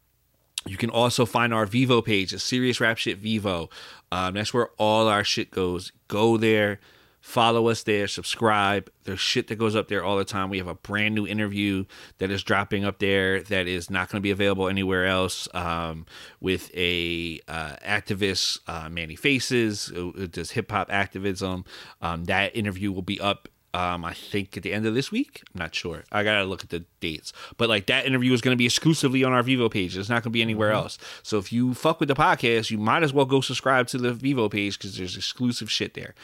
You 0.67 0.77
can 0.77 0.89
also 0.89 1.27
find 1.27 1.53
our 1.53 1.67
Vivo 1.67 2.01
page, 2.01 2.33
a 2.33 2.39
Serious 2.39 2.81
Rap 2.81 2.97
Shit 2.97 3.19
Vivo. 3.19 3.69
Um, 4.11 4.33
that's 4.33 4.51
where 4.51 4.69
all 4.77 5.07
our 5.07 5.23
shit 5.23 5.51
goes. 5.51 5.91
Go 6.07 6.37
there, 6.37 6.79
follow 7.25 7.69
us 7.69 7.81
there, 7.81 8.07
subscribe. 8.07 8.87
There's 9.03 9.19
shit 9.19 9.47
that 9.47 9.55
goes 9.55 9.75
up 9.75 9.87
there 9.87 10.03
all 10.03 10.15
the 10.15 10.23
time. 10.23 10.51
We 10.51 10.59
have 10.59 10.67
a 10.67 10.75
brand 10.75 11.15
new 11.15 11.25
interview 11.25 11.85
that 12.19 12.29
is 12.29 12.43
dropping 12.43 12.85
up 12.85 12.99
there 12.99 13.41
that 13.41 13.67
is 13.67 13.89
not 13.89 14.09
going 14.09 14.19
to 14.19 14.23
be 14.23 14.29
available 14.29 14.69
anywhere 14.69 15.07
else 15.07 15.47
um, 15.55 16.05
with 16.39 16.69
a 16.75 17.41
uh, 17.47 17.77
activist, 17.83 18.59
uh, 18.67 18.89
Manny 18.89 19.15
Faces, 19.15 19.87
who 19.87 20.27
does 20.27 20.51
hip 20.51 20.69
hop 20.69 20.93
activism. 20.93 21.65
Um, 21.99 22.25
that 22.25 22.55
interview 22.55 22.91
will 22.91 23.01
be 23.01 23.19
up 23.19 23.49
um, 23.75 24.05
I 24.05 24.13
think 24.13 24.55
at 24.55 24.63
the 24.63 24.71
end 24.73 24.85
of 24.85 24.93
this 24.93 25.11
week. 25.11 25.43
I'm 25.53 25.59
not 25.59 25.75
sure. 25.75 26.03
I 26.11 26.23
gotta 26.23 26.45
look 26.45 26.63
at 26.63 26.69
the 26.69 26.85
dates. 27.01 27.33
But 27.57 27.67
like 27.67 27.87
that 27.87 28.05
interview 28.05 28.31
is 28.31 28.41
gonna 28.41 28.55
be 28.55 28.65
exclusively 28.65 29.23
on 29.23 29.33
our 29.33 29.43
Vivo 29.43 29.67
page. 29.67 29.97
It's 29.97 30.09
not 30.09 30.23
gonna 30.23 30.31
be 30.31 30.41
anywhere 30.41 30.71
else. 30.71 30.97
So 31.23 31.37
if 31.37 31.51
you 31.51 31.73
fuck 31.73 31.99
with 31.99 32.07
the 32.07 32.15
podcast, 32.15 32.71
you 32.71 32.77
might 32.77 33.03
as 33.03 33.11
well 33.11 33.25
go 33.25 33.41
subscribe 33.41 33.87
to 33.87 33.97
the 33.97 34.13
Vivo 34.13 34.47
page 34.47 34.77
because 34.77 34.97
there's 34.97 35.17
exclusive 35.17 35.69
shit 35.69 35.93
there. 35.93 36.15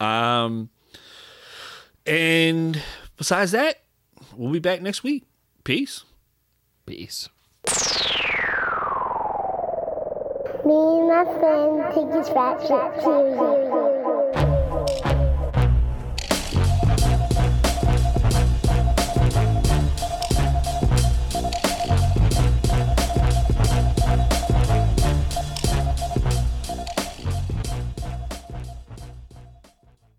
Um, 0.00 0.68
and 2.06 2.82
besides 3.16 3.52
that, 3.52 3.80
we'll 4.36 4.52
be 4.52 4.58
back 4.58 4.82
next 4.82 5.02
week. 5.02 5.24
Peace. 5.64 6.04
Peace. 6.84 7.28
Me 10.64 10.74
and 10.74 11.08
my 11.08 11.24
friend 11.38 11.94
take 11.94 12.12
this 12.12 12.30
rap 12.34 12.60
shit 12.60 13.02
seriously. 13.02 13.87